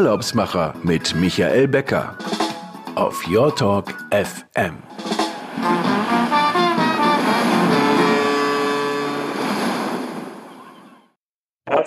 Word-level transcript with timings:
Urlaubsmacher 0.00 0.72
mit 0.82 1.14
Michael 1.14 1.68
Becker 1.68 2.16
auf 2.94 3.28
Your 3.28 3.54
Talk 3.54 3.92
FM. 4.10 4.89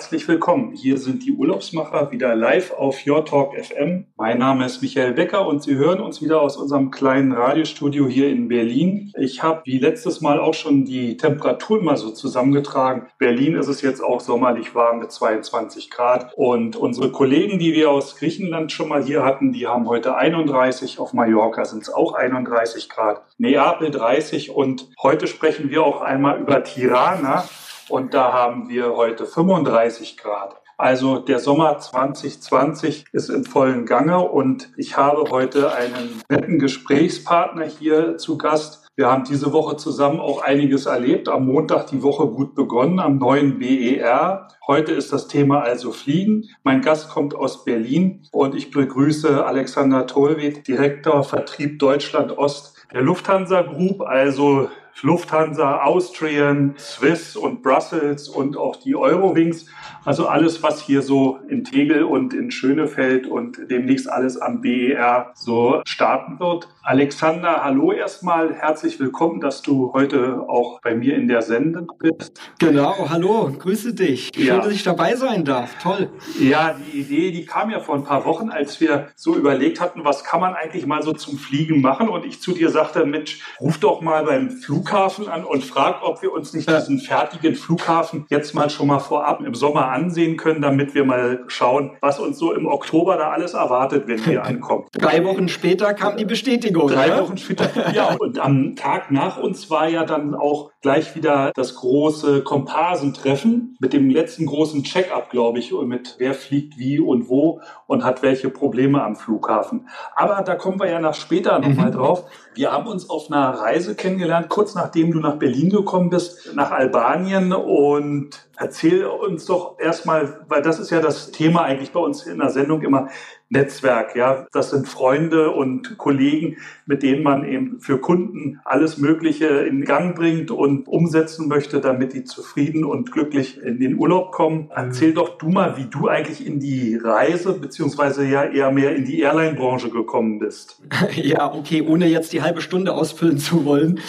Herzlich 0.04 0.28
willkommen. 0.28 0.72
Hier 0.74 0.98
sind 0.98 1.24
die 1.24 1.32
Urlaubsmacher 1.32 2.12
wieder 2.12 2.34
live 2.34 2.72
auf 2.72 3.06
Your 3.06 3.24
Talk 3.24 3.54
FM. 3.58 4.04
Mein 4.18 4.36
Name 4.36 4.66
ist 4.66 4.82
Michael 4.82 5.14
Becker 5.14 5.48
und 5.48 5.62
Sie 5.62 5.76
hören 5.76 5.98
uns 6.00 6.20
wieder 6.20 6.42
aus 6.42 6.58
unserem 6.58 6.90
kleinen 6.90 7.32
Radiostudio 7.32 8.06
hier 8.06 8.28
in 8.28 8.48
Berlin. 8.48 9.14
Ich 9.18 9.42
habe 9.42 9.62
wie 9.64 9.78
letztes 9.78 10.20
Mal 10.20 10.38
auch 10.40 10.52
schon 10.52 10.84
die 10.84 11.16
Temperaturen 11.16 11.86
mal 11.86 11.96
so 11.96 12.10
zusammengetragen. 12.10 13.06
Berlin 13.18 13.54
ist 13.54 13.68
es 13.68 13.80
jetzt 13.80 14.02
auch 14.02 14.20
sommerlich 14.20 14.74
warm 14.74 14.98
mit 14.98 15.10
22 15.10 15.88
Grad 15.90 16.34
und 16.36 16.76
unsere 16.76 17.10
Kollegen, 17.10 17.58
die 17.58 17.72
wir 17.72 17.90
aus 17.90 18.16
Griechenland 18.16 18.72
schon 18.72 18.90
mal 18.90 19.02
hier 19.02 19.24
hatten, 19.24 19.54
die 19.54 19.66
haben 19.66 19.88
heute 19.88 20.16
31. 20.16 20.98
Auf 20.98 21.14
Mallorca 21.14 21.64
sind 21.64 21.84
es 21.84 21.88
auch 21.88 22.12
31 22.12 22.90
Grad. 22.90 23.22
Neapel 23.38 23.90
30 23.90 24.50
und 24.50 24.86
heute 25.02 25.26
sprechen 25.26 25.70
wir 25.70 25.82
auch 25.82 26.02
einmal 26.02 26.38
über 26.38 26.62
Tirana. 26.62 27.48
Und 27.88 28.14
da 28.14 28.32
haben 28.32 28.68
wir 28.68 28.96
heute 28.96 29.26
35 29.26 30.16
Grad. 30.16 30.56
Also 30.76 31.18
der 31.18 31.38
Sommer 31.38 31.78
2020 31.78 33.04
ist 33.12 33.28
im 33.28 33.44
vollen 33.44 33.86
Gange 33.86 34.20
und 34.20 34.72
ich 34.76 34.96
habe 34.96 35.30
heute 35.30 35.72
einen 35.72 36.20
netten 36.28 36.58
Gesprächspartner 36.58 37.64
hier 37.66 38.16
zu 38.16 38.38
Gast. 38.38 38.88
Wir 38.96 39.08
haben 39.08 39.24
diese 39.24 39.52
Woche 39.52 39.76
zusammen 39.76 40.20
auch 40.20 40.42
einiges 40.42 40.86
erlebt. 40.86 41.28
Am 41.28 41.46
Montag 41.46 41.88
die 41.88 42.02
Woche 42.02 42.26
gut 42.26 42.54
begonnen, 42.54 42.98
am 42.98 43.18
neuen 43.18 43.58
BER. 43.58 44.48
Heute 44.66 44.92
ist 44.92 45.12
das 45.12 45.28
Thema 45.28 45.60
also 45.60 45.92
Fliegen. 45.92 46.44
Mein 46.64 46.80
Gast 46.80 47.08
kommt 47.08 47.34
aus 47.34 47.64
Berlin 47.64 48.22
und 48.32 48.54
ich 48.54 48.70
begrüße 48.70 49.44
Alexander 49.46 50.06
Tolwed, 50.06 50.66
Direktor 50.66 51.22
Vertrieb 51.22 51.78
Deutschland 51.78 52.36
Ost 52.36 52.76
der 52.92 53.02
Lufthansa 53.02 53.62
Group, 53.62 54.00
also 54.02 54.68
Lufthansa, 55.02 55.82
Austrian, 55.82 56.74
Swiss 56.78 57.36
und 57.36 57.62
Brussels 57.62 58.28
und 58.28 58.56
auch 58.56 58.76
die 58.76 58.94
Eurowings. 58.94 59.66
Also 60.04 60.28
alles, 60.28 60.62
was 60.62 60.82
hier 60.82 61.02
so 61.02 61.38
in 61.48 61.64
Tegel 61.64 62.04
und 62.04 62.34
in 62.34 62.50
Schönefeld 62.50 63.26
und 63.26 63.58
demnächst 63.70 64.08
alles 64.08 64.36
am 64.36 64.60
BER 64.60 65.32
so 65.34 65.80
starten 65.86 66.38
wird. 66.38 66.68
Alexander, 66.82 67.64
hallo 67.64 67.92
erstmal. 67.92 68.54
Herzlich 68.54 69.00
willkommen, 69.00 69.40
dass 69.40 69.62
du 69.62 69.92
heute 69.94 70.44
auch 70.48 70.80
bei 70.82 70.94
mir 70.94 71.16
in 71.16 71.28
der 71.28 71.42
Sendung 71.42 71.90
bist. 71.98 72.38
Genau, 72.58 73.08
hallo, 73.08 73.50
grüße 73.58 73.94
dich. 73.94 74.30
Schön, 74.34 74.46
ja. 74.46 74.58
dass 74.58 74.72
ich 74.72 74.82
dabei 74.82 75.16
sein 75.16 75.44
darf. 75.44 75.78
Toll. 75.82 76.10
Ja, 76.38 76.74
die 76.74 77.00
Idee, 77.00 77.30
die 77.30 77.46
kam 77.46 77.70
ja 77.70 77.80
vor 77.80 77.94
ein 77.94 78.04
paar 78.04 78.26
Wochen, 78.26 78.50
als 78.50 78.80
wir 78.80 79.08
so 79.16 79.34
überlegt 79.34 79.80
hatten, 79.80 80.04
was 80.04 80.24
kann 80.24 80.40
man 80.40 80.54
eigentlich 80.54 80.86
mal 80.86 81.02
so 81.02 81.12
zum 81.12 81.38
Fliegen 81.38 81.80
machen 81.80 82.08
und 82.08 82.26
ich 82.26 82.40
zu 82.40 82.52
dir 82.52 82.68
sagte, 82.68 83.06
Mensch, 83.06 83.40
ruf 83.60 83.78
doch 83.78 84.02
mal 84.02 84.24
beim 84.24 84.50
Flughafen 84.84 85.28
an 85.28 85.44
und 85.44 85.64
frag, 85.64 86.02
ob 86.02 86.22
wir 86.22 86.32
uns 86.32 86.52
nicht 86.52 86.68
diesen 86.68 86.98
fertigen 86.98 87.54
Flughafen 87.54 88.26
jetzt 88.28 88.54
mal 88.54 88.68
schon 88.68 88.86
mal 88.88 88.98
vorab 88.98 89.40
im 89.40 89.54
Sommer 89.54 89.88
ansehen 89.88 90.36
können, 90.36 90.60
damit 90.60 90.94
wir 90.94 91.04
mal 91.04 91.44
schauen, 91.46 91.92
was 92.00 92.18
uns 92.18 92.38
so 92.38 92.52
im 92.52 92.66
Oktober 92.66 93.16
da 93.16 93.30
alles 93.30 93.54
erwartet, 93.54 94.06
wenn 94.06 94.24
wir 94.26 94.44
ankommen. 94.44 94.84
Drei 94.92 95.24
Wochen 95.24 95.48
später 95.48 95.94
kam 95.94 96.16
die 96.16 96.24
Bestätigung. 96.24 96.88
Drei 96.88 97.08
ne? 97.08 97.22
Wochen 97.22 97.38
später. 97.38 97.92
Ja, 97.94 98.14
und 98.18 98.38
am 98.38 98.76
Tag 98.76 99.10
nach 99.10 99.38
uns 99.38 99.70
war 99.70 99.88
ja 99.88 100.04
dann 100.04 100.34
auch 100.34 100.70
gleich 100.84 101.16
wieder 101.16 101.50
das 101.54 101.76
große 101.76 102.42
Komparsentreffen 102.42 103.74
mit 103.80 103.94
dem 103.94 104.10
letzten 104.10 104.44
großen 104.44 104.84
Check-up, 104.84 105.30
glaube 105.30 105.58
ich, 105.58 105.72
mit 105.72 106.16
wer 106.18 106.34
fliegt 106.34 106.76
wie 106.76 107.00
und 107.00 107.30
wo 107.30 107.62
und 107.86 108.04
hat 108.04 108.22
welche 108.22 108.50
Probleme 108.50 109.02
am 109.02 109.16
Flughafen. 109.16 109.88
Aber 110.14 110.42
da 110.42 110.56
kommen 110.56 110.78
wir 110.78 110.90
ja 110.90 111.00
nach 111.00 111.14
später 111.14 111.58
nochmal 111.58 111.88
mhm. 111.88 111.94
drauf. 111.94 112.24
Wir 112.54 112.70
haben 112.70 112.86
uns 112.86 113.08
auf 113.08 113.32
einer 113.32 113.48
Reise 113.48 113.94
kennengelernt, 113.94 114.50
kurz 114.50 114.74
nachdem 114.74 115.10
du 115.10 115.20
nach 115.20 115.36
Berlin 115.36 115.70
gekommen 115.70 116.10
bist, 116.10 116.54
nach 116.54 116.70
Albanien 116.70 117.54
und 117.54 118.46
erzähl 118.56 119.04
uns 119.04 119.46
doch 119.46 119.78
erstmal, 119.78 120.44
weil 120.48 120.62
das 120.62 120.78
ist 120.78 120.90
ja 120.90 121.00
das 121.00 121.30
Thema 121.30 121.62
eigentlich 121.62 121.92
bei 121.92 122.00
uns 122.00 122.26
in 122.26 122.38
der 122.38 122.50
Sendung 122.50 122.82
immer, 122.82 123.08
Netzwerk. 123.54 124.16
Ja, 124.16 124.46
das 124.52 124.70
sind 124.70 124.88
Freunde 124.88 125.50
und 125.50 125.96
Kollegen, 125.96 126.56
mit 126.86 127.02
denen 127.02 127.22
man 127.22 127.44
eben 127.44 127.80
für 127.80 127.98
Kunden 127.98 128.60
alles 128.64 128.98
Mögliche 128.98 129.46
in 129.46 129.84
Gang 129.84 130.16
bringt 130.16 130.50
und 130.50 130.88
umsetzen 130.88 131.48
möchte, 131.48 131.80
damit 131.80 132.12
die 132.12 132.24
zufrieden 132.24 132.84
und 132.84 133.12
glücklich 133.12 133.62
in 133.62 133.78
den 133.78 133.96
Urlaub 133.96 134.32
kommen. 134.32 134.70
Erzähl 134.74 135.14
doch 135.14 135.38
du 135.38 135.48
mal, 135.48 135.76
wie 135.76 135.84
du 135.84 136.08
eigentlich 136.08 136.44
in 136.44 136.58
die 136.58 136.96
Reise 136.96 137.52
beziehungsweise 137.52 138.24
ja 138.24 138.44
eher 138.44 138.70
mehr 138.70 138.96
in 138.96 139.04
die 139.04 139.20
Airline-Branche 139.20 139.90
gekommen 139.90 140.38
bist. 140.38 140.82
Ja, 141.14 141.52
okay, 141.52 141.80
ohne 141.82 142.06
jetzt 142.06 142.32
die 142.32 142.42
halbe 142.42 142.60
Stunde 142.60 142.92
ausfüllen 142.92 143.38
zu 143.38 143.64
wollen. 143.64 144.00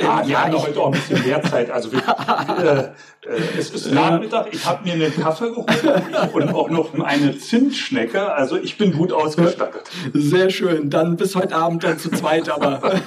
Ja, 0.00 0.20
ähm, 0.20 0.26
wir 0.26 0.32
ja, 0.32 0.44
haben 0.44 0.62
heute 0.62 0.80
auch 0.80 0.86
ein 0.86 0.92
bisschen 0.92 1.22
mehr 1.24 1.42
Zeit. 1.42 1.70
Also 1.70 1.92
wir, 1.92 1.98
äh, 2.64 2.88
es 3.58 3.70
ist 3.70 3.92
Nachmittag, 3.92 4.48
ich 4.52 4.64
habe 4.66 4.84
mir 4.84 4.94
einen 4.94 5.14
Kaffee 5.14 5.50
geholt 5.50 6.34
und 6.34 6.54
auch 6.54 6.68
noch 6.68 6.94
eine 7.02 7.38
Zimtschnecke. 7.38 8.32
Also 8.32 8.56
ich 8.56 8.76
bin 8.76 8.92
gut 8.92 9.12
ausgestattet. 9.12 9.82
Sehr 10.12 10.50
schön. 10.50 10.90
Dann 10.90 11.16
bis 11.16 11.34
heute 11.34 11.56
Abend 11.56 11.84
dann 11.84 11.98
zu 11.98 12.10
zweit. 12.10 12.50
Aber 12.50 13.00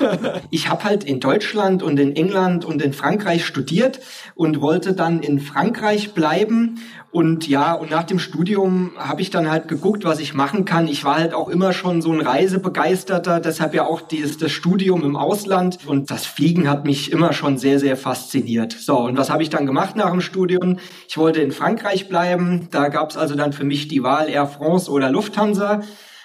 ich 0.50 0.70
habe 0.70 0.84
halt 0.84 1.04
in 1.04 1.20
Deutschland 1.20 1.84
und 1.84 2.00
in 2.00 2.16
England 2.16 2.66
und 2.66 2.82
in 2.82 2.94
Frankreich 2.94 3.46
studiert 3.46 4.00
und 4.36 4.62
wollte 4.62 4.94
dann 4.94 5.22
in 5.22 5.40
Frankreich 5.40 6.14
bleiben 6.14 6.80
und 7.18 7.48
ja, 7.48 7.74
und 7.74 7.90
nach 7.90 8.04
dem 8.04 8.20
Studium 8.20 8.92
habe 8.96 9.24
ich 9.24 9.32
dann 9.32 9.50
halt 9.50 9.68
geguckt, 9.68 10.06
was 10.06 10.20
ich 10.20 10.36
machen 10.36 10.66
kann. 10.66 10.88
Ich 10.88 11.04
war 11.04 11.16
halt 11.16 11.34
auch 11.34 11.50
immer 11.50 11.74
schon 11.74 12.04
so 12.04 12.12
ein 12.12 12.22
Reisebegeisterter, 12.22 13.40
deshalb 13.40 13.74
ja 13.74 13.88
auch 13.88 14.02
dieses, 14.02 14.38
das 14.38 14.52
Studium 14.52 15.04
im 15.04 15.16
Ausland. 15.16 15.80
Und 15.88 16.12
das 16.12 16.28
Fliegen 16.28 16.70
hat 16.70 16.86
mich 16.86 17.12
immer 17.12 17.34
schon 17.34 17.58
sehr, 17.58 17.80
sehr 17.80 17.98
fasziniert. 17.98 18.72
So, 18.72 19.00
und 19.00 19.18
was 19.18 19.32
habe 19.32 19.42
ich 19.42 19.50
dann 19.50 19.66
gemacht 19.66 19.96
nach 19.96 20.12
dem 20.12 20.22
Studium? 20.22 20.78
Ich 21.10 21.18
wollte 21.18 21.42
in 21.42 21.52
Frankreich 21.52 22.08
bleiben. 22.08 22.68
Da 22.70 22.90
gab 22.90 23.10
es 23.10 23.18
also 23.18 23.34
dann 23.34 23.52
für 23.52 23.64
mich 23.64 23.88
die 23.88 24.04
Wahl 24.04 24.30
Air 24.30 24.46
France 24.46 24.92
oder 24.92 25.10
Lufthansa. 25.10 25.82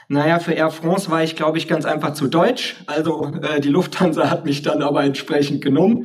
Naja, 0.08 0.40
für 0.40 0.52
Air 0.52 0.70
France 0.70 1.10
war 1.10 1.24
ich, 1.24 1.36
glaube 1.36 1.56
ich, 1.56 1.68
ganz 1.68 1.86
einfach 1.86 2.12
zu 2.12 2.28
deutsch. 2.28 2.76
Also 2.84 3.32
äh, 3.40 3.62
die 3.62 3.70
Lufthansa 3.70 4.28
hat 4.28 4.44
mich 4.44 4.60
dann 4.60 4.82
aber 4.82 5.04
entsprechend 5.04 5.62
genommen. 5.62 6.04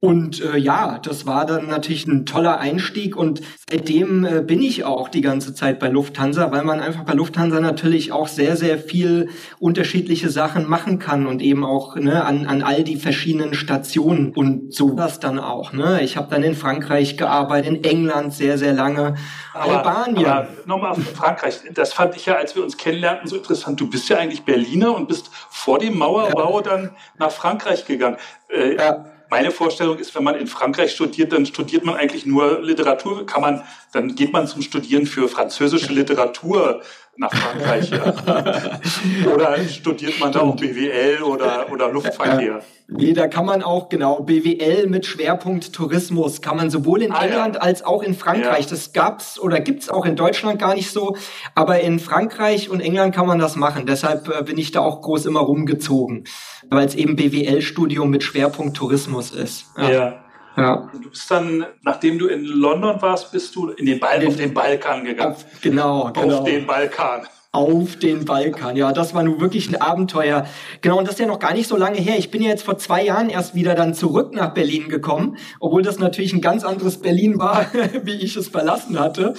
Und 0.00 0.40
äh, 0.40 0.56
ja, 0.56 1.00
das 1.02 1.26
war 1.26 1.44
dann 1.44 1.66
natürlich 1.66 2.06
ein 2.06 2.24
toller 2.24 2.60
Einstieg 2.60 3.16
und 3.16 3.40
seitdem 3.68 4.24
äh, 4.24 4.42
bin 4.42 4.62
ich 4.62 4.84
auch 4.84 5.08
die 5.08 5.22
ganze 5.22 5.54
Zeit 5.54 5.80
bei 5.80 5.88
Lufthansa, 5.88 6.52
weil 6.52 6.62
man 6.62 6.78
einfach 6.78 7.02
bei 7.02 7.14
Lufthansa 7.14 7.58
natürlich 7.58 8.12
auch 8.12 8.28
sehr, 8.28 8.56
sehr 8.56 8.78
viel 8.78 9.30
unterschiedliche 9.58 10.30
Sachen 10.30 10.68
machen 10.68 11.00
kann 11.00 11.26
und 11.26 11.42
eben 11.42 11.64
auch 11.64 11.96
ne, 11.96 12.24
an, 12.24 12.46
an 12.46 12.62
all 12.62 12.84
die 12.84 12.94
verschiedenen 12.94 13.54
Stationen 13.54 14.32
und 14.36 14.72
so 14.72 14.94
das 14.94 15.18
dann 15.18 15.40
auch. 15.40 15.72
Ne? 15.72 16.00
Ich 16.02 16.16
habe 16.16 16.30
dann 16.30 16.44
in 16.44 16.54
Frankreich 16.54 17.16
gearbeitet, 17.16 17.68
in 17.68 17.82
England 17.82 18.32
sehr, 18.32 18.56
sehr 18.56 18.74
lange, 18.74 19.16
aber, 19.52 19.84
Albanien. 19.84 20.26
Aber 20.26 20.48
nochmal 20.64 20.94
Frankreich, 20.94 21.62
das 21.74 21.92
fand 21.92 22.14
ich 22.14 22.26
ja, 22.26 22.36
als 22.36 22.54
wir 22.54 22.62
uns 22.62 22.76
kennenlernten, 22.76 23.28
so 23.28 23.34
interessant. 23.34 23.80
Du 23.80 23.90
bist 23.90 24.08
ja 24.08 24.18
eigentlich 24.18 24.44
Berliner 24.44 24.94
und 24.94 25.08
bist 25.08 25.28
vor 25.50 25.80
dem 25.80 25.98
Mauerbau 25.98 26.60
ja. 26.60 26.62
dann 26.62 26.90
nach 27.18 27.32
Frankreich 27.32 27.84
gegangen. 27.84 28.16
Äh, 28.48 28.76
ja 28.76 29.06
meine 29.30 29.50
Vorstellung 29.50 29.98
ist, 29.98 30.14
wenn 30.14 30.24
man 30.24 30.34
in 30.36 30.46
Frankreich 30.46 30.92
studiert, 30.92 31.32
dann 31.32 31.46
studiert 31.46 31.84
man 31.84 31.96
eigentlich 31.96 32.26
nur 32.26 32.62
Literatur. 32.62 33.26
Kann 33.26 33.42
man, 33.42 33.62
dann 33.92 34.14
geht 34.14 34.32
man 34.32 34.46
zum 34.46 34.62
Studieren 34.62 35.06
für 35.06 35.28
französische 35.28 35.92
Literatur 35.92 36.82
nach 37.18 37.32
Frankreich. 37.32 37.90
Ja. 37.90 38.80
oder 39.34 39.58
studiert 39.64 40.18
man 40.20 40.32
da 40.32 40.40
auch 40.40 40.56
BWL 40.56 41.22
oder, 41.22 41.70
oder 41.70 41.90
Luftverkehr? 41.90 42.62
Nee, 42.90 43.12
da 43.12 43.26
kann 43.28 43.44
man 43.44 43.62
auch, 43.62 43.88
genau, 43.88 44.20
BWL 44.22 44.86
mit 44.86 45.04
Schwerpunkt 45.04 45.74
Tourismus 45.74 46.40
kann 46.40 46.56
man 46.56 46.70
sowohl 46.70 47.02
in 47.02 47.12
ah, 47.12 47.24
England 47.24 47.56
ja. 47.56 47.60
als 47.60 47.84
auch 47.84 48.02
in 48.02 48.14
Frankreich. 48.14 48.64
Ja. 48.64 48.70
Das 48.70 48.92
gab's 48.92 49.38
oder 49.38 49.60
gibt's 49.60 49.90
auch 49.90 50.06
in 50.06 50.16
Deutschland 50.16 50.58
gar 50.58 50.74
nicht 50.74 50.90
so. 50.90 51.16
Aber 51.54 51.80
in 51.80 51.98
Frankreich 51.98 52.70
und 52.70 52.80
England 52.80 53.14
kann 53.14 53.26
man 53.26 53.38
das 53.38 53.56
machen. 53.56 53.84
Deshalb 53.86 54.28
äh, 54.28 54.42
bin 54.42 54.56
ich 54.56 54.70
da 54.70 54.80
auch 54.80 55.02
groß 55.02 55.26
immer 55.26 55.40
rumgezogen. 55.40 56.24
Weil 56.70 56.86
es 56.86 56.94
eben 56.94 57.16
BWL-Studium 57.16 58.08
mit 58.08 58.22
Schwerpunkt 58.22 58.76
Tourismus 58.76 59.32
ist. 59.32 59.66
ja. 59.76 60.24
Ja. 60.58 60.68
Ja. 60.68 60.90
Du 60.92 61.10
bist 61.10 61.30
dann, 61.30 61.66
nachdem 61.82 62.18
du 62.18 62.26
in 62.26 62.44
London 62.44 63.00
warst, 63.00 63.32
bist 63.32 63.54
du 63.56 63.70
in 63.70 63.86
den 63.86 64.00
Bal 64.00 64.26
auf 64.26 64.36
den 64.36 64.52
Balkan 64.52 65.04
gegangen. 65.04 65.34
Auf, 65.34 65.44
genau, 65.60 66.10
genau. 66.12 66.38
Auf 66.38 66.44
den 66.44 66.66
Balkan. 66.66 67.26
Auf 67.50 67.96
den 67.96 68.26
Balkan. 68.26 68.76
Ja, 68.76 68.92
das 68.92 69.14
war 69.14 69.22
nun 69.22 69.40
wirklich 69.40 69.68
ein 69.70 69.80
Abenteuer. 69.80 70.46
Genau, 70.82 70.98
und 70.98 71.06
das 71.06 71.14
ist 71.14 71.20
ja 71.20 71.26
noch 71.26 71.38
gar 71.38 71.54
nicht 71.54 71.66
so 71.66 71.76
lange 71.76 71.98
her. 71.98 72.18
Ich 72.18 72.30
bin 72.30 72.42
ja 72.42 72.50
jetzt 72.50 72.62
vor 72.62 72.76
zwei 72.76 73.02
Jahren 73.02 73.30
erst 73.30 73.54
wieder 73.54 73.74
dann 73.74 73.94
zurück 73.94 74.34
nach 74.34 74.52
Berlin 74.52 74.88
gekommen, 74.88 75.38
obwohl 75.58 75.82
das 75.82 75.98
natürlich 75.98 76.34
ein 76.34 76.42
ganz 76.42 76.62
anderes 76.62 76.98
Berlin 76.98 77.38
war, 77.38 77.66
wie 78.02 78.16
ich 78.16 78.36
es 78.36 78.48
verlassen 78.48 79.00
hatte. 79.00 79.34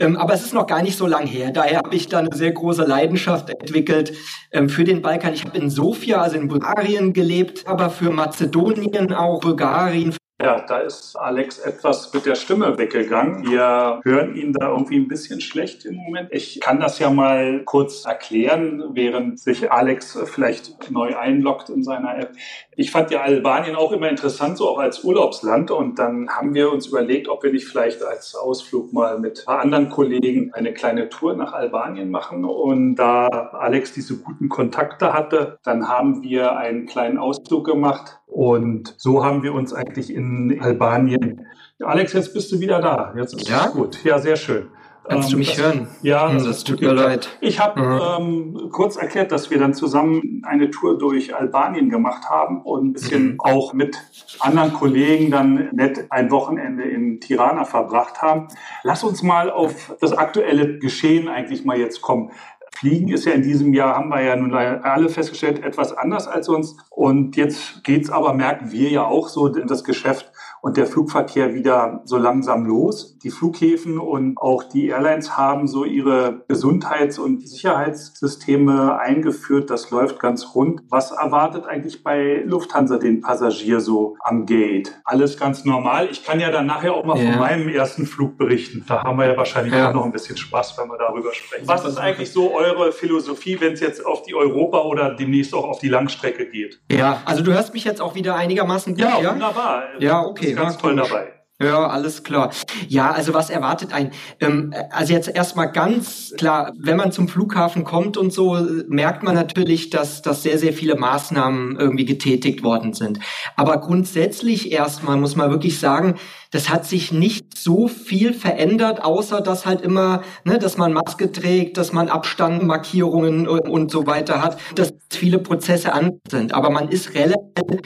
Ähm, 0.00 0.16
aber 0.16 0.34
es 0.34 0.44
ist 0.44 0.54
noch 0.54 0.66
gar 0.66 0.82
nicht 0.82 0.96
so 0.96 1.06
lang 1.06 1.26
her. 1.26 1.50
Daher 1.50 1.78
habe 1.78 1.94
ich 1.94 2.08
da 2.08 2.18
eine 2.18 2.34
sehr 2.34 2.52
große 2.52 2.84
Leidenschaft 2.84 3.50
entwickelt 3.50 4.12
ähm, 4.52 4.68
für 4.68 4.84
den 4.84 5.02
Balkan. 5.02 5.34
Ich 5.34 5.44
habe 5.44 5.58
in 5.58 5.70
Sofia, 5.70 6.22
also 6.22 6.36
in 6.36 6.48
Bulgarien 6.48 7.12
gelebt, 7.12 7.66
aber 7.66 7.90
für 7.90 8.10
Mazedonien 8.10 9.12
auch, 9.12 9.40
Bulgarien, 9.40 10.14
Ja, 10.40 10.60
da 10.60 10.78
ist 10.78 11.16
Alex 11.16 11.58
etwas 11.58 12.14
mit 12.14 12.24
der 12.24 12.36
Stimme 12.36 12.78
weggegangen. 12.78 13.42
Wir 13.50 14.00
hören 14.04 14.36
ihn 14.36 14.52
da 14.52 14.68
irgendwie 14.68 14.96
ein 14.96 15.08
bisschen 15.08 15.40
schlecht 15.40 15.84
im 15.84 15.96
Moment. 15.96 16.28
Ich 16.30 16.60
kann 16.60 16.78
das 16.78 17.00
ja 17.00 17.10
mal 17.10 17.64
kurz 17.64 18.04
erklären, 18.04 18.84
während 18.92 19.40
sich 19.40 19.72
Alex 19.72 20.16
vielleicht 20.26 20.92
neu 20.92 21.16
einloggt 21.16 21.70
in 21.70 21.82
seiner 21.82 22.16
App. 22.16 22.36
Ich 22.76 22.92
fand 22.92 23.10
ja 23.10 23.22
Albanien 23.22 23.74
auch 23.74 23.90
immer 23.90 24.08
interessant, 24.08 24.58
so 24.58 24.68
auch 24.68 24.78
als 24.78 25.02
Urlaubsland. 25.02 25.72
Und 25.72 25.98
dann 25.98 26.28
haben 26.30 26.54
wir 26.54 26.70
uns 26.70 26.86
überlegt, 26.86 27.28
ob 27.28 27.42
wir 27.42 27.50
nicht 27.50 27.66
vielleicht 27.66 28.04
als 28.04 28.36
Ausflug 28.36 28.92
mal 28.92 29.18
mit 29.18 29.40
ein 29.40 29.44
paar 29.44 29.58
anderen 29.58 29.88
Kollegen 29.88 30.54
eine 30.54 30.72
kleine 30.72 31.08
Tour 31.08 31.34
nach 31.34 31.52
Albanien 31.52 32.12
machen. 32.12 32.44
Und 32.44 32.94
da 32.94 33.26
Alex 33.26 33.92
diese 33.92 34.18
guten 34.18 34.48
Kontakte 34.48 35.12
hatte, 35.12 35.58
dann 35.64 35.88
haben 35.88 36.22
wir 36.22 36.56
einen 36.56 36.86
kleinen 36.86 37.18
Ausflug 37.18 37.66
gemacht 37.66 38.20
und 38.30 38.94
so 38.98 39.24
haben 39.24 39.42
wir 39.42 39.54
uns 39.54 39.72
eigentlich 39.72 40.14
in 40.14 40.27
Albanien. 40.60 41.46
Alex, 41.80 42.12
jetzt 42.12 42.34
bist 42.34 42.50
du 42.52 42.60
wieder 42.60 42.80
da. 42.80 43.14
Jetzt 43.16 43.34
ist 43.34 43.48
ja? 43.48 43.68
gut. 43.68 44.02
Ja, 44.04 44.18
sehr 44.18 44.36
schön. 44.36 44.68
Kannst 45.08 45.28
ähm, 45.28 45.32
du 45.32 45.38
mich 45.38 45.54
das, 45.54 45.58
hören? 45.58 45.88
Ja, 46.02 46.30
hm, 46.30 46.44
das 46.44 46.64
tut 46.64 46.80
mir 46.80 46.92
leid. 46.92 47.28
Ich 47.40 47.60
habe 47.60 47.80
mhm. 47.80 48.54
ähm, 48.54 48.70
kurz 48.70 48.96
erklärt, 48.96 49.32
dass 49.32 49.50
wir 49.50 49.58
dann 49.58 49.74
zusammen 49.74 50.42
eine 50.46 50.70
Tour 50.70 50.98
durch 50.98 51.34
Albanien 51.34 51.88
gemacht 51.88 52.28
haben 52.28 52.62
und 52.62 52.88
ein 52.88 52.92
bisschen 52.92 53.32
mhm. 53.32 53.40
auch 53.40 53.72
mit 53.72 53.96
anderen 54.40 54.72
Kollegen 54.72 55.30
dann 55.30 55.70
nett 55.72 56.06
ein 56.10 56.30
Wochenende 56.30 56.84
in 56.84 57.20
Tirana 57.20 57.64
verbracht 57.64 58.20
haben. 58.20 58.48
Lass 58.82 59.02
uns 59.02 59.22
mal 59.22 59.50
auf 59.50 59.96
das 60.00 60.12
aktuelle 60.12 60.78
Geschehen 60.78 61.28
eigentlich 61.28 61.64
mal 61.64 61.78
jetzt 61.78 62.02
kommen. 62.02 62.30
Fliegen 62.78 63.08
ist 63.08 63.24
ja 63.24 63.32
in 63.32 63.42
diesem 63.42 63.74
Jahr, 63.74 63.96
haben 63.96 64.08
wir 64.08 64.22
ja 64.22 64.36
nun 64.36 64.54
alle 64.54 65.08
festgestellt, 65.08 65.64
etwas 65.64 65.92
anders 65.92 66.28
als 66.28 66.48
uns. 66.48 66.76
Und 66.90 67.36
jetzt 67.36 67.82
geht's 67.82 68.08
aber, 68.08 68.34
merken 68.34 68.70
wir 68.70 68.88
ja 68.88 69.04
auch 69.04 69.28
so, 69.28 69.48
das 69.48 69.82
Geschäft 69.82 70.30
und 70.60 70.76
der 70.76 70.86
Flugverkehr 70.86 71.54
wieder 71.54 72.00
so 72.04 72.18
langsam 72.18 72.66
los. 72.66 73.18
Die 73.18 73.30
Flughäfen 73.30 73.98
und 73.98 74.36
auch 74.38 74.62
die 74.64 74.88
Airlines 74.88 75.36
haben 75.36 75.66
so 75.66 75.84
ihre 75.84 76.44
Gesundheits- 76.48 77.18
und 77.18 77.48
Sicherheitssysteme 77.48 78.98
eingeführt. 78.98 79.70
Das 79.70 79.90
läuft 79.90 80.20
ganz 80.20 80.54
rund. 80.54 80.82
Was 80.88 81.10
erwartet 81.10 81.66
eigentlich 81.66 82.02
bei 82.02 82.42
Lufthansa 82.44 82.98
den 82.98 83.20
Passagier 83.20 83.80
so 83.80 84.16
am 84.20 84.46
Gate? 84.46 84.92
Alles 85.04 85.38
ganz 85.38 85.64
normal. 85.64 86.08
Ich 86.10 86.24
kann 86.24 86.40
ja 86.40 86.50
dann 86.50 86.66
nachher 86.66 86.94
auch 86.94 87.04
mal 87.04 87.18
ja. 87.18 87.32
von 87.32 87.40
meinem 87.40 87.68
ersten 87.68 88.06
Flug 88.06 88.36
berichten. 88.36 88.84
Da 88.86 89.02
haben 89.02 89.18
wir 89.18 89.26
ja 89.26 89.36
wahrscheinlich 89.36 89.74
ja. 89.74 89.90
auch 89.90 89.94
noch 89.94 90.04
ein 90.04 90.12
bisschen 90.12 90.36
Spaß, 90.36 90.76
wenn 90.78 90.88
wir 90.88 90.98
darüber 90.98 91.32
sprechen. 91.32 91.66
Was 91.66 91.84
ist 91.84 91.98
eigentlich 91.98 92.32
so 92.32 92.54
eure 92.54 92.92
Philosophie, 92.92 93.60
wenn 93.60 93.74
es 93.74 93.80
jetzt 93.80 94.04
auf 94.04 94.22
die 94.22 94.34
Europa 94.34 94.80
oder 94.82 95.14
demnächst 95.14 95.54
auch 95.54 95.64
auf 95.64 95.78
die 95.78 95.88
Langstrecke 95.88 96.46
geht? 96.46 96.80
Ja, 96.90 97.22
also 97.24 97.42
du 97.42 97.52
hörst 97.52 97.74
mich 97.74 97.84
jetzt 97.84 98.00
auch 98.00 98.14
wieder 98.14 98.34
einigermaßen 98.34 98.94
gut. 98.94 99.02
Ja, 99.02 99.20
ja? 99.20 99.32
wunderbar. 99.32 99.82
Ja, 99.98 100.24
okay 100.24 100.47
okay, 100.52 100.62
ganz 100.62 100.78
toll 100.78 100.96
dabei. 100.96 101.38
Ja, 101.60 101.88
alles 101.88 102.22
klar. 102.22 102.52
Ja, 102.86 103.10
also 103.10 103.34
was 103.34 103.50
erwartet 103.50 103.92
ein? 103.92 104.12
Ähm, 104.38 104.72
also 104.90 105.12
jetzt 105.12 105.26
erstmal 105.26 105.72
ganz 105.72 106.32
klar, 106.38 106.72
wenn 106.78 106.96
man 106.96 107.10
zum 107.10 107.26
Flughafen 107.26 107.82
kommt 107.82 108.16
und 108.16 108.32
so, 108.32 108.56
merkt 108.86 109.24
man 109.24 109.34
natürlich, 109.34 109.90
dass, 109.90 110.22
dass 110.22 110.44
sehr, 110.44 110.56
sehr 110.58 110.72
viele 110.72 110.94
Maßnahmen 110.94 111.74
irgendwie 111.74 112.04
getätigt 112.04 112.62
worden 112.62 112.92
sind. 112.92 113.18
Aber 113.56 113.78
grundsätzlich 113.78 114.70
erstmal 114.70 115.16
muss 115.16 115.34
man 115.34 115.50
wirklich 115.50 115.80
sagen, 115.80 116.14
das 116.52 116.70
hat 116.70 116.86
sich 116.86 117.10
nicht 117.10 117.58
so 117.58 117.88
viel 117.88 118.34
verändert, 118.34 119.02
außer 119.02 119.40
dass 119.40 119.66
halt 119.66 119.80
immer, 119.80 120.22
ne, 120.44 120.60
dass 120.60 120.76
man 120.76 120.92
Maske 120.92 121.32
trägt, 121.32 121.76
dass 121.76 121.92
man 121.92 122.08
Abstandmarkierungen 122.08 123.48
und, 123.48 123.68
und 123.68 123.90
so 123.90 124.06
weiter 124.06 124.42
hat, 124.44 124.58
dass 124.76 124.94
viele 125.10 125.40
Prozesse 125.40 125.92
an 125.92 126.20
sind. 126.30 126.54
Aber 126.54 126.70
man 126.70 126.88
ist 126.88 127.14
relativ 127.14 127.80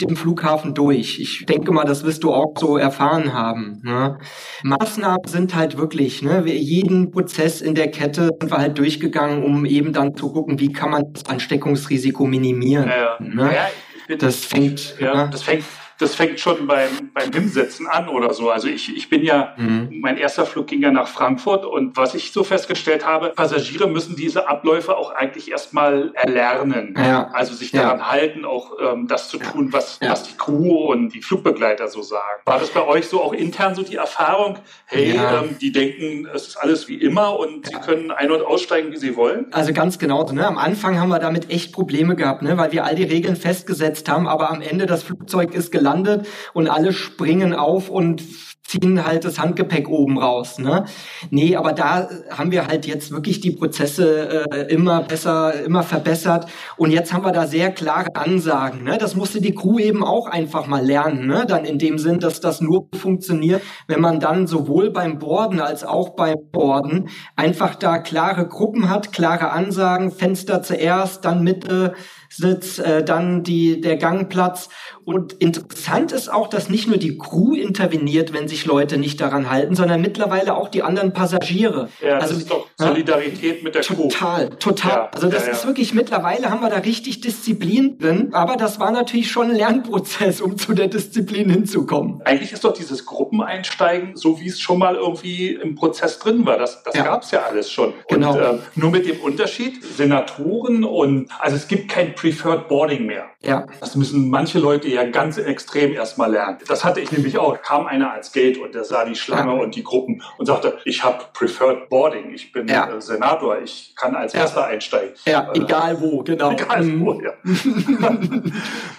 dem 0.00 0.16
Flughafen 0.16 0.74
durch. 0.74 1.20
Ich 1.20 1.46
denke 1.46 1.72
mal, 1.72 1.84
das 1.84 2.04
wirst 2.04 2.24
du 2.24 2.32
auch 2.32 2.54
so 2.58 2.76
erfahren 2.76 3.32
haben. 3.32 3.80
Ne? 3.84 4.18
Maßnahmen 4.62 5.26
sind 5.26 5.54
halt 5.54 5.78
wirklich, 5.78 6.22
ne, 6.22 6.44
jeden 6.46 7.10
Prozess 7.12 7.60
in 7.60 7.74
der 7.74 7.90
Kette 7.90 8.30
sind 8.40 8.50
wir 8.50 8.58
halt 8.58 8.76
durchgegangen, 8.78 9.44
um 9.44 9.64
eben 9.64 9.92
dann 9.92 10.16
zu 10.16 10.32
gucken, 10.32 10.58
wie 10.58 10.72
kann 10.72 10.90
man 10.90 11.12
das 11.12 11.26
Ansteckungsrisiko 11.26 12.26
minimieren. 12.26 12.88
Ja, 12.88 13.16
ne? 13.20 13.54
ja, 13.54 14.16
das 14.16 14.44
fängt, 14.44 14.96
ja, 14.98 15.24
ne? 15.24 15.30
das 15.30 15.42
fängt 15.44 15.64
das 15.98 16.14
fängt 16.14 16.40
schon 16.40 16.66
beim, 16.66 17.10
beim 17.12 17.32
Hinsetzen 17.32 17.86
an 17.86 18.08
oder 18.08 18.34
so. 18.34 18.50
Also 18.50 18.68
ich, 18.68 18.94
ich 18.96 19.08
bin 19.08 19.22
ja, 19.22 19.54
mhm. 19.56 20.00
mein 20.00 20.16
erster 20.16 20.46
Flug 20.46 20.66
ging 20.66 20.82
ja 20.82 20.90
nach 20.90 21.08
Frankfurt 21.08 21.64
und 21.64 21.96
was 21.96 22.14
ich 22.14 22.32
so 22.32 22.44
festgestellt 22.44 23.06
habe, 23.06 23.30
Passagiere 23.30 23.88
müssen 23.88 24.16
diese 24.16 24.48
Abläufe 24.48 24.96
auch 24.96 25.12
eigentlich 25.12 25.50
erstmal 25.50 26.12
erlernen. 26.14 26.94
Ja. 26.96 27.28
Also 27.32 27.54
sich 27.54 27.70
daran 27.70 27.98
ja. 27.98 28.10
halten, 28.10 28.44
auch 28.44 28.72
ähm, 28.80 29.06
das 29.06 29.28
zu 29.28 29.38
tun, 29.38 29.72
was, 29.72 29.98
ja. 30.02 30.10
was 30.10 30.24
die 30.24 30.36
Crew 30.36 30.90
und 30.90 31.10
die 31.10 31.22
Flugbegleiter 31.22 31.88
so 31.88 32.02
sagen. 32.02 32.42
War 32.44 32.58
das 32.58 32.70
bei 32.70 32.84
euch 32.84 33.06
so 33.08 33.22
auch 33.22 33.32
intern 33.32 33.74
so 33.74 33.82
die 33.82 33.96
Erfahrung, 33.96 34.58
hey, 34.86 35.12
ähm, 35.12 35.56
die 35.60 35.72
denken, 35.72 36.28
es 36.34 36.48
ist 36.48 36.56
alles 36.56 36.88
wie 36.88 36.96
immer 36.96 37.38
und 37.38 37.66
sie 37.66 37.74
können 37.74 38.10
ein- 38.10 38.30
und 38.30 38.42
aussteigen, 38.42 38.92
wie 38.92 38.96
sie 38.96 39.16
wollen? 39.16 39.46
Also 39.52 39.72
ganz 39.72 39.98
genau. 39.98 40.24
Ne? 40.24 40.46
Am 40.46 40.58
Anfang 40.58 40.98
haben 40.98 41.10
wir 41.10 41.18
damit 41.18 41.50
echt 41.50 41.72
Probleme 41.72 42.16
gehabt, 42.16 42.42
ne? 42.42 42.56
weil 42.56 42.72
wir 42.72 42.84
all 42.84 42.94
die 42.94 43.04
Regeln 43.04 43.36
festgesetzt 43.36 44.08
haben, 44.08 44.26
aber 44.26 44.50
am 44.50 44.60
Ende 44.60 44.86
das 44.86 45.02
Flugzeug 45.02 45.54
ist 45.54 45.70
gelandet 45.70 45.83
gelandet 45.84 46.26
und 46.54 46.68
alle 46.68 46.94
springen 46.94 47.52
auf 47.54 47.90
und 47.90 48.22
ziehen 48.66 49.04
halt 49.04 49.24
das 49.24 49.38
Handgepäck 49.38 49.88
oben 49.88 50.18
raus. 50.18 50.58
Ne? 50.58 50.84
Nee, 51.30 51.56
aber 51.56 51.72
da 51.72 52.08
haben 52.30 52.50
wir 52.50 52.66
halt 52.66 52.86
jetzt 52.86 53.10
wirklich 53.10 53.40
die 53.40 53.52
Prozesse 53.52 54.46
äh, 54.50 54.72
immer 54.72 55.02
besser, 55.02 55.64
immer 55.64 55.82
verbessert. 55.82 56.46
Und 56.76 56.90
jetzt 56.90 57.12
haben 57.12 57.24
wir 57.24 57.32
da 57.32 57.46
sehr 57.46 57.70
klare 57.72 58.14
Ansagen. 58.14 58.82
Ne? 58.82 58.96
Das 58.98 59.14
musste 59.14 59.40
die 59.40 59.54
Crew 59.54 59.78
eben 59.78 60.02
auch 60.02 60.26
einfach 60.26 60.66
mal 60.66 60.84
lernen. 60.84 61.26
Ne? 61.26 61.44
Dann 61.46 61.64
in 61.64 61.78
dem 61.78 61.98
Sinn, 61.98 62.20
dass 62.20 62.40
das 62.40 62.60
nur 62.60 62.88
funktioniert, 62.94 63.62
wenn 63.86 64.00
man 64.00 64.18
dann 64.18 64.46
sowohl 64.46 64.90
beim 64.90 65.18
Borden 65.18 65.60
als 65.60 65.84
auch 65.84 66.10
beim 66.10 66.36
Borden 66.50 67.08
einfach 67.36 67.74
da 67.74 67.98
klare 67.98 68.48
Gruppen 68.48 68.88
hat, 68.88 69.12
klare 69.12 69.50
Ansagen, 69.50 70.10
Fenster 70.10 70.62
zuerst, 70.62 71.24
dann 71.24 71.42
Mitte, 71.42 71.94
Sitz, 72.36 72.78
äh, 72.78 73.04
dann 73.04 73.44
die, 73.44 73.80
der 73.80 73.96
Gangplatz. 73.96 74.68
Und 75.04 75.34
interessant 75.34 76.12
ist 76.12 76.32
auch, 76.32 76.48
dass 76.48 76.68
nicht 76.68 76.88
nur 76.88 76.96
die 76.96 77.16
Crew 77.16 77.54
interveniert, 77.54 78.32
wenn 78.32 78.48
sich 78.54 78.66
Leute 78.66 78.98
nicht 78.98 79.20
daran 79.20 79.50
halten, 79.50 79.74
sondern 79.74 80.00
mittlerweile 80.00 80.56
auch 80.56 80.68
die 80.68 80.82
anderen 80.82 81.12
Passagiere. 81.12 81.88
Ja, 82.00 82.18
das 82.18 82.30
also, 82.30 82.36
ist 82.36 82.50
doch 82.50 82.68
Solidarität 82.76 83.58
ja, 83.58 83.64
mit 83.64 83.74
der 83.74 83.82
Crew. 83.82 84.08
Total, 84.08 84.50
total. 84.50 84.90
Ja, 84.90 85.10
also 85.12 85.28
das 85.28 85.46
ja, 85.46 85.52
ist 85.52 85.66
wirklich, 85.66 85.94
mittlerweile 85.94 86.50
haben 86.50 86.60
wir 86.60 86.70
da 86.70 86.78
richtig 86.78 87.20
Disziplin 87.20 87.98
drin, 87.98 88.30
aber 88.32 88.56
das 88.56 88.78
war 88.80 88.90
natürlich 88.90 89.30
schon 89.30 89.50
ein 89.50 89.56
Lernprozess, 89.56 90.40
um 90.40 90.56
zu 90.56 90.72
der 90.74 90.88
Disziplin 90.88 91.50
hinzukommen. 91.50 92.22
Eigentlich 92.24 92.52
ist 92.52 92.64
doch 92.64 92.72
dieses 92.72 93.04
Gruppeneinsteigen, 93.04 94.16
so 94.16 94.40
wie 94.40 94.48
es 94.48 94.60
schon 94.60 94.78
mal 94.78 94.94
irgendwie 94.94 95.54
im 95.54 95.74
Prozess 95.74 96.18
drin 96.18 96.46
war, 96.46 96.58
das, 96.58 96.82
das 96.84 96.94
gab 96.94 97.22
es 97.22 97.30
ja 97.32 97.42
alles 97.42 97.70
schon. 97.70 97.92
Genau. 98.08 98.34
Und, 98.34 98.40
äh, 98.40 98.58
nur 98.76 98.90
mit 98.90 99.08
dem 99.08 99.20
Unterschied, 99.20 99.82
Senatoren 99.84 100.84
und, 100.84 101.28
also 101.40 101.56
es 101.56 101.66
gibt 101.66 101.90
kein 101.90 102.14
Preferred 102.14 102.68
Boarding 102.68 103.06
mehr. 103.06 103.24
Ja. 103.42 103.66
Das 103.80 103.96
müssen 103.96 104.30
manche 104.30 104.58
Leute 104.58 104.88
ja 104.88 105.04
ganz 105.04 105.38
extrem 105.38 105.92
erstmal 105.92 106.30
lernen. 106.30 106.58
Das 106.66 106.84
hatte 106.84 107.00
ich 107.00 107.12
nämlich 107.12 107.38
auch. 107.38 107.60
Kam 107.62 107.86
einer 107.86 108.12
als 108.12 108.32
Gate 108.44 108.58
und 108.58 108.74
der 108.74 108.84
sah 108.84 109.04
die 109.04 109.14
Schlange 109.14 109.52
ja. 109.52 109.62
und 109.62 109.74
die 109.74 109.82
Gruppen 109.82 110.22
und 110.38 110.46
sagte, 110.46 110.78
ich 110.84 111.02
habe 111.02 111.24
Preferred 111.32 111.88
Boarding. 111.88 112.32
Ich 112.32 112.52
bin 112.52 112.68
ja. 112.68 112.90
äh, 112.90 113.00
Senator. 113.00 113.58
Ich 113.62 113.94
kann 113.96 114.14
als. 114.14 114.34
Erster 114.34 114.66
einsteigen. 114.66 115.14
Ja, 115.26 115.52
äh, 115.52 115.58
egal 115.58 116.00
wo, 116.00 116.22
genau. 116.22 116.52
Egal 116.52 117.00
wo, 117.00 117.20
ja. 117.20 117.32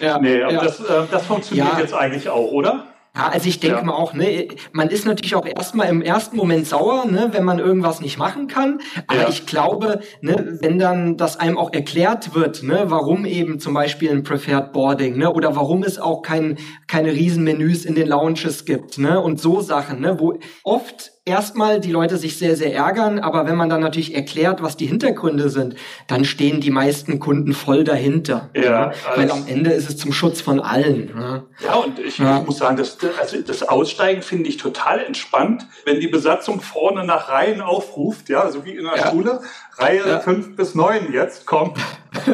ja. 0.00 0.18
Nee, 0.18 0.42
aber 0.42 0.64
das, 0.64 0.80
äh, 0.80 1.02
das 1.10 1.26
funktioniert 1.26 1.78
jetzt 1.78 1.94
eigentlich 1.94 2.28
auch, 2.28 2.50
oder? 2.50 2.86
Ja, 3.16 3.28
also 3.28 3.48
ich 3.48 3.60
denke 3.60 3.78
ja. 3.78 3.82
mal 3.82 3.94
auch, 3.94 4.12
ne, 4.12 4.48
man 4.72 4.88
ist 4.88 5.06
natürlich 5.06 5.34
auch 5.34 5.46
erstmal 5.46 5.88
im 5.88 6.02
ersten 6.02 6.36
Moment 6.36 6.66
sauer, 6.66 7.06
ne, 7.06 7.30
wenn 7.32 7.44
man 7.44 7.58
irgendwas 7.58 8.00
nicht 8.00 8.18
machen 8.18 8.46
kann. 8.46 8.80
Aber 9.06 9.22
ja. 9.22 9.28
ich 9.28 9.46
glaube, 9.46 10.00
ne, 10.20 10.58
wenn 10.60 10.78
dann 10.78 11.16
das 11.16 11.38
einem 11.38 11.56
auch 11.56 11.72
erklärt 11.72 12.34
wird, 12.34 12.62
ne, 12.62 12.84
warum 12.88 13.24
eben 13.24 13.58
zum 13.58 13.72
Beispiel 13.72 14.10
ein 14.10 14.22
Preferred 14.22 14.72
Boarding, 14.72 15.16
ne, 15.16 15.32
oder 15.32 15.56
warum 15.56 15.82
es 15.82 15.98
auch 15.98 16.20
kein, 16.20 16.58
keine 16.88 17.12
Riesenmenüs 17.12 17.86
in 17.86 17.94
den 17.94 18.08
Lounges 18.08 18.66
gibt, 18.66 18.98
ne, 18.98 19.18
und 19.18 19.40
so 19.40 19.62
Sachen, 19.62 20.00
ne, 20.00 20.20
wo 20.20 20.38
oft 20.62 21.15
erstmal 21.26 21.80
die 21.80 21.90
Leute 21.90 22.16
sich 22.16 22.38
sehr, 22.38 22.56
sehr 22.56 22.72
ärgern, 22.72 23.18
aber 23.18 23.46
wenn 23.46 23.56
man 23.56 23.68
dann 23.68 23.80
natürlich 23.80 24.14
erklärt, 24.14 24.62
was 24.62 24.76
die 24.76 24.86
Hintergründe 24.86 25.50
sind, 25.50 25.74
dann 26.06 26.24
stehen 26.24 26.60
die 26.60 26.70
meisten 26.70 27.18
Kunden 27.18 27.52
voll 27.52 27.82
dahinter. 27.82 28.48
Ja, 28.54 28.62
ja 28.62 28.92
weil 29.16 29.30
am 29.30 29.44
Ende 29.46 29.72
ist 29.72 29.90
es 29.90 29.96
zum 29.96 30.12
Schutz 30.12 30.40
von 30.40 30.60
allen. 30.60 31.12
Ja, 31.18 31.42
ja 31.64 31.74
und 31.74 31.98
ich, 31.98 32.18
ja. 32.18 32.40
muss 32.40 32.58
sagen, 32.58 32.76
das, 32.76 32.96
also 33.20 33.40
das 33.42 33.64
Aussteigen 33.64 34.22
finde 34.22 34.48
ich 34.48 34.56
total 34.56 35.00
entspannt, 35.00 35.66
wenn 35.84 35.98
die 35.98 36.06
Besatzung 36.06 36.60
vorne 36.60 37.04
nach 37.04 37.28
Reihen 37.28 37.60
aufruft, 37.60 38.28
ja, 38.28 38.48
so 38.50 38.64
wie 38.64 38.76
in 38.76 38.84
der 38.84 39.10
Schule, 39.10 39.40
Reihe 39.78 40.20
fünf 40.20 40.56
bis 40.56 40.74
neun 40.74 41.12
jetzt, 41.12 41.46
kommt 41.46 41.78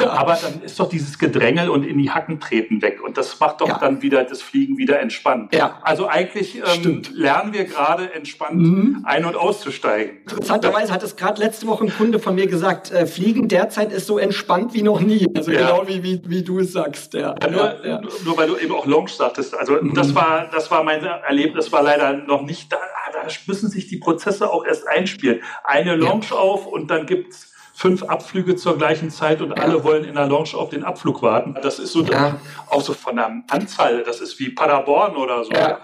ja. 0.00 0.10
Aber 0.10 0.38
dann 0.40 0.62
ist 0.62 0.78
doch 0.78 0.88
dieses 0.88 1.18
Gedrängel 1.18 1.68
und 1.68 1.84
in 1.84 1.98
die 1.98 2.10
Hacken 2.10 2.40
treten 2.40 2.82
weg. 2.82 3.02
Und 3.02 3.16
das 3.16 3.38
macht 3.40 3.60
doch 3.60 3.68
ja. 3.68 3.78
dann 3.78 4.02
wieder 4.02 4.24
das 4.24 4.42
Fliegen 4.42 4.78
wieder 4.78 5.00
entspannt. 5.00 5.54
Ja. 5.54 5.78
Also 5.82 6.08
eigentlich 6.08 6.56
ähm, 6.56 7.02
lernen 7.14 7.52
wir 7.52 7.64
gerade 7.64 8.12
entspannt 8.12 8.60
mhm. 8.60 9.02
ein- 9.04 9.24
und 9.24 9.36
auszusteigen. 9.36 10.18
Interessanterweise 10.22 10.92
hat 10.92 11.02
es 11.02 11.16
gerade 11.16 11.40
letzte 11.40 11.66
Woche 11.66 11.84
ein 11.84 11.92
Kunde 11.92 12.18
von 12.18 12.34
mir 12.34 12.46
gesagt, 12.46 12.90
äh, 12.90 13.06
Fliegen 13.06 13.48
derzeit 13.48 13.92
ist 13.92 14.06
so 14.06 14.18
entspannt 14.18 14.74
wie 14.74 14.82
noch 14.82 15.00
nie. 15.00 15.26
Also 15.36 15.50
ja. 15.50 15.60
genau 15.60 15.88
wie, 15.88 16.02
wie, 16.02 16.20
wie 16.26 16.42
du 16.42 16.60
es 16.60 16.72
sagst. 16.72 17.14
Ja. 17.14 17.34
Nur, 17.50 17.76
nur, 18.24 18.36
weil 18.36 18.48
du 18.48 18.56
eben 18.56 18.74
auch 18.74 18.86
Launch 18.86 19.10
sagtest. 19.10 19.56
Also 19.56 19.74
mhm. 19.80 19.94
das 19.94 20.14
war 20.14 20.48
das 20.52 20.70
war 20.70 20.82
mein 20.82 21.04
Erlebnis, 21.04 21.72
war 21.72 21.82
leider 21.82 22.12
noch 22.12 22.42
nicht 22.42 22.72
da. 22.72 22.78
Da 23.22 23.28
müssen 23.46 23.68
sich 23.70 23.88
die 23.88 23.96
Prozesse 23.96 24.50
auch 24.50 24.64
erst 24.64 24.86
einspielen. 24.86 25.42
Eine 25.64 25.96
Launch 25.96 26.32
auf 26.32 26.66
und 26.66 26.90
dann 26.90 27.06
gibt's 27.06 27.52
fünf 27.78 28.02
Abflüge 28.02 28.56
zur 28.56 28.76
gleichen 28.76 29.08
Zeit 29.08 29.40
und 29.40 29.50
ja. 29.50 29.62
alle 29.62 29.84
wollen 29.84 30.02
in 30.02 30.16
der 30.16 30.26
Lounge 30.26 30.54
auf 30.54 30.68
den 30.68 30.82
Abflug 30.82 31.22
warten. 31.22 31.54
Das 31.62 31.78
ist 31.78 31.92
so 31.92 32.02
ja. 32.02 32.34
auch 32.68 32.80
so 32.80 32.92
von 32.92 33.14
der 33.14 33.44
Anzahl, 33.48 34.02
das 34.02 34.20
ist 34.20 34.40
wie 34.40 34.48
Paderborn 34.48 35.14
oder 35.14 35.44
so. 35.44 35.52
Ja, 35.52 35.78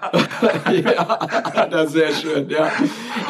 ja 0.73 1.67
das 1.67 1.87
ist 1.87 1.93
sehr 1.93 2.13
schön, 2.13 2.51
ja. 2.51 2.73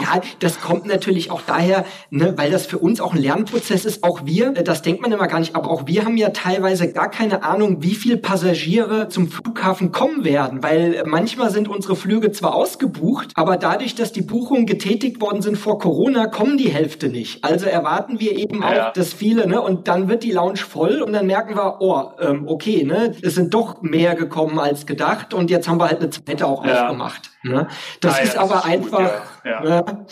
Ja, 0.00 0.22
das 0.38 0.62
kommt 0.62 0.86
natürlich 0.86 1.30
auch 1.30 1.42
daher, 1.42 1.84
ne, 2.08 2.32
weil 2.38 2.50
das 2.50 2.64
für 2.64 2.78
uns 2.78 3.02
auch 3.02 3.12
ein 3.12 3.20
Lernprozess 3.20 3.84
ist. 3.84 4.02
Auch 4.02 4.22
wir, 4.24 4.52
das 4.52 4.80
denkt 4.80 5.02
man 5.02 5.12
immer 5.12 5.28
gar 5.28 5.40
nicht, 5.40 5.54
aber 5.54 5.70
auch 5.70 5.86
wir 5.86 6.06
haben 6.06 6.16
ja 6.16 6.30
teilweise 6.30 6.90
gar 6.90 7.10
keine 7.10 7.42
Ahnung, 7.42 7.82
wie 7.82 7.94
viel 7.94 8.16
Passagiere 8.16 9.10
zum 9.10 9.28
Flughafen 9.28 9.92
kommen 9.92 10.24
werden, 10.24 10.62
weil 10.62 11.02
manchmal 11.04 11.50
sind 11.50 11.68
unsere 11.68 11.96
Flüge 11.96 12.32
zwar 12.32 12.54
ausgebucht, 12.54 13.32
aber 13.34 13.58
dadurch, 13.58 13.94
dass 13.94 14.12
die 14.12 14.22
Buchungen 14.22 14.64
getätigt 14.64 15.20
worden 15.20 15.42
sind 15.42 15.58
vor 15.58 15.78
Corona, 15.78 16.28
kommen 16.28 16.56
die 16.56 16.70
Hälfte 16.70 17.10
nicht. 17.10 17.44
Also 17.44 17.66
erwarten 17.66 18.20
wir 18.20 18.38
eben 18.38 18.53
eben 18.54 18.64
auch 18.64 18.74
ja. 18.74 18.90
das 18.94 19.12
viele, 19.12 19.46
ne? 19.46 19.60
Und 19.60 19.88
dann 19.88 20.08
wird 20.08 20.22
die 20.22 20.32
Lounge 20.32 20.56
voll 20.56 21.02
und 21.02 21.12
dann 21.12 21.26
merken 21.26 21.56
wir, 21.56 21.80
oh, 21.80 22.12
ähm, 22.20 22.48
okay, 22.48 22.84
ne? 22.84 23.14
Es 23.22 23.34
sind 23.34 23.52
doch 23.54 23.82
mehr 23.82 24.14
gekommen 24.14 24.58
als 24.58 24.86
gedacht 24.86 25.34
und 25.34 25.50
jetzt 25.50 25.68
haben 25.68 25.78
wir 25.78 25.88
halt 25.88 26.00
eine 26.00 26.10
zweite 26.10 26.46
auch 26.46 26.64
ja. 26.64 26.84
aufgemacht. 26.84 27.30
Ne? 27.42 27.68
Das 28.00 28.18
ah, 28.18 28.22
ist 28.22 28.38
aber 28.38 28.54
das 28.54 28.64
ist 28.64 28.70
einfach 28.70 29.10
gut, 29.42 29.64
ne? 29.64 30.06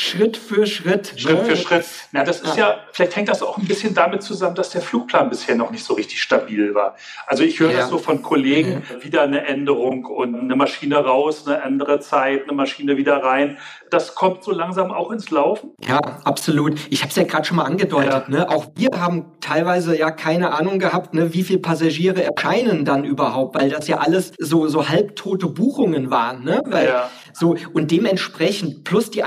Schritt 0.00 0.36
für 0.36 0.64
Schritt. 0.64 1.14
Schritt 1.16 1.38
ne? 1.38 1.44
für 1.44 1.56
Schritt. 1.56 1.84
Na, 2.12 2.22
das 2.22 2.40
ist 2.40 2.56
ja, 2.56 2.78
vielleicht 2.92 3.16
hängt 3.16 3.28
das 3.28 3.42
auch 3.42 3.58
ein 3.58 3.66
bisschen 3.66 3.94
damit 3.94 4.22
zusammen, 4.22 4.54
dass 4.54 4.70
der 4.70 4.80
Flugplan 4.80 5.28
bisher 5.28 5.56
noch 5.56 5.72
nicht 5.72 5.84
so 5.84 5.94
richtig 5.94 6.22
stabil 6.22 6.72
war. 6.72 6.94
Also 7.26 7.42
ich 7.42 7.58
höre 7.58 7.72
das 7.72 7.90
so 7.90 7.98
von 7.98 8.22
Kollegen, 8.22 8.84
wieder 9.00 9.22
eine 9.22 9.44
Änderung 9.44 10.04
und 10.04 10.38
eine 10.38 10.54
Maschine 10.54 10.98
raus, 10.98 11.48
eine 11.48 11.64
andere 11.64 11.98
Zeit, 11.98 12.44
eine 12.44 12.52
Maschine 12.52 12.96
wieder 12.96 13.24
rein 13.24 13.58
das 13.90 14.14
kommt 14.14 14.44
so 14.44 14.52
langsam 14.52 14.90
auch 14.90 15.10
ins 15.10 15.30
Laufen? 15.30 15.70
Ja, 15.86 15.98
absolut. 16.24 16.78
Ich 16.90 17.02
habe 17.02 17.10
es 17.10 17.16
ja 17.16 17.24
gerade 17.24 17.44
schon 17.44 17.56
mal 17.56 17.64
angedeutet. 17.64 18.12
Ja. 18.12 18.24
Ne? 18.28 18.48
Auch 18.48 18.66
wir 18.76 18.90
haben 18.98 19.26
teilweise 19.40 19.98
ja 19.98 20.10
keine 20.10 20.52
Ahnung 20.52 20.78
gehabt, 20.78 21.14
ne, 21.14 21.34
wie 21.34 21.42
viele 21.42 21.58
Passagiere 21.58 22.22
erscheinen 22.22 22.84
dann 22.84 23.04
überhaupt, 23.04 23.58
weil 23.58 23.70
das 23.70 23.88
ja 23.88 23.98
alles 23.98 24.32
so, 24.38 24.68
so 24.68 24.88
halbtote 24.88 25.46
Buchungen 25.48 26.10
waren. 26.10 26.44
Ne? 26.44 26.62
Weil, 26.66 26.86
ja. 26.86 27.10
So, 27.32 27.56
und 27.72 27.90
dementsprechend, 27.90 28.84
plus 28.84 29.10
die 29.10 29.22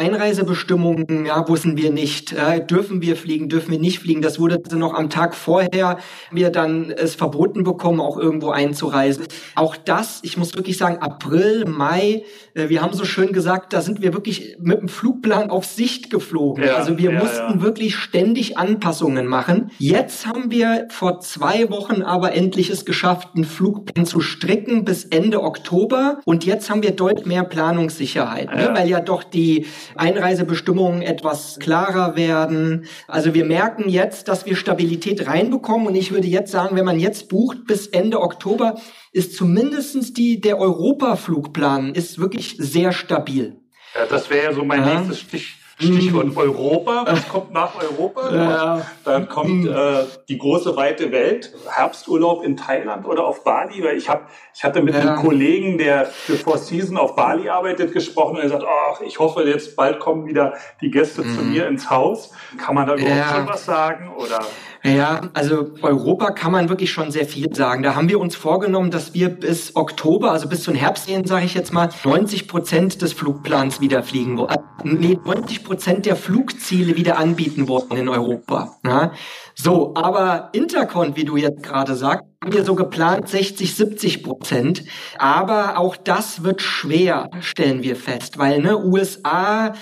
Einreisebestimmungen, 0.61 1.25
ja, 1.25 1.47
wussten 1.47 1.77
wir 1.77 1.91
nicht, 1.91 2.33
äh, 2.33 2.65
dürfen 2.65 3.01
wir 3.01 3.15
fliegen, 3.15 3.49
dürfen 3.49 3.71
wir 3.71 3.79
nicht 3.79 3.99
fliegen. 3.99 4.21
Das 4.21 4.39
wurde 4.39 4.61
noch 4.75 4.93
am 4.93 5.09
Tag 5.09 5.35
vorher 5.35 5.97
wir 6.31 6.49
dann 6.49 6.91
es 6.91 7.15
verboten 7.15 7.63
bekommen, 7.63 7.99
auch 7.99 8.17
irgendwo 8.17 8.49
einzureisen. 8.49 9.25
Auch 9.55 9.75
das, 9.75 10.19
ich 10.23 10.37
muss 10.37 10.55
wirklich 10.55 10.77
sagen, 10.77 10.97
April, 10.99 11.65
Mai, 11.65 12.23
äh, 12.53 12.69
wir 12.69 12.81
haben 12.81 12.93
so 12.93 13.05
schön 13.05 13.33
gesagt, 13.33 13.73
da 13.73 13.81
sind 13.81 14.01
wir 14.01 14.13
wirklich 14.13 14.57
mit 14.59 14.79
dem 14.79 14.87
Flugplan 14.87 15.49
auf 15.49 15.65
Sicht 15.65 16.09
geflogen. 16.09 16.63
Ja, 16.63 16.75
also 16.75 16.97
wir 16.97 17.11
ja, 17.11 17.19
mussten 17.19 17.57
ja. 17.57 17.61
wirklich 17.61 17.95
ständig 17.95 18.57
Anpassungen 18.57 19.27
machen. 19.27 19.71
Jetzt 19.79 20.27
haben 20.27 20.51
wir 20.51 20.87
vor 20.89 21.19
zwei 21.19 21.69
Wochen 21.69 22.01
aber 22.01 22.33
endlich 22.33 22.69
es 22.69 22.85
geschafft, 22.85 23.29
einen 23.35 23.45
Flugplan 23.45 24.05
zu 24.05 24.21
stricken 24.21 24.85
bis 24.85 25.05
Ende 25.05 25.41
Oktober. 25.41 26.19
Und 26.25 26.45
jetzt 26.45 26.69
haben 26.69 26.83
wir 26.83 26.91
deutlich 26.91 27.25
mehr 27.25 27.43
Planungssicherheit, 27.43 28.53
ne? 28.53 28.71
weil 28.73 28.89
ja 28.89 28.99
doch 28.99 29.23
die 29.23 29.65
Einreisebestimmungen 30.41 31.01
etwas 31.01 31.59
klarer 31.59 32.15
werden. 32.15 32.87
Also 33.07 33.33
wir 33.33 33.45
merken 33.45 33.89
jetzt, 33.89 34.27
dass 34.27 34.45
wir 34.45 34.55
Stabilität 34.55 35.27
reinbekommen. 35.27 35.87
Und 35.87 35.95
ich 35.95 36.11
würde 36.11 36.27
jetzt 36.27 36.51
sagen, 36.51 36.75
wenn 36.75 36.85
man 36.85 36.99
jetzt 36.99 37.29
bucht 37.29 37.65
bis 37.65 37.87
Ende 37.87 38.19
Oktober, 38.21 38.79
ist 39.11 39.35
zumindestens 39.35 40.13
die, 40.13 40.41
der 40.41 40.59
Europaflugplan 40.59 41.93
ist 41.93 42.19
wirklich 42.19 42.55
sehr 42.57 42.91
stabil. 42.91 43.57
Ja, 43.95 44.05
das 44.05 44.29
wäre 44.29 44.45
ja 44.45 44.53
so 44.53 44.63
mein 44.63 44.81
ja. 44.81 44.95
nächstes 44.95 45.19
Stich, 45.19 45.57
Stichwort 45.81 46.27
mhm. 46.27 46.37
Europa. 46.37 47.05
Was 47.07 47.27
kommt 47.27 47.51
nach 47.51 47.73
Europa? 47.75 48.33
Ja. 48.33 48.81
Dann 49.03 49.27
kommt 49.27 49.65
mhm. 49.65 49.69
äh, 49.69 50.03
die 50.29 50.37
große 50.37 50.75
weite 50.75 51.11
Welt, 51.11 51.53
Herbsturlaub 51.69 52.43
in 52.43 52.57
Thailand 52.57 53.05
oder 53.05 53.25
auf 53.25 53.43
Bali. 53.43 53.83
Weil 53.83 53.97
ich 53.97 54.09
habe, 54.09 54.23
ich 54.53 54.63
hatte 54.63 54.81
mit 54.81 54.93
ja. 54.93 55.01
einem 55.01 55.15
Kollegen, 55.17 55.77
der 55.77 56.05
für 56.05 56.35
Four 56.35 56.57
Season 56.57 56.97
auf 56.97 57.15
Bali 57.15 57.49
arbeitet, 57.49 57.93
gesprochen 57.93 58.37
und 58.37 58.43
er 58.43 58.49
sagt, 58.49 58.63
ach, 58.63 59.01
ich 59.01 59.19
hoffe, 59.19 59.43
jetzt 59.43 59.75
bald 59.75 59.99
kommen 59.99 60.25
wieder 60.25 60.53
die 60.81 60.91
Gäste 60.91 61.23
mhm. 61.23 61.35
zu 61.35 61.43
mir 61.43 61.67
ins 61.67 61.89
Haus. 61.89 62.31
Kann 62.57 62.75
man 62.75 62.87
da 62.87 62.95
überhaupt 62.95 63.15
ja. 63.15 63.35
schon 63.35 63.47
was 63.47 63.65
sagen? 63.65 64.11
Oder? 64.17 64.39
Ja, 64.83 65.29
also 65.33 65.71
Europa 65.83 66.31
kann 66.31 66.51
man 66.51 66.69
wirklich 66.69 66.91
schon 66.91 67.11
sehr 67.11 67.25
viel 67.25 67.53
sagen. 67.53 67.83
Da 67.83 67.93
haben 67.93 68.09
wir 68.09 68.19
uns 68.19 68.35
vorgenommen, 68.35 68.89
dass 68.89 69.13
wir 69.13 69.29
bis 69.29 69.75
Oktober, 69.75 70.31
also 70.31 70.49
bis 70.49 70.63
zum 70.63 70.73
Herbstferien, 70.73 71.25
sage 71.25 71.45
ich 71.45 71.53
jetzt 71.53 71.71
mal, 71.71 71.89
90 72.03 72.47
Prozent 72.47 73.01
des 73.01 73.13
Flugplans 73.13 73.79
wieder 73.79 74.01
fliegen 74.01 74.37
wollen. 74.37 74.57
Nee, 74.83 75.19
90 75.23 75.63
Prozent 75.63 76.05
der 76.07 76.15
Flugziele 76.15 76.95
wieder 76.95 77.19
anbieten 77.19 77.67
wollen 77.67 77.91
in 77.91 78.09
Europa. 78.09 78.75
Ja? 78.83 79.11
So, 79.53 79.93
aber 79.95 80.49
Intercont, 80.53 81.15
wie 81.15 81.25
du 81.25 81.37
jetzt 81.37 81.61
gerade 81.61 81.95
sagst, 81.95 82.25
haben 82.43 82.53
wir 82.53 82.65
so 82.65 82.73
geplant 82.73 83.29
60, 83.29 83.75
70 83.75 84.23
Prozent. 84.23 84.83
Aber 85.19 85.77
auch 85.77 85.95
das 85.95 86.43
wird 86.43 86.61
schwer, 86.63 87.29
stellen 87.41 87.83
wir 87.83 87.95
fest, 87.95 88.39
weil 88.39 88.61
ne, 88.61 88.83
USA 88.83 89.73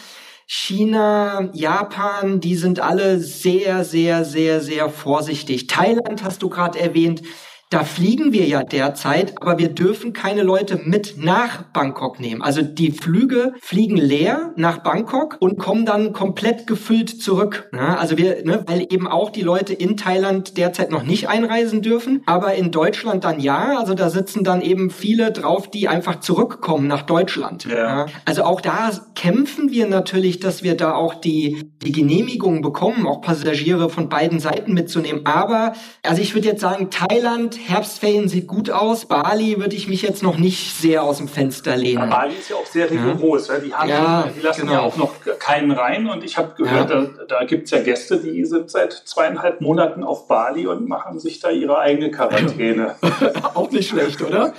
China, 0.52 1.48
Japan, 1.54 2.40
die 2.40 2.56
sind 2.56 2.80
alle 2.80 3.20
sehr, 3.20 3.86
sehr, 3.86 4.26
sehr, 4.26 4.62
sehr 4.62 4.90
vorsichtig. 4.90 5.68
Thailand 5.68 6.24
hast 6.24 6.42
du 6.42 6.50
gerade 6.50 6.80
erwähnt, 6.80 7.22
da 7.70 7.84
fliegen 7.84 8.34
wir 8.34 8.46
ja 8.46 8.64
derzeit, 8.64 9.42
aber 9.42 9.60
wir 9.60 9.70
dürfen 9.70 10.14
keine 10.14 10.44
Leute 10.44 10.80
mit 10.84 11.16
nach 11.18 11.64
Bangkok 11.72 12.20
nehmen. 12.20 12.42
Also 12.42 12.62
die 12.62 12.92
Flüge 12.92 13.54
fliegen 13.62 13.98
leer 13.98 14.54
nach 14.56 14.80
Bangkok 14.80 15.38
und 15.40 15.60
kommen 15.60 15.86
dann 15.86 16.14
komplett 16.14 16.66
gefüllt 16.66 17.22
zurück. 17.22 17.70
Ja, 17.74 17.96
also 17.98 18.18
wir, 18.18 18.44
ne, 18.44 18.64
weil 18.68 18.88
eben 18.90 19.08
auch 19.08 19.30
die 19.30 19.42
Leute 19.42 19.74
in 19.74 19.98
Thailand 19.98 20.58
derzeit 20.58 20.90
noch 20.90 21.04
nicht 21.04 21.30
einreisen 21.30 21.82
dürfen, 21.82 22.24
aber 22.26 22.56
in 22.56 22.72
Deutschland 22.72 23.24
dann 23.24 23.40
ja. 23.40 23.78
Also 23.78 23.94
da 23.94 24.10
sitzen 24.10 24.44
dann 24.44 24.62
eben 24.62 24.90
viele 24.90 25.32
drauf, 25.32 25.70
die 25.70 25.88
einfach 25.88 26.22
zurückkommen 26.22 26.88
nach 26.88 27.04
Deutschland. 27.04 27.66
Ja. 27.66 27.80
Ja, 27.90 28.06
also 28.26 28.44
auch 28.44 28.62
da 28.62 28.92
kämpfen 29.16 29.72
wir 29.72 29.88
natürlich, 29.88 30.40
dass 30.40 30.64
wir 30.64 30.76
da 30.76 30.94
auch 30.94 31.16
die, 31.16 31.70
die 31.84 31.92
Genehmigung 31.92 32.62
bekommen, 32.62 33.06
auch 33.06 33.22
Passagiere 33.22 33.90
von 33.90 34.10
beiden 34.10 34.40
Seiten 34.40 34.74
mitzunehmen. 34.74 35.26
Aber, 35.26 35.74
also 36.04 36.22
ich 36.22 36.34
würde 36.34 36.48
jetzt 36.48 36.62
sagen, 36.62 36.90
Thailand, 36.90 37.59
Herbstferien 37.68 38.28
sieht 38.28 38.48
gut 38.48 38.70
aus. 38.72 39.06
Bali 39.06 39.60
würde 39.60 39.76
ich 39.76 39.88
mich 39.88 40.02
jetzt 40.02 40.24
noch 40.24 40.38
nicht 40.38 40.76
sehr 40.76 41.04
aus 41.04 41.18
dem 41.18 41.28
Fenster 41.28 41.76
lehnen. 41.76 42.10
Ja, 42.10 42.18
Bali 42.18 42.36
ist 42.36 42.50
ja 42.50 42.56
auch 42.56 42.66
sehr 42.66 42.90
rigoros. 42.90 43.48
Ja. 43.48 43.60
Die, 43.60 43.74
haben, 43.74 43.90
ja, 43.90 44.30
die 44.36 44.42
lassen 44.42 44.62
genau. 44.62 44.74
ja 44.74 44.80
auch 44.82 44.98
noch 44.98 45.14
keinen 45.40 45.72
rein. 45.72 46.08
Und 46.08 46.24
ich 46.24 46.38
habe 46.38 46.54
gehört, 46.56 46.90
da, 46.90 47.08
da 47.28 47.44
gibt 47.44 47.66
es 47.66 47.72
ja 47.72 47.82
Gäste, 47.82 48.18
die 48.18 48.44
sind 48.46 48.70
seit 48.72 48.94
zweieinhalb 48.94 49.62
Monaten 49.62 50.04
auf 50.04 50.28
Bali 50.28 50.68
und 50.68 50.88
machen 50.88 51.20
sich 51.20 51.40
da 51.40 51.50
ihre 51.50 51.80
eigene 51.80 52.12
Quarantäne. 52.12 52.96
auch 53.54 53.70
nicht 53.72 53.90
schlecht, 53.90 54.22
oder? 54.22 54.54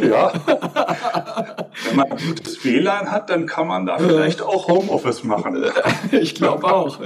ja. 0.00 0.32
Wenn 1.88 1.96
man 1.96 2.08
gutes 2.10 2.64
WLAN 2.64 3.10
hat, 3.10 3.30
dann 3.30 3.46
kann 3.46 3.66
man 3.66 3.86
da 3.86 3.98
vielleicht 3.98 4.42
auch 4.42 4.68
Homeoffice 4.68 5.24
machen. 5.24 5.64
ich 6.10 6.34
glaube 6.34 6.64
auch. 6.72 6.98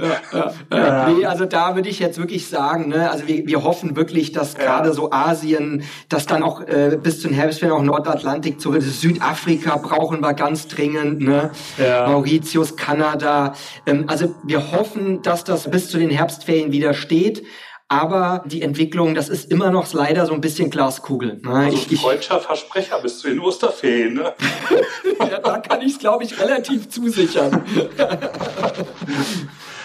Nee, 0.69 1.25
also 1.25 1.45
da 1.45 1.75
würde 1.75 1.89
ich 1.89 1.99
jetzt 1.99 2.17
wirklich 2.17 2.47
sagen, 2.47 2.89
ne, 2.89 3.11
also 3.11 3.27
wir, 3.27 3.45
wir 3.45 3.63
hoffen 3.63 3.95
wirklich, 3.95 4.31
dass 4.31 4.55
gerade 4.55 4.93
so 4.93 5.11
Asien 5.11 5.40
Asien, 5.41 5.83
das 6.09 6.25
dann 6.25 6.43
auch 6.43 6.61
äh, 6.61 6.97
bis 7.01 7.21
zum 7.21 7.33
Herbstferien 7.33 7.77
auch 7.77 7.83
Nordatlantik 7.83 8.61
zurück. 8.61 8.81
Südafrika 8.81 9.77
brauchen 9.77 10.21
wir 10.21 10.33
ganz 10.33 10.67
dringend, 10.67 11.21
ne? 11.21 11.51
Ja. 11.77 12.07
Mauritius, 12.07 12.75
Kanada. 12.75 13.53
Ähm, 13.85 14.05
also 14.07 14.35
wir 14.43 14.71
hoffen, 14.71 15.21
dass 15.21 15.43
das 15.43 15.69
bis 15.69 15.89
zu 15.89 15.97
den 15.97 16.09
Herbstferien 16.09 16.71
wieder 16.71 16.93
steht. 16.93 17.43
Aber 17.87 18.43
die 18.45 18.61
Entwicklung, 18.61 19.15
das 19.15 19.27
ist 19.27 19.51
immer 19.51 19.69
noch 19.69 19.91
leider 19.91 20.25
so 20.25 20.31
ein 20.31 20.39
bisschen 20.39 20.69
Glaskugel. 20.69 21.41
Ne? 21.43 21.53
Also 21.53 21.77
ich, 21.89 21.99
freudscher 21.99 22.39
Versprecher 22.39 23.01
bis 23.01 23.19
zu 23.19 23.27
den 23.27 23.39
Osterferien. 23.41 24.13
Ne? 24.13 24.33
ja, 25.19 25.39
da 25.39 25.57
kann 25.57 25.81
ich 25.81 25.93
es, 25.93 25.99
glaube 25.99 26.23
ich, 26.23 26.39
relativ 26.39 26.87
zusichern. 26.87 27.65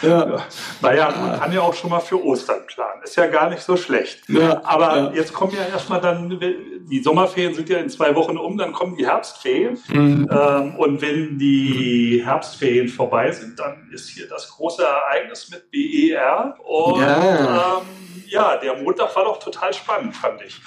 Ja. 0.02 0.46
Naja, 0.82 1.14
man 1.16 1.40
kann 1.40 1.52
ja 1.52 1.60
auch 1.62 1.74
schon 1.74 1.90
mal 1.90 2.00
für 2.00 2.22
Ostern 2.24 2.66
planen. 2.66 3.02
Ist 3.02 3.16
ja 3.16 3.26
gar 3.26 3.50
nicht 3.50 3.62
so 3.62 3.76
schlecht. 3.76 4.28
Ja, 4.28 4.60
Aber 4.64 4.96
ja. 4.96 5.12
jetzt 5.12 5.32
kommen 5.32 5.52
ja 5.54 5.64
erstmal 5.64 6.00
dann, 6.00 6.38
die 6.38 7.02
Sommerferien 7.02 7.54
sind 7.54 7.68
ja 7.68 7.78
in 7.78 7.88
zwei 7.88 8.14
Wochen 8.14 8.36
um, 8.36 8.56
dann 8.58 8.72
kommen 8.72 8.96
die 8.96 9.06
Herbstferien. 9.06 9.78
Mhm. 9.88 10.28
Ähm, 10.30 10.76
und 10.76 11.02
wenn 11.02 11.38
die 11.38 12.22
Herbstferien 12.24 12.88
vorbei 12.88 13.30
sind, 13.32 13.58
dann 13.58 13.88
ist 13.92 14.08
hier 14.08 14.28
das 14.28 14.50
große 14.50 14.82
Ereignis 14.82 15.50
mit 15.50 15.70
BER. 15.70 16.56
Und 16.64 17.00
ja. 17.00 17.78
ähm, 17.78 18.22
ja, 18.26 18.56
der 18.56 18.76
Montag 18.76 19.14
war 19.16 19.24
doch 19.24 19.38
total 19.38 19.72
spannend, 19.72 20.14
fand 20.16 20.42
ich. 20.42 20.60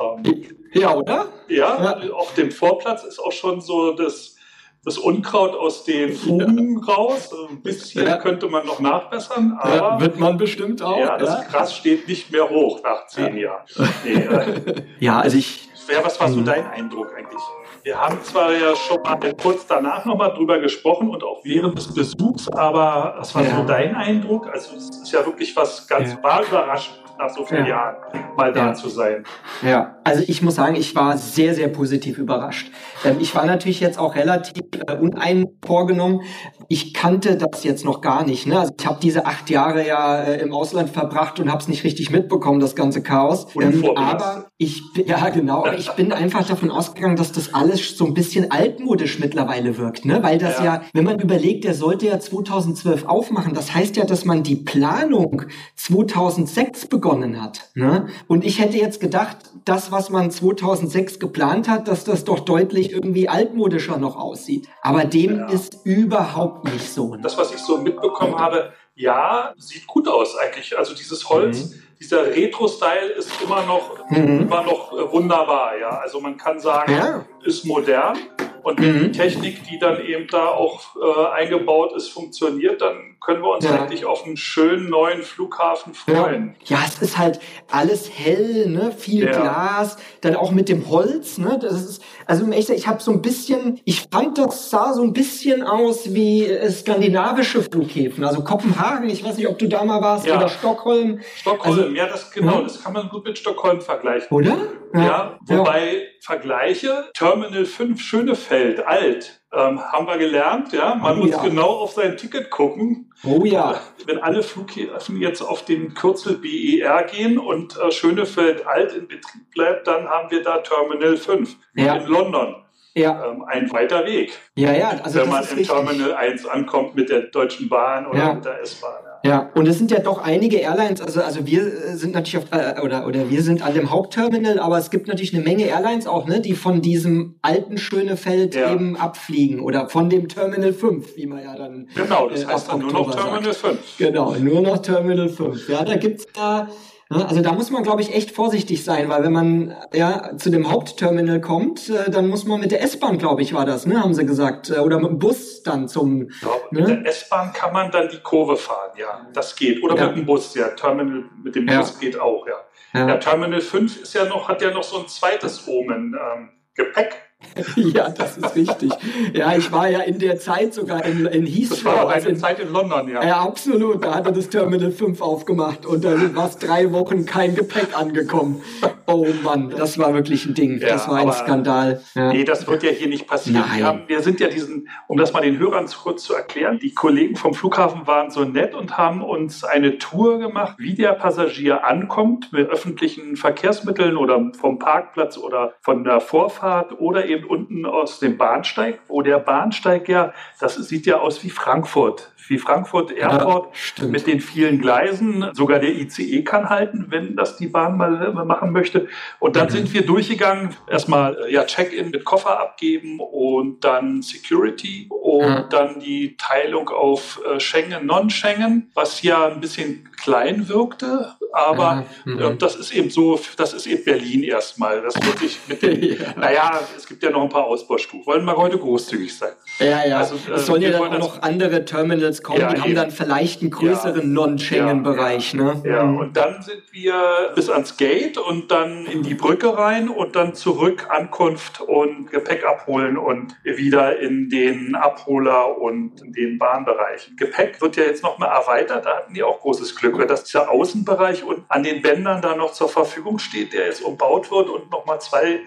Ähm, 0.00 0.44
ja, 0.72 0.94
oder? 0.94 1.28
Ja, 1.48 1.82
ja, 1.82 2.12
auf 2.12 2.34
dem 2.34 2.50
Vorplatz 2.50 3.04
ist 3.04 3.18
auch 3.18 3.32
schon 3.32 3.60
so 3.60 3.92
das, 3.92 4.36
das 4.84 4.96
Unkraut 4.96 5.54
aus 5.54 5.84
den 5.84 6.14
Fugen 6.14 6.80
ja. 6.80 6.94
raus. 6.94 7.30
Ein 7.50 7.62
bisschen 7.62 8.06
ja. 8.06 8.16
könnte 8.16 8.48
man 8.48 8.66
noch 8.66 8.80
nachbessern, 8.80 9.58
aber. 9.60 9.74
Ja, 9.74 10.00
wird 10.00 10.18
man 10.18 10.38
bestimmt 10.38 10.82
auch. 10.82 10.98
Ja, 10.98 11.18
das 11.18 11.48
Gras 11.48 11.76
steht 11.76 12.08
nicht 12.08 12.30
mehr 12.30 12.48
hoch 12.48 12.82
nach 12.82 13.06
zehn 13.06 13.36
Jahren. 13.36 13.64
Nee, 14.04 14.12
äh, 14.12 14.82
ja, 15.00 15.20
also 15.20 15.36
ich. 15.36 15.68
was 16.02 16.18
war 16.18 16.28
so 16.28 16.40
mhm. 16.40 16.44
dein 16.46 16.66
Eindruck 16.66 17.14
eigentlich? 17.14 17.42
Wir 17.82 17.98
haben 17.98 18.22
zwar 18.22 18.52
ja 18.52 18.76
schon 18.76 19.02
mal 19.02 19.18
kurz 19.40 19.66
danach 19.66 20.04
nochmal 20.04 20.34
drüber 20.34 20.58
gesprochen 20.58 21.08
und 21.08 21.24
auch 21.24 21.42
während 21.44 21.78
des 21.78 21.94
Besuchs, 21.94 22.48
aber 22.48 23.14
was 23.18 23.34
war 23.34 23.44
so 23.44 23.64
dein 23.64 23.94
Eindruck? 23.94 24.48
Also 24.48 24.76
es 24.76 24.90
ist 25.02 25.12
ja 25.12 25.24
wirklich 25.24 25.56
was 25.56 25.86
ganz 25.88 26.12
ja. 26.12 26.22
war 26.22 26.42
überraschend 26.42 26.99
nach 27.20 27.30
so 27.30 27.44
vielen 27.44 27.66
ja. 27.66 27.70
Jahren 27.70 27.96
mal 28.36 28.52
da 28.52 28.68
ja. 28.68 28.74
zu 28.74 28.88
sein. 28.88 29.24
Ja, 29.62 29.98
also 30.04 30.22
ich 30.26 30.42
muss 30.42 30.54
sagen, 30.54 30.74
ich 30.74 30.94
war 30.96 31.18
sehr, 31.18 31.54
sehr 31.54 31.68
positiv 31.68 32.18
überrascht. 32.18 32.70
Ähm, 33.04 33.16
ich 33.20 33.34
war 33.34 33.46
natürlich 33.46 33.80
jetzt 33.80 33.98
auch 33.98 34.14
relativ 34.16 34.62
äh, 34.86 34.94
uneinvorgenommen. 34.96 36.22
Ich 36.68 36.94
kannte 36.94 37.36
das 37.36 37.62
jetzt 37.62 37.84
noch 37.84 38.00
gar 38.00 38.24
nicht. 38.24 38.46
Ne? 38.46 38.58
Also 38.58 38.72
ich 38.78 38.86
habe 38.86 38.98
diese 39.02 39.26
acht 39.26 39.50
Jahre 39.50 39.86
ja 39.86 40.22
äh, 40.22 40.40
im 40.40 40.52
Ausland 40.52 40.90
verbracht 40.90 41.38
und 41.40 41.50
habe 41.50 41.60
es 41.60 41.68
nicht 41.68 41.84
richtig 41.84 42.10
mitbekommen, 42.10 42.60
das 42.60 42.74
ganze 42.74 43.02
Chaos. 43.02 43.46
Ähm, 43.60 43.84
aber 43.96 44.49
ich, 44.60 44.82
ja 45.06 45.28
genau, 45.30 45.64
aber 45.64 45.76
ich 45.76 45.90
bin 45.90 46.12
einfach 46.12 46.46
davon 46.46 46.70
ausgegangen, 46.70 47.16
dass 47.16 47.32
das 47.32 47.52
alles 47.54 47.96
so 47.96 48.04
ein 48.04 48.14
bisschen 48.14 48.50
altmodisch 48.50 49.18
mittlerweile 49.18 49.78
wirkt. 49.78 50.04
Ne? 50.04 50.22
Weil 50.22 50.38
das 50.38 50.58
ja. 50.58 50.64
ja, 50.64 50.82
wenn 50.92 51.04
man 51.04 51.18
überlegt, 51.18 51.64
der 51.64 51.74
sollte 51.74 52.06
ja 52.06 52.20
2012 52.20 53.06
aufmachen. 53.06 53.54
Das 53.54 53.74
heißt 53.74 53.96
ja, 53.96 54.04
dass 54.04 54.24
man 54.24 54.42
die 54.42 54.56
Planung 54.56 55.42
2006 55.76 56.86
begonnen 56.86 57.00
begonnen 57.00 57.42
hat. 57.42 57.70
Ne? 57.74 58.08
Und 58.28 58.44
ich 58.44 58.58
hätte 58.58 58.76
jetzt 58.76 59.00
gedacht, 59.00 59.36
das, 59.64 59.90
was 59.90 60.10
man 60.10 60.30
2006 60.30 61.18
geplant 61.18 61.68
hat, 61.68 61.88
dass 61.88 62.04
das 62.04 62.24
doch 62.24 62.40
deutlich 62.40 62.92
irgendwie 62.92 63.28
altmodischer 63.28 63.98
noch 63.98 64.16
aussieht. 64.16 64.68
Aber 64.82 65.04
dem 65.04 65.38
ja. 65.38 65.46
ist 65.46 65.78
überhaupt 65.84 66.64
nicht 66.64 66.92
so. 66.92 67.14
Ne? 67.14 67.22
Das, 67.22 67.38
was 67.38 67.52
ich 67.52 67.60
so 67.60 67.78
mitbekommen 67.78 68.36
habe, 68.36 68.72
ja, 68.94 69.54
sieht 69.56 69.86
gut 69.86 70.08
aus 70.08 70.36
eigentlich. 70.36 70.76
Also 70.76 70.94
dieses 70.94 71.28
Holz, 71.28 71.70
mhm. 71.70 71.82
Dieser 72.00 72.34
Retro-Style 72.34 73.10
ist 73.10 73.30
immer 73.42 73.64
noch, 73.66 73.98
mhm. 74.08 74.42
immer 74.42 74.62
noch 74.62 74.92
äh, 74.92 75.12
wunderbar. 75.12 75.76
Ja, 75.78 75.98
also 75.98 76.20
man 76.20 76.36
kann 76.36 76.58
sagen, 76.58 76.92
ja. 76.92 77.26
ist 77.44 77.64
modern. 77.64 78.16
Und 78.62 78.80
wenn 78.80 78.96
mhm. 78.96 79.04
die 79.04 79.12
Technik, 79.12 79.64
die 79.64 79.78
dann 79.78 80.04
eben 80.04 80.26
da 80.26 80.48
auch 80.48 80.96
äh, 80.96 81.30
eingebaut 81.32 81.92
ist, 81.96 82.08
funktioniert, 82.08 82.80
dann 82.80 83.16
können 83.20 83.42
wir 83.42 83.54
uns 83.54 83.64
ja. 83.64 83.80
eigentlich 83.80 84.04
auf 84.04 84.24
einen 84.24 84.36
schönen 84.36 84.90
neuen 84.90 85.22
Flughafen 85.22 85.94
freuen. 85.94 86.56
Ja, 86.64 86.78
ja 86.78 86.84
es 86.86 87.00
ist 87.00 87.18
halt 87.18 87.40
alles 87.70 88.10
hell, 88.12 88.68
ne? 88.68 88.92
viel 88.92 89.24
ja. 89.24 89.30
Glas, 89.30 89.96
dann 90.20 90.36
auch 90.36 90.50
mit 90.50 90.68
dem 90.68 90.88
Holz. 90.90 91.38
Ne? 91.38 91.58
Das 91.60 91.72
ist, 91.72 92.02
also 92.30 92.48
ich 92.52 92.86
habe 92.86 93.02
so 93.02 93.10
ein 93.10 93.22
bisschen, 93.22 93.80
ich 93.84 94.06
fand, 94.08 94.38
das 94.38 94.70
sah 94.70 94.92
so 94.92 95.02
ein 95.02 95.12
bisschen 95.12 95.64
aus 95.64 96.14
wie 96.14 96.44
äh, 96.44 96.70
skandinavische 96.70 97.60
Flughäfen. 97.60 98.22
Also 98.22 98.44
Kopenhagen, 98.44 99.10
ich 99.10 99.24
weiß 99.24 99.36
nicht, 99.36 99.48
ob 99.48 99.58
du 99.58 99.66
da 99.66 99.84
mal 99.84 100.00
warst, 100.00 100.26
ja. 100.26 100.36
oder 100.36 100.48
Stockholm. 100.48 101.20
Stockholm, 101.34 101.78
also, 101.78 101.88
ja, 101.88 102.06
das 102.06 102.30
genau, 102.30 102.58
hm? 102.58 102.64
das 102.64 102.84
kann 102.84 102.92
man 102.92 103.08
gut 103.08 103.24
mit 103.24 103.36
Stockholm 103.36 103.80
vergleichen. 103.80 104.28
Oder? 104.30 104.56
Ja, 104.94 105.38
wobei 105.46 106.06
Vergleiche, 106.20 107.10
Terminal 107.14 107.64
5 107.64 108.00
Schönefeld, 108.00 108.86
alt, 108.86 109.39
ähm, 109.52 109.80
haben 109.80 110.06
wir 110.06 110.18
gelernt, 110.18 110.72
ja. 110.72 110.94
Man 110.94 111.18
oh, 111.18 111.22
muss 111.22 111.30
ja. 111.30 111.42
genau 111.42 111.68
auf 111.68 111.92
sein 111.92 112.16
Ticket 112.16 112.50
gucken. 112.50 113.12
Oh 113.24 113.44
ja. 113.44 113.80
Wenn 114.06 114.18
alle 114.18 114.42
Flughäfen 114.42 115.20
jetzt 115.20 115.42
auf 115.42 115.64
den 115.64 115.94
Kürzel 115.94 116.38
BER 116.38 117.02
gehen 117.04 117.38
und 117.38 117.76
äh, 117.76 117.90
Schönefeld 117.90 118.66
alt 118.66 118.92
in 118.92 119.08
Betrieb 119.08 119.50
bleibt, 119.50 119.88
dann 119.88 120.08
haben 120.08 120.30
wir 120.30 120.42
da 120.42 120.58
Terminal 120.58 121.16
5 121.16 121.56
ja. 121.74 121.96
in 121.96 122.06
London. 122.06 122.56
Ja. 122.94 123.24
Ähm, 123.24 123.44
ein 123.46 123.70
weiter 123.72 124.04
Weg. 124.04 124.32
Ja, 124.54 124.72
ja. 124.72 124.90
Also 125.02 125.20
wenn 125.20 125.28
man 125.28 125.44
in 125.56 125.62
Terminal 125.62 126.14
1 126.14 126.46
ankommt 126.46 126.94
mit 126.96 127.08
der 127.08 127.22
Deutschen 127.22 127.68
Bahn 127.68 128.06
oder 128.06 128.18
ja. 128.18 128.34
mit 128.34 128.44
der 128.44 128.60
S-Bahn. 128.60 129.10
Ja, 129.22 129.50
und 129.54 129.68
es 129.68 129.76
sind 129.76 129.90
ja 129.90 129.98
doch 129.98 130.22
einige 130.22 130.56
Airlines, 130.56 131.02
also, 131.02 131.20
also 131.20 131.46
wir 131.46 131.70
sind 131.94 132.14
natürlich 132.14 132.38
auf, 132.38 132.44
äh, 132.52 132.80
oder, 132.80 133.06
oder 133.06 133.28
wir 133.28 133.42
sind 133.42 133.62
an 133.62 133.74
dem 133.74 133.90
Hauptterminal, 133.90 134.58
aber 134.58 134.78
es 134.78 134.90
gibt 134.90 135.08
natürlich 135.08 135.34
eine 135.34 135.44
Menge 135.44 135.66
Airlines 135.66 136.06
auch, 136.06 136.26
ne, 136.26 136.40
die 136.40 136.54
von 136.54 136.80
diesem 136.80 137.34
alten 137.42 137.76
Schönefeld 137.76 138.54
ja. 138.54 138.72
eben 138.72 138.96
abfliegen 138.96 139.60
oder 139.60 139.90
von 139.90 140.08
dem 140.08 140.28
Terminal 140.28 140.72
5, 140.72 141.16
wie 141.16 141.26
man 141.26 141.42
ja 141.42 141.54
dann. 141.54 141.88
Genau, 141.94 142.30
das 142.30 142.44
äh, 142.44 142.46
heißt 142.46 142.70
dann 142.70 142.80
nur 142.80 142.92
noch 142.92 143.14
Terminal 143.14 143.52
sagt. 143.52 143.56
5. 143.56 143.98
Genau, 143.98 144.34
nur 144.36 144.62
noch 144.62 144.78
Terminal 144.78 145.28
5. 145.28 145.68
Ja, 145.68 145.84
da 145.84 145.96
gibt's 145.96 146.26
da 146.32 146.68
Ne? 146.68 146.68
Also 147.10 147.42
da 147.42 147.52
muss 147.52 147.70
man, 147.70 147.82
glaube 147.82 148.02
ich, 148.02 148.14
echt 148.14 148.30
vorsichtig 148.30 148.84
sein, 148.84 149.08
weil 149.08 149.24
wenn 149.24 149.32
man 149.32 149.76
ja 149.92 150.36
zu 150.36 150.48
dem 150.48 150.70
Hauptterminal 150.70 151.40
kommt, 151.40 151.88
äh, 151.88 152.08
dann 152.08 152.28
muss 152.28 152.44
man 152.44 152.60
mit 152.60 152.70
der 152.70 152.82
S-Bahn, 152.82 153.18
glaube 153.18 153.42
ich, 153.42 153.52
war 153.52 153.66
das, 153.66 153.84
ne, 153.84 154.00
haben 154.00 154.14
sie 154.14 154.24
gesagt, 154.24 154.70
äh, 154.70 154.78
oder 154.78 155.00
mit 155.00 155.10
dem 155.10 155.18
Bus 155.18 155.64
dann 155.64 155.88
zum. 155.88 156.30
Ja, 156.40 156.48
ne? 156.70 156.80
Mit 156.82 156.88
der 156.88 157.06
S-Bahn 157.06 157.52
kann 157.52 157.72
man 157.72 157.90
dann 157.90 158.08
die 158.08 158.20
Kurve 158.20 158.56
fahren, 158.56 158.92
ja, 158.96 159.26
das 159.32 159.56
geht. 159.56 159.82
Oder 159.82 159.96
ja. 159.96 160.06
mit 160.06 160.18
dem 160.18 160.26
Bus, 160.26 160.54
ja, 160.54 160.68
Terminal 160.68 161.24
mit 161.42 161.56
dem 161.56 161.66
ja. 161.66 161.80
Bus 161.80 161.98
geht 161.98 162.18
auch, 162.18 162.46
ja. 162.46 162.54
ja. 162.94 163.08
ja. 163.08 163.16
Terminal 163.16 163.60
5 163.60 164.02
ist 164.02 164.14
ja 164.14 164.26
noch, 164.26 164.48
hat 164.48 164.62
ja 164.62 164.70
noch 164.70 164.84
so 164.84 165.00
ein 165.00 165.08
zweites 165.08 165.66
Omen, 165.66 166.14
ähm, 166.14 166.50
Gepäck. 166.74 167.29
ja, 167.76 168.08
das 168.10 168.38
ist 168.38 168.54
richtig. 168.54 168.92
Ja, 169.32 169.56
ich 169.56 169.72
war 169.72 169.88
ja 169.88 170.00
in 170.00 170.18
der 170.18 170.38
Zeit 170.38 170.74
sogar 170.74 171.04
in, 171.04 171.26
in 171.26 171.46
Heathrow. 171.46 171.82
Das 171.82 171.84
war 171.84 172.08
also 172.08 172.28
in, 172.28 172.36
Zeit 172.36 172.60
in 172.60 172.72
London, 172.72 173.08
ja. 173.08 173.24
Ja, 173.24 173.40
absolut. 173.40 174.04
Da 174.04 174.14
hatte 174.14 174.32
das 174.32 174.48
Terminal 174.48 174.90
5 174.90 175.20
aufgemacht 175.20 175.86
und 175.86 176.04
da 176.04 176.34
war 176.34 176.46
es 176.46 176.58
drei 176.58 176.92
Wochen 176.92 177.26
kein 177.26 177.54
Gepäck 177.54 177.96
angekommen. 177.98 178.62
Oh 179.06 179.26
Mann, 179.42 179.70
das 179.70 179.98
war 179.98 180.14
wirklich 180.14 180.46
ein 180.46 180.54
Ding. 180.54 180.78
Ja, 180.80 180.90
das 180.90 181.08
war 181.08 181.16
ein 181.16 181.32
Skandal. 181.32 182.00
Ja. 182.14 182.32
Nee, 182.32 182.44
das 182.44 182.66
wird 182.68 182.82
ja 182.82 182.90
hier 182.90 183.08
nicht 183.08 183.26
passieren. 183.26 183.64
Wir, 183.74 183.84
haben, 183.84 184.02
wir, 184.06 184.22
sind 184.22 184.38
ja 184.38 184.48
diesen, 184.48 184.88
um 185.08 185.16
das 185.16 185.32
mal 185.32 185.42
den 185.42 185.58
Hörern 185.58 185.86
kurz 185.86 186.22
zu 186.22 186.34
erklären, 186.34 186.78
die 186.80 186.94
Kollegen 186.94 187.36
vom 187.36 187.54
Flughafen 187.54 188.06
waren 188.06 188.30
so 188.30 188.44
nett 188.44 188.74
und 188.74 188.96
haben 188.96 189.22
uns 189.22 189.64
eine 189.64 189.98
Tour 189.98 190.38
gemacht, 190.38 190.76
wie 190.78 190.94
der 190.94 191.12
Passagier 191.12 191.84
ankommt 191.84 192.52
mit 192.52 192.68
öffentlichen 192.68 193.36
Verkehrsmitteln 193.36 194.16
oder 194.16 194.52
vom 194.58 194.78
Parkplatz 194.78 195.36
oder 195.36 195.74
von 195.80 196.04
der 196.04 196.20
Vorfahrt 196.20 197.00
oder 197.00 197.26
eben 197.30 197.44
unten 197.44 197.86
aus 197.86 198.18
dem 198.18 198.36
Bahnsteig, 198.36 199.00
wo 199.08 199.22
der 199.22 199.38
Bahnsteig 199.38 200.08
ja, 200.08 200.32
das 200.58 200.74
sieht 200.76 201.06
ja 201.06 201.18
aus 201.18 201.42
wie 201.44 201.50
Frankfurt, 201.50 202.32
wie 202.48 202.58
Frankfurt 202.58 203.12
Airport 203.12 203.74
ja, 203.96 204.06
mit 204.06 204.26
den 204.26 204.40
vielen 204.40 204.80
Gleisen. 204.80 205.48
Sogar 205.52 205.78
der 205.78 205.90
ICE 205.90 206.42
kann 206.42 206.68
halten, 206.68 207.06
wenn 207.08 207.36
das 207.36 207.56
die 207.56 207.68
Bahn 207.68 207.96
mal 207.96 208.32
machen 208.44 208.72
möchte. 208.72 209.08
Und 209.38 209.56
dann 209.56 209.66
mhm. 209.66 209.70
sind 209.70 209.94
wir 209.94 210.04
durchgegangen, 210.04 210.74
erstmal 210.88 211.36
äh, 211.44 211.52
ja 211.52 211.64
Check-in 211.64 212.10
mit 212.10 212.24
Koffer 212.24 212.60
abgeben 212.60 213.20
und 213.20 213.84
dann 213.84 214.22
Security 214.22 215.08
und 215.08 215.48
mhm. 215.48 215.64
dann 215.70 216.00
die 216.00 216.36
Teilung 216.36 216.88
auf 216.88 217.40
äh, 217.48 217.60
Schengen, 217.60 218.06
Non-Schengen, 218.06 218.90
was 218.94 219.22
ja 219.22 219.46
ein 219.46 219.60
bisschen 219.60 220.08
klein 220.20 220.68
wirkte, 220.68 221.36
aber 221.52 222.04
mhm. 222.24 222.38
äh, 222.38 222.56
das 222.56 222.76
ist 222.76 222.92
eben 222.92 223.10
so, 223.10 223.40
das 223.56 223.72
ist 223.72 223.86
eben 223.86 224.04
Berlin 224.04 224.42
erstmal. 224.42 225.02
Das 225.02 225.14
wirklich 225.14 225.58
mit 225.68 225.82
den, 225.82 226.02
ja. 226.20 226.34
naja, 226.36 226.80
es 226.96 227.06
gibt 227.06 227.22
ja 227.22 227.30
noch 227.30 227.42
ein 227.42 227.48
paar 227.48 227.64
Ausbaustufen. 227.64 228.26
Wollen 228.26 228.44
wir 228.44 228.56
heute 228.56 228.78
großzügig 228.78 229.36
sein. 229.36 229.52
Ja, 229.78 230.06
ja. 230.06 230.18
Also, 230.18 230.36
äh, 230.48 230.54
es 230.54 230.66
sollen 230.66 230.82
ja 230.82 230.90
dann 230.90 231.02
auch 231.02 231.18
noch 231.18 231.42
andere 231.42 231.84
Terminals 231.84 232.42
kommen, 232.42 232.60
ja, 232.60 232.72
die 232.72 232.80
haben 232.80 232.94
dann 232.94 233.10
vielleicht 233.10 233.62
einen 233.62 233.70
größeren 233.70 234.20
ja. 234.20 234.26
Non-Schengen-Bereich. 234.26 235.54
Ne? 235.54 235.82
Ja, 235.84 236.04
mhm. 236.04 236.18
und 236.18 236.36
dann 236.36 236.62
sind 236.62 236.82
wir 236.92 237.52
bis 237.54 237.68
ans 237.70 237.96
Gate 237.96 238.38
und 238.38 238.70
dann 238.70 239.06
in 239.06 239.22
die 239.22 239.34
Brücke 239.34 239.76
rein 239.76 240.08
und 240.08 240.36
dann 240.36 240.54
zurück 240.54 241.06
Ankunft 241.08 241.80
und 241.80 242.30
Gepäck 242.30 242.64
abholen 242.64 243.16
und 243.16 243.56
wieder 243.64 244.18
in 244.18 244.48
den 244.48 244.94
Abholer 244.94 245.78
und 245.78 246.20
in 246.22 246.32
den 246.32 246.58
Bahnbereich. 246.58 247.32
Gepäck 247.36 247.80
wird 247.80 247.96
ja 247.96 248.04
jetzt 248.04 248.22
noch 248.22 248.38
mal 248.38 248.46
erweitert, 248.46 249.06
da 249.06 249.16
hatten 249.16 249.34
die 249.34 249.42
auch 249.42 249.60
großes 249.60 249.96
Glück, 249.96 250.26
dass 250.28 250.44
dieser 250.44 250.70
Außenbereich 250.70 251.39
und 251.44 251.64
an 251.68 251.82
den 251.82 252.02
Bändern 252.02 252.42
da 252.42 252.54
noch 252.54 252.72
zur 252.72 252.88
Verfügung 252.88 253.38
steht, 253.38 253.72
der 253.72 253.86
jetzt 253.86 254.02
umbaut 254.02 254.50
wird 254.50 254.68
und 254.68 254.90
nochmal 254.90 255.20
zwei 255.20 255.60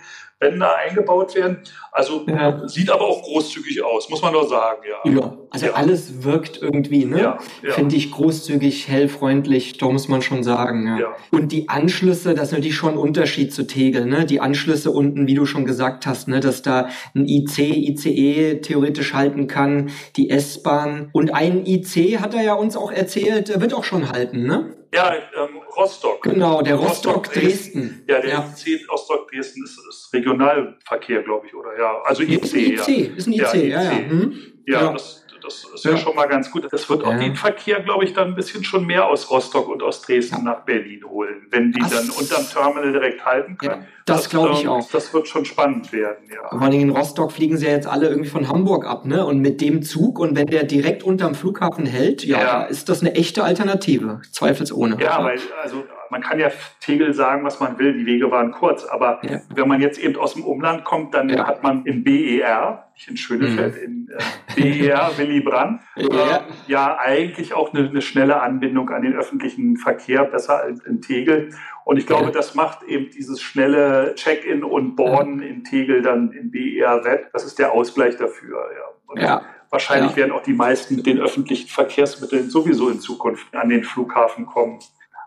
Bänder 0.43 0.75
eingebaut 0.75 1.35
werden. 1.35 1.59
Also 1.91 2.25
ja. 2.27 2.67
sieht 2.67 2.89
aber 2.89 3.05
auch 3.05 3.21
großzügig 3.21 3.83
aus, 3.83 4.09
muss 4.09 4.21
man 4.21 4.33
doch 4.33 4.49
sagen, 4.49 4.81
ja. 4.89 5.11
Ja, 5.11 5.37
also 5.51 5.67
ja. 5.67 5.73
alles 5.73 6.23
wirkt 6.23 6.61
irgendwie, 6.61 7.05
ne? 7.05 7.37
Finde 7.69 7.95
ich 7.95 8.11
großzügig, 8.11 8.87
hellfreundlich, 8.87 9.77
da 9.77 9.89
muss 9.89 10.07
man 10.07 10.21
schon 10.21 10.43
sagen. 10.43 10.99
Und 11.31 11.51
die 11.51 11.69
Anschlüsse, 11.69 12.33
das 12.33 12.47
ist 12.47 12.53
natürlich 12.53 12.75
schon 12.75 12.93
ein 12.93 12.97
Unterschied 12.97 13.53
zu 13.53 13.67
Tegel, 13.67 14.05
ne? 14.05 14.25
Die 14.25 14.41
Anschlüsse 14.41 14.91
unten, 14.91 15.27
wie 15.27 15.35
du 15.35 15.45
schon 15.45 15.65
gesagt 15.65 16.05
hast, 16.05 16.27
ne, 16.27 16.39
dass 16.39 16.61
da 16.61 16.89
ein 17.15 17.27
IC, 17.27 17.59
ICE 17.59 18.61
theoretisch 18.61 19.13
halten 19.13 19.47
kann, 19.47 19.91
die 20.17 20.29
S-Bahn. 20.29 21.09
Und 21.13 21.33
ein 21.33 21.65
IC 21.65 22.19
hat 22.19 22.33
er 22.33 22.43
ja 22.43 22.53
uns 22.55 22.75
auch 22.75 22.91
erzählt, 22.91 23.61
wird 23.61 23.73
auch 23.73 23.83
schon 23.83 24.11
halten, 24.11 24.45
ne? 24.45 24.75
Ja, 24.93 25.13
ähm, 25.13 25.62
Rostock. 25.75 26.21
Genau, 26.23 26.61
der 26.61 26.75
Rostock, 26.75 27.17
Rostock 27.17 27.33
Dresden. 27.33 28.03
Ja, 28.07 28.19
der 28.19 28.29
ja. 28.29 28.53
IC 28.65 28.89
Rostock 28.89 29.31
Dresden 29.31 29.63
ist, 29.63 29.79
ist 29.89 30.09
Regionalverkehr, 30.13 31.23
glaube 31.23 31.47
ich, 31.47 31.55
oder 31.55 31.77
ja. 31.77 32.01
Also 32.03 32.23
IC. 32.23 32.43
Ist 32.43 32.53
ein 32.53 32.59
IC, 32.59 32.87
ja. 32.87 33.15
ist 33.15 33.27
ein 33.27 33.33
IC, 33.33 33.53
ja, 33.53 33.55
ja. 33.55 33.81
Ja, 33.83 33.99
mhm. 33.99 34.37
ja. 34.65 34.93
Das, 34.93 35.25
Das 35.43 35.65
ist 35.73 35.83
ja, 35.83 35.97
schon 35.97 36.15
mal 36.15 36.27
ganz 36.27 36.49
gut. 36.49 36.71
Das 36.71 36.89
wird 36.89 37.03
auch 37.03 37.17
den 37.17 37.35
Verkehr, 37.35 37.81
glaube 37.81 38.05
ich, 38.05 38.13
dann 38.13 38.29
ein 38.29 38.35
bisschen 38.35 38.63
schon 38.63 38.85
mehr 38.85 39.07
aus 39.07 39.29
Rostock 39.29 39.67
und 39.67 39.83
aus 39.83 40.01
Dresden 40.01 40.45
nach 40.45 40.61
Berlin 40.61 41.03
holen, 41.05 41.47
wenn 41.51 41.71
die 41.73 41.79
das 41.79 41.91
dann 41.91 42.09
unterm 42.09 42.47
Terminal 42.47 42.93
direkt 42.93 43.25
halten 43.25 43.57
können. 43.57 43.85
Das, 44.05 44.23
das 44.23 44.29
glaube 44.29 44.53
ich 44.53 44.67
auch. 44.67 44.89
Das 44.91 45.13
wird 45.13 45.27
schon 45.27 45.45
spannend 45.45 45.91
werden, 45.93 46.25
ja. 46.33 46.49
Vor 46.49 46.61
allem 46.61 46.79
in 46.79 46.89
Rostock 46.89 47.31
fliegen 47.31 47.57
sie 47.57 47.65
ja 47.65 47.71
jetzt 47.71 47.87
alle 47.87 48.07
irgendwie 48.09 48.29
von 48.29 48.49
Hamburg 48.49 48.85
ab, 48.85 49.05
ne? 49.05 49.25
Und 49.25 49.39
mit 49.39 49.61
dem 49.61 49.81
Zug 49.81 50.19
und 50.19 50.35
wenn 50.35 50.47
der 50.47 50.63
direkt 50.63 51.03
unterm 51.03 51.35
Flughafen 51.35 51.85
hält, 51.85 52.23
ja, 52.23 52.63
ist 52.63 52.89
das 52.89 53.01
eine 53.01 53.15
echte 53.15 53.43
Alternative, 53.43 54.21
zweifelsohne. 54.31 54.97
Ja, 54.99 55.23
weil 55.23 55.39
also 55.61 55.83
man 56.13 56.21
kann 56.21 56.39
ja 56.39 56.51
Tegel 56.79 57.11
sagen, 57.13 57.43
was 57.43 57.59
man 57.59 57.79
will, 57.79 57.93
die 57.93 58.05
Wege 58.05 58.29
waren 58.29 58.51
kurz, 58.51 58.85
aber 58.85 59.19
ja. 59.23 59.41
wenn 59.55 59.67
man 59.67 59.81
jetzt 59.81 59.97
eben 59.97 60.15
aus 60.15 60.35
dem 60.35 60.43
Umland 60.43 60.83
kommt, 60.83 61.15
dann 61.15 61.27
ja. 61.27 61.47
hat 61.47 61.63
man 61.63 61.85
im 61.85 62.03
BER, 62.03 62.87
nicht 62.93 63.09
in 63.09 63.17
Schönefeld, 63.17 63.75
mhm. 63.75 64.07
in 64.55 64.63
äh, 64.63 64.87
BER 64.87 65.11
Willy 65.17 65.41
Brandt, 65.41 65.81
ja. 65.95 66.05
Äh, 66.05 66.39
ja 66.67 66.97
eigentlich 66.99 67.55
auch 67.55 67.73
eine, 67.73 67.89
eine, 67.89 68.03
schnelle 68.03 68.41
Anbindung 68.41 68.91
an 68.91 69.01
den 69.01 69.15
öffentlichen 69.15 69.77
Verkehr, 69.77 70.23
besser 70.25 70.61
als 70.61 70.85
in 70.85 71.01
Tegel. 71.01 71.49
Und 71.85 71.97
ich 71.97 72.07
glaube, 72.07 72.31
das 72.31 72.55
macht 72.55 72.83
eben 72.83 73.09
dieses 73.11 73.41
schnelle 73.41 74.15
Check-in 74.15 74.63
und 74.63 74.95
Boarden 74.95 75.41
in 75.41 75.63
Tegel 75.63 76.01
dann 76.01 76.31
in 76.31 76.49
BER 76.51 77.03
wett. 77.03 77.27
Das 77.33 77.43
ist 77.43 77.59
der 77.59 77.73
Ausgleich 77.73 78.15
dafür. 78.17 78.69
Ja. 79.17 79.37
Und 79.37 79.45
wahrscheinlich 79.69 80.15
werden 80.15 80.31
auch 80.31 80.43
die 80.43 80.53
meisten 80.53 80.95
mit 80.95 81.05
den 81.05 81.19
öffentlichen 81.19 81.67
Verkehrsmitteln 81.67 82.49
sowieso 82.49 82.89
in 82.89 82.99
Zukunft 82.99 83.53
an 83.53 83.69
den 83.69 83.83
Flughafen 83.83 84.45
kommen. 84.45 84.79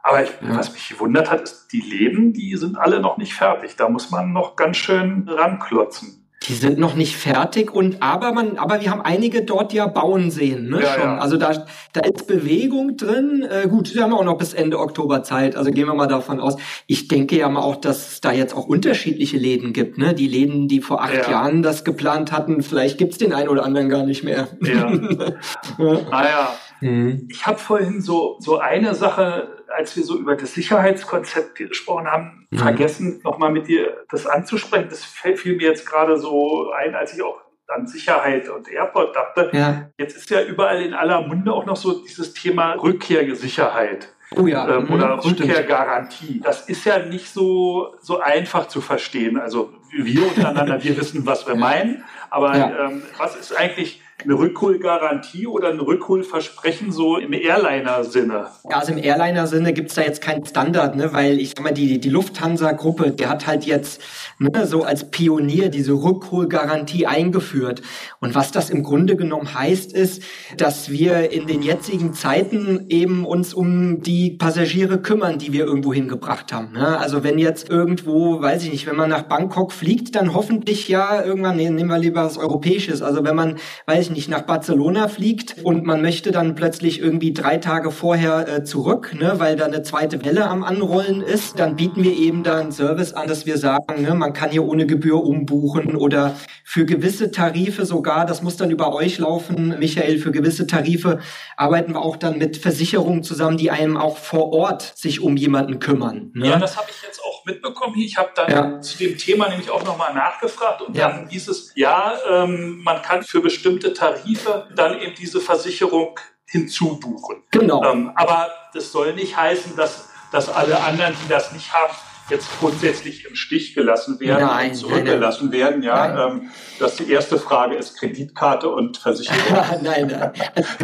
Aber 0.02 0.22
ich, 0.22 0.30
ja. 0.40 0.56
was 0.56 0.72
mich 0.72 0.88
gewundert 0.88 1.30
hat, 1.30 1.42
ist, 1.42 1.72
die 1.72 1.80
Läden, 1.80 2.32
die 2.32 2.56
sind 2.56 2.78
alle 2.78 3.00
noch 3.00 3.18
nicht 3.18 3.34
fertig. 3.34 3.74
Da 3.74 3.88
muss 3.88 4.10
man 4.12 4.32
noch 4.32 4.54
ganz 4.54 4.76
schön 4.76 5.28
ranklotzen. 5.28 6.15
Die 6.42 6.52
sind 6.52 6.78
noch 6.78 6.94
nicht 6.94 7.16
fertig 7.16 7.74
und 7.74 8.02
aber 8.02 8.32
man, 8.32 8.58
aber 8.58 8.80
wir 8.80 8.90
haben 8.90 9.00
einige 9.00 9.42
dort 9.42 9.72
ja 9.72 9.86
bauen 9.86 10.30
sehen, 10.30 10.68
ne? 10.68 10.82
Ja, 10.82 10.92
schon. 10.92 11.02
Ja. 11.02 11.18
Also 11.18 11.38
da, 11.38 11.66
da 11.92 12.00
ist 12.02 12.26
Bewegung 12.26 12.96
drin. 12.96 13.44
Äh, 13.48 13.68
gut, 13.68 13.94
wir 13.94 14.02
haben 14.02 14.12
auch 14.12 14.22
noch 14.22 14.36
bis 14.36 14.52
Ende 14.52 14.78
Oktober 14.78 15.22
Zeit. 15.22 15.56
Also 15.56 15.70
gehen 15.70 15.86
wir 15.86 15.94
mal 15.94 16.06
davon 16.06 16.38
aus. 16.38 16.56
Ich 16.86 17.08
denke 17.08 17.36
ja 17.36 17.48
mal 17.48 17.62
auch, 17.62 17.76
dass 17.76 18.12
es 18.12 18.20
da 18.20 18.32
jetzt 18.32 18.54
auch 18.54 18.66
unterschiedliche 18.66 19.38
Läden 19.38 19.72
gibt. 19.72 19.98
Ne? 19.98 20.14
Die 20.14 20.28
Läden, 20.28 20.68
die 20.68 20.82
vor 20.82 21.02
acht 21.02 21.14
ja. 21.14 21.30
Jahren 21.30 21.62
das 21.62 21.84
geplant 21.84 22.32
hatten, 22.32 22.62
vielleicht 22.62 22.98
gibt's 22.98 23.18
den 23.18 23.32
einen 23.32 23.48
oder 23.48 23.64
anderen 23.64 23.88
gar 23.88 24.04
nicht 24.04 24.22
mehr. 24.22 24.48
Ja. 24.60 24.90
naja. 25.78 26.52
Mhm. 26.80 27.26
Ich 27.30 27.46
habe 27.46 27.58
vorhin 27.58 28.02
so, 28.02 28.36
so 28.40 28.58
eine 28.58 28.94
Sache 28.94 29.55
als 29.76 29.94
wir 29.96 30.04
so 30.04 30.18
über 30.18 30.36
das 30.36 30.54
Sicherheitskonzept 30.54 31.54
gesprochen 31.54 32.06
haben, 32.06 32.46
mhm. 32.50 32.58
vergessen, 32.58 33.20
nochmal 33.22 33.52
mit 33.52 33.68
dir 33.68 34.04
das 34.10 34.26
anzusprechen. 34.26 34.88
Das 34.88 35.04
fiel 35.04 35.56
mir 35.56 35.68
jetzt 35.68 35.86
gerade 35.86 36.16
so 36.16 36.70
ein, 36.72 36.94
als 36.94 37.14
ich 37.14 37.22
auch 37.22 37.40
an 37.68 37.86
Sicherheit 37.86 38.48
und 38.48 38.68
Airport 38.68 39.14
dachte. 39.14 39.50
Ja. 39.52 39.90
Jetzt 39.98 40.16
ist 40.16 40.30
ja 40.30 40.42
überall 40.42 40.82
in 40.82 40.94
aller 40.94 41.20
Munde 41.20 41.52
auch 41.52 41.66
noch 41.66 41.76
so 41.76 42.02
dieses 42.04 42.32
Thema 42.32 42.72
Rückkehrsicherheit. 42.74 44.14
Oh 44.34 44.46
ja. 44.46 44.68
Ähm, 44.68 44.86
mhm, 44.86 44.92
oder 44.92 45.24
Rückkehrgarantie. 45.24 46.40
Das 46.42 46.68
ist 46.68 46.84
ja 46.84 47.00
nicht 47.00 47.28
so, 47.28 47.94
so 48.00 48.20
einfach 48.20 48.68
zu 48.68 48.80
verstehen. 48.80 49.38
Also 49.38 49.72
wir 49.92 50.26
untereinander, 50.26 50.82
wir 50.82 50.96
wissen, 50.96 51.26
was 51.26 51.46
wir 51.46 51.54
meinen. 51.54 52.04
Aber 52.30 52.56
ja. 52.56 52.86
ähm, 52.86 53.02
was 53.18 53.36
ist 53.36 53.54
eigentlich 53.56 54.02
eine 54.24 54.34
Rückholgarantie 54.34 55.46
oder 55.46 55.68
ein 55.68 55.78
Rückholversprechen 55.78 56.90
so 56.90 57.18
im 57.18 57.32
Airliner-Sinne? 57.32 58.46
Ja, 58.68 58.78
also 58.78 58.92
im 58.92 58.98
Airliner-Sinne 58.98 59.72
gibt 59.72 59.90
es 59.90 59.96
da 59.96 60.02
jetzt 60.02 60.22
keinen 60.22 60.44
Standard, 60.46 60.96
ne? 60.96 61.12
weil 61.12 61.38
ich 61.38 61.50
sag 61.50 61.62
mal, 61.62 61.72
die, 61.72 62.00
die 62.00 62.08
Lufthansa-Gruppe, 62.08 63.10
die 63.10 63.26
hat 63.26 63.46
halt 63.46 63.64
jetzt 63.64 64.00
ne, 64.38 64.66
so 64.66 64.84
als 64.84 65.10
Pionier 65.10 65.68
diese 65.68 65.92
Rückholgarantie 65.92 67.06
eingeführt. 67.06 67.82
Und 68.18 68.34
was 68.34 68.52
das 68.52 68.70
im 68.70 68.82
Grunde 68.82 69.16
genommen 69.16 69.52
heißt, 69.54 69.92
ist, 69.92 70.22
dass 70.56 70.90
wir 70.90 71.30
in 71.30 71.46
den 71.46 71.62
jetzigen 71.62 72.14
Zeiten 72.14 72.86
eben 72.88 73.26
uns 73.26 73.52
um 73.52 74.02
die 74.02 74.30
Passagiere 74.30 74.98
kümmern, 74.98 75.38
die 75.38 75.52
wir 75.52 75.66
irgendwo 75.66 75.92
hingebracht 75.92 76.52
haben. 76.52 76.72
Ne? 76.72 76.98
Also 76.98 77.22
wenn 77.22 77.38
jetzt 77.38 77.68
irgendwo, 77.68 78.40
weiß 78.40 78.64
ich 78.64 78.72
nicht, 78.72 78.86
wenn 78.86 78.96
man 78.96 79.10
nach 79.10 79.24
Bangkok 79.24 79.72
fliegt, 79.72 80.16
dann 80.16 80.34
hoffentlich 80.34 80.88
ja 80.88 81.22
irgendwann, 81.22 81.56
nee, 81.56 81.68
nehmen 81.68 81.90
wir 81.90 81.98
lieber 81.98 82.24
was 82.24 82.38
Europäisches. 82.38 83.02
Also 83.02 83.22
wenn 83.22 83.36
man, 83.36 83.56
weiß 83.86 84.05
ich 84.06 84.10
nicht, 84.10 84.28
nach 84.28 84.42
Barcelona 84.42 85.08
fliegt 85.08 85.56
und 85.62 85.84
man 85.84 86.02
möchte 86.02 86.30
dann 86.30 86.54
plötzlich 86.54 87.00
irgendwie 87.00 87.32
drei 87.32 87.58
Tage 87.58 87.90
vorher 87.90 88.48
äh, 88.48 88.64
zurück, 88.64 89.14
ne, 89.18 89.34
weil 89.36 89.56
da 89.56 89.66
eine 89.66 89.82
zweite 89.82 90.24
Welle 90.24 90.46
am 90.46 90.64
Anrollen 90.64 91.22
ist, 91.22 91.58
dann 91.58 91.76
bieten 91.76 92.02
wir 92.02 92.16
eben 92.16 92.42
da 92.42 92.58
einen 92.58 92.72
Service 92.72 93.12
an, 93.12 93.28
dass 93.28 93.46
wir 93.46 93.58
sagen, 93.58 94.02
ne, 94.02 94.14
man 94.14 94.32
kann 94.32 94.50
hier 94.50 94.64
ohne 94.64 94.86
Gebühr 94.86 95.22
umbuchen 95.22 95.96
oder 95.96 96.36
für 96.64 96.84
gewisse 96.84 97.30
Tarife 97.30 97.86
sogar, 97.86 98.26
das 98.26 98.42
muss 98.42 98.56
dann 98.56 98.70
über 98.70 98.94
euch 98.94 99.18
laufen, 99.18 99.76
Michael, 99.78 100.18
für 100.18 100.30
gewisse 100.30 100.66
Tarife 100.66 101.20
arbeiten 101.56 101.94
wir 101.94 102.02
auch 102.02 102.16
dann 102.16 102.38
mit 102.38 102.56
Versicherungen 102.56 103.22
zusammen, 103.22 103.56
die 103.56 103.70
einem 103.70 103.96
auch 103.96 104.16
vor 104.18 104.52
Ort 104.52 104.82
sich 104.96 105.20
um 105.20 105.36
jemanden 105.36 105.78
kümmern. 105.78 106.30
Ne? 106.34 106.48
Ja, 106.48 106.58
das 106.58 106.76
habe 106.76 106.88
ich 106.90 107.02
jetzt 107.02 107.20
auch 107.22 107.44
mitbekommen. 107.44 107.96
Ich 107.98 108.16
habe 108.16 108.30
dann 108.34 108.50
ja. 108.50 108.80
zu 108.80 108.98
dem 108.98 109.16
Thema 109.16 109.48
nämlich 109.48 109.70
auch 109.70 109.84
nochmal 109.84 110.12
nachgefragt 110.14 110.82
und 110.82 110.96
ja. 110.96 111.08
dann 111.08 111.28
hieß 111.28 111.48
es, 111.48 111.72
ja, 111.74 112.14
ähm, 112.30 112.82
man 112.82 113.02
kann 113.02 113.22
für 113.22 113.40
bestimmte 113.40 113.94
Tarife 113.96 114.68
dann 114.74 114.98
eben 115.00 115.14
diese 115.14 115.40
Versicherung 115.40 116.18
hinzubuchen. 116.46 117.42
Genau. 117.50 117.82
Ähm, 117.84 118.12
aber 118.14 118.50
das 118.72 118.92
soll 118.92 119.14
nicht 119.14 119.36
heißen, 119.36 119.76
dass, 119.76 120.08
dass 120.32 120.48
alle 120.48 120.82
anderen, 120.82 121.14
die 121.24 121.28
das 121.28 121.52
nicht 121.52 121.72
haben, 121.72 121.94
jetzt 122.30 122.48
grundsätzlich 122.58 123.24
im 123.24 123.36
Stich 123.36 123.74
gelassen 123.74 124.18
werden 124.18 124.46
nein, 124.46 124.70
und 124.70 124.76
zurückgelassen 124.76 125.48
nein, 125.50 125.58
werden. 125.58 125.82
Ja, 125.82 126.28
ähm, 126.28 126.50
das 126.78 126.96
die 126.96 127.10
erste 127.10 127.38
Frage 127.38 127.76
ist 127.76 127.96
Kreditkarte 127.98 128.68
und 128.68 128.96
Versicherung. 128.96 129.40
nein, 129.82 130.08
nein. 130.08 130.32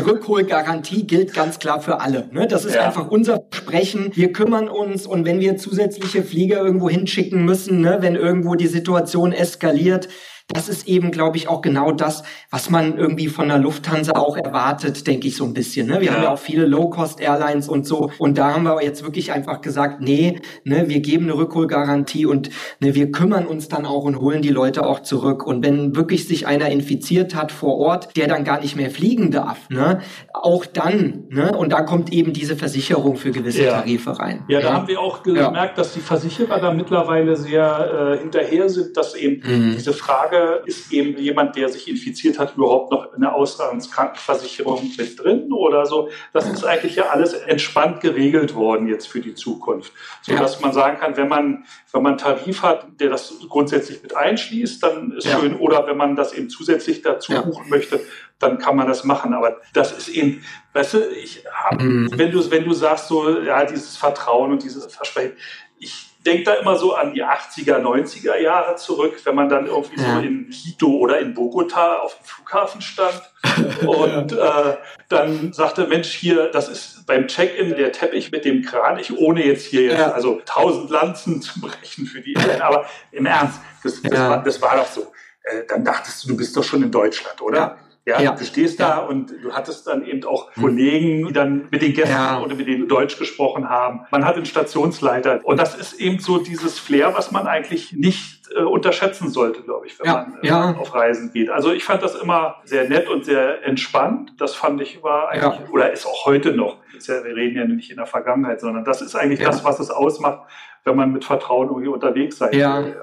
Rückholgarantie 0.05 1.07
gilt 1.07 1.35
ganz 1.35 1.59
klar 1.59 1.81
für 1.81 2.01
alle. 2.01 2.29
Ne? 2.31 2.47
Das 2.47 2.65
ist 2.65 2.77
ja. 2.77 2.83
einfach 2.87 3.09
unser 3.09 3.43
Versprechen. 3.51 4.13
Wir 4.15 4.33
kümmern 4.33 4.69
uns 4.69 5.07
und 5.07 5.25
wenn 5.25 5.41
wir 5.41 5.57
zusätzliche 5.57 6.23
Flieger 6.23 6.61
irgendwo 6.61 6.89
hinschicken 6.89 7.45
müssen, 7.45 7.81
ne, 7.81 7.99
wenn 8.01 8.15
irgendwo 8.15 8.55
die 8.55 8.69
Situation 8.69 9.33
eskaliert, 9.33 10.09
das 10.53 10.69
ist 10.69 10.87
eben, 10.87 11.11
glaube 11.11 11.37
ich, 11.37 11.49
auch 11.49 11.63
genau 11.63 11.93
das, 11.93 12.23
was 12.51 12.71
man 12.71 12.99
irgendwie 12.99 13.29
von 13.29 13.49
der 13.49 13.59
Lufthansa 13.59 14.13
auch 14.13 14.37
erwartet, 14.37 15.07
denke 15.07 15.29
ich 15.29 15.37
so 15.37 15.45
ein 15.45 15.55
bisschen. 15.55 15.89
Ne? 15.89 16.01
Wir 16.01 16.09
ja. 16.09 16.15
haben 16.15 16.23
ja 16.23 16.33
auch 16.33 16.39
viele 16.39 16.67
Low-Cost-Airlines 16.67 17.69
und 17.69 17.87
so. 17.87 18.11
Und 18.19 18.39
da 18.39 18.55
haben 18.55 18.65
wir 18.65 18.83
jetzt 18.83 19.03
wirklich 19.03 19.33
einfach 19.33 19.61
gesagt, 19.61 20.01
nee, 20.01 20.41
ne, 20.65 20.89
wir 20.89 21.01
geben 21.01 21.25
eine 21.25 21.37
Rückholgarantie 21.37 22.27
und 22.27 22.51
ne, 22.81 22.95
wir 22.95 23.11
kümmern 23.13 23.47
uns 23.47 23.69
dann 23.69 23.87
auch 23.87 24.05
und 24.05 24.21
holen 24.21 24.43
die 24.43 24.51
Leute 24.51 24.85
auch 24.87 25.01
zurück. 25.01 25.47
Und 25.47 25.65
wenn 25.65 25.97
wirklich 25.97 26.29
sich 26.29 26.47
einer 26.47 26.69
infiziert 26.69 27.35
hat 27.35 27.53
vor 27.53 27.79
Ort, 27.79 28.17
der 28.17 28.29
dann 28.29 28.45
gar 28.45 28.61
nicht 28.61 28.77
mehr 28.77 28.91
fliegen 28.91 29.31
darf, 29.31 29.71
ne, 29.71 30.01
auch 30.35 30.67
dann, 30.67 31.25
ne, 31.31 31.57
und 31.57 31.73
da 31.73 31.83
kommt 31.83 32.13
eben 32.13 32.33
diese 32.33 32.57
Versicherung 32.57 33.17
für 33.17 33.31
gewisse 33.31 33.65
ja. 33.65 33.81
Tarife 33.81 34.19
rein. 34.19 34.45
Ja, 34.49 34.61
da 34.61 34.69
ja. 34.69 34.75
haben 34.75 34.89
wir 34.89 35.01
auch 35.01 35.23
gemerkt, 35.23 35.79
dass 35.79 35.95
die 35.95 36.01
Versicherer 36.01 36.61
da 36.61 36.73
mittlerweile 36.73 37.37
sehr 37.37 38.17
äh, 38.17 38.19
hinterher 38.19 38.69
sind, 38.69 38.97
dass 38.97 39.15
eben 39.15 39.43
mhm. 39.45 39.73
diese 39.75 39.93
Frage 39.93 40.42
ist 40.65 40.93
eben 40.93 41.19
jemand, 41.19 41.57
der 41.57 41.69
sich 41.69 41.89
infiziert 41.89 42.39
hat, 42.39 42.57
überhaupt 42.57 42.91
noch 42.91 43.13
eine 43.13 43.35
Auslandskrankenversicherung 43.35 44.91
mit 44.97 45.23
drin 45.23 45.53
oder 45.53 45.87
so? 45.87 46.09
Das 46.33 46.49
ist 46.49 46.65
eigentlich 46.65 46.97
ja 46.97 47.09
alles 47.11 47.35
entspannt 47.35 48.01
geregelt 48.01 48.55
worden 48.55 48.87
jetzt 48.87 49.09
für 49.09 49.21
die 49.21 49.35
Zukunft. 49.35 49.93
So 50.23 50.35
dass 50.35 50.61
man 50.61 50.73
sagen 50.73 50.99
kann, 50.99 51.17
wenn 51.17 51.29
man, 51.29 51.65
wenn 51.93 52.03
man 52.03 52.13
einen 52.13 52.19
Tarif 52.19 52.63
hat, 52.63 52.87
der 53.01 53.11
das 53.11 53.35
grundsätzlich 53.49 54.03
mit 54.03 54.17
einschließt, 54.17 54.83
dann 54.83 55.13
ist 55.13 55.27
ja. 55.27 55.39
schön. 55.39 55.57
Oder 55.57 55.87
wenn 55.87 55.97
man 55.97 56.17
das 56.17 56.33
eben 56.33 56.49
zusätzlich 56.49 57.03
dazu 57.03 57.33
ja. 57.33 57.43
buchen 57.43 57.69
möchte, 57.69 58.01
dann 58.39 58.59
kann 58.59 58.77
man 58.77 58.87
das 58.87 59.05
machen. 59.05 59.35
Aber 59.35 59.61
das 59.73 59.93
ist 59.97 60.09
eben, 60.09 60.45
weißt 60.73 60.95
du, 60.95 61.11
ich 61.11 61.45
hab, 61.53 61.81
mhm. 61.81 62.11
wenn 62.15 62.31
du, 62.31 62.51
wenn 62.51 62.65
du 62.65 62.73
sagst 62.73 63.09
so, 63.09 63.41
ja, 63.41 63.65
dieses 63.65 63.97
Vertrauen 63.97 64.53
und 64.53 64.63
dieses 64.63 64.87
Versprechen, 64.87 65.37
ich 65.79 66.12
denke 66.23 66.45
da 66.45 66.55
immer 66.55 66.77
so 66.77 66.95
an 66.95 67.15
die 67.15 67.25
80er, 67.25 67.79
90er 67.79 68.37
Jahre 68.39 68.77
zurück, 68.77 69.15
wenn 69.25 69.35
man 69.35 69.49
dann 69.49 69.67
irgendwie 69.67 70.01
ja. 70.01 70.15
so 70.15 70.21
in 70.21 70.51
Quito 70.51 70.89
oder 70.89 71.19
in 71.19 71.35
Bogota 71.35 71.99
auf 71.99 72.17
dem 72.17 72.25
Flughafen 72.25 72.81
stand 72.81 73.23
und 73.87 74.33
äh, 74.33 74.77
dann 75.09 75.53
sagte, 75.53 75.87
Mensch, 75.87 76.09
hier, 76.09 76.49
das 76.49 76.69
ist 76.69 77.07
beim 77.07 77.27
Check-in 77.27 77.77
der 77.77 77.93
Teppich 77.93 78.31
mit 78.31 78.45
dem 78.45 78.63
Kranich, 78.63 79.17
ohne 79.17 79.45
jetzt 79.45 79.67
hier 79.67 79.83
jetzt, 79.83 79.99
ja. 79.99 80.13
also 80.13 80.41
tausend 80.45 80.91
Lanzen 80.91 81.43
zu 81.43 81.61
brechen 81.61 82.07
für 82.07 82.21
die 82.21 82.33
Innen. 82.33 82.63
Aber 82.63 82.87
im 83.11 83.27
Ernst, 83.27 83.61
das, 83.83 84.01
das, 84.03 84.13
ja. 84.13 84.31
war, 84.31 84.43
das 84.43 84.63
war 84.63 84.77
doch 84.77 84.87
so. 84.87 85.13
Äh, 85.43 85.65
dann 85.69 85.85
dachtest 85.85 86.25
du, 86.25 86.29
du 86.29 86.37
bist 86.37 86.57
doch 86.57 86.65
schon 86.65 86.83
in 86.83 86.91
Deutschland, 86.91 87.41
oder? 87.43 87.79
Ja. 88.05 88.19
Ja, 88.19 88.21
ja, 88.21 88.33
du 88.33 88.45
stehst 88.45 88.81
da 88.81 88.99
und 88.99 89.31
du 89.43 89.53
hattest 89.53 89.87
dann 89.87 90.05
eben 90.05 90.25
auch 90.25 90.53
hm. 90.55 90.63
Kollegen, 90.63 91.27
die 91.29 91.33
dann 91.33 91.69
mit 91.71 91.83
den 91.83 91.93
Gästen 91.93 92.17
ja. 92.17 92.41
oder 92.41 92.57
mit 92.57 92.67
denen 92.67 92.89
Deutsch 92.89 93.17
gesprochen 93.17 93.69
haben. 93.69 94.07
Man 94.11 94.25
hat 94.25 94.35
einen 94.35 94.47
Stationsleiter. 94.47 95.41
Und 95.45 95.59
das 95.59 95.77
ist 95.77 95.95
eben 95.95 96.19
so 96.19 96.39
dieses 96.39 96.81
Flair, 96.81 97.15
was 97.15 97.31
man 97.31 97.47
eigentlich 97.47 97.93
nicht 97.93 98.51
äh, 98.57 98.63
unterschätzen 98.63 99.31
sollte, 99.31 99.63
glaube 99.63 99.87
ich, 99.87 99.99
wenn 100.01 100.07
ja. 100.07 100.13
man 100.15 100.43
äh, 100.43 100.49
ja. 100.49 100.75
auf 100.77 100.93
Reisen 100.95 101.33
geht. 101.33 101.49
Also 101.51 101.73
ich 101.73 101.85
fand 101.85 102.03
das 102.03 102.17
immer 102.17 102.57
sehr 102.65 102.89
nett 102.89 103.09
und 103.09 103.25
sehr 103.25 103.65
entspannt. 103.65 104.35
Das 104.39 104.57
fand 104.57 104.81
ich 104.81 105.03
war 105.05 105.29
eigentlich, 105.29 105.71
oder 105.71 105.93
ist 105.93 106.05
auch 106.05 106.27
heute 106.27 106.53
noch. 106.55 106.79
wir 106.93 107.37
reden 107.37 107.57
ja 107.57 107.65
nicht 107.67 107.91
in 107.91 107.99
der 107.99 108.07
Vergangenheit, 108.07 108.61
sondern 108.61 108.85
das 108.85 109.01
ist 109.01 109.15
eigentlich 109.15 109.41
das, 109.41 109.65
was 109.65 109.79
es 109.79 109.91
ausmacht, 109.91 110.41
wenn 110.85 110.97
man 110.97 111.13
mit 111.13 111.25
Vertrauen 111.25 111.69
irgendwie 111.69 111.89
unterwegs 111.89 112.39
sein 112.39 112.53
ja. 112.53 112.85
will. 112.85 112.97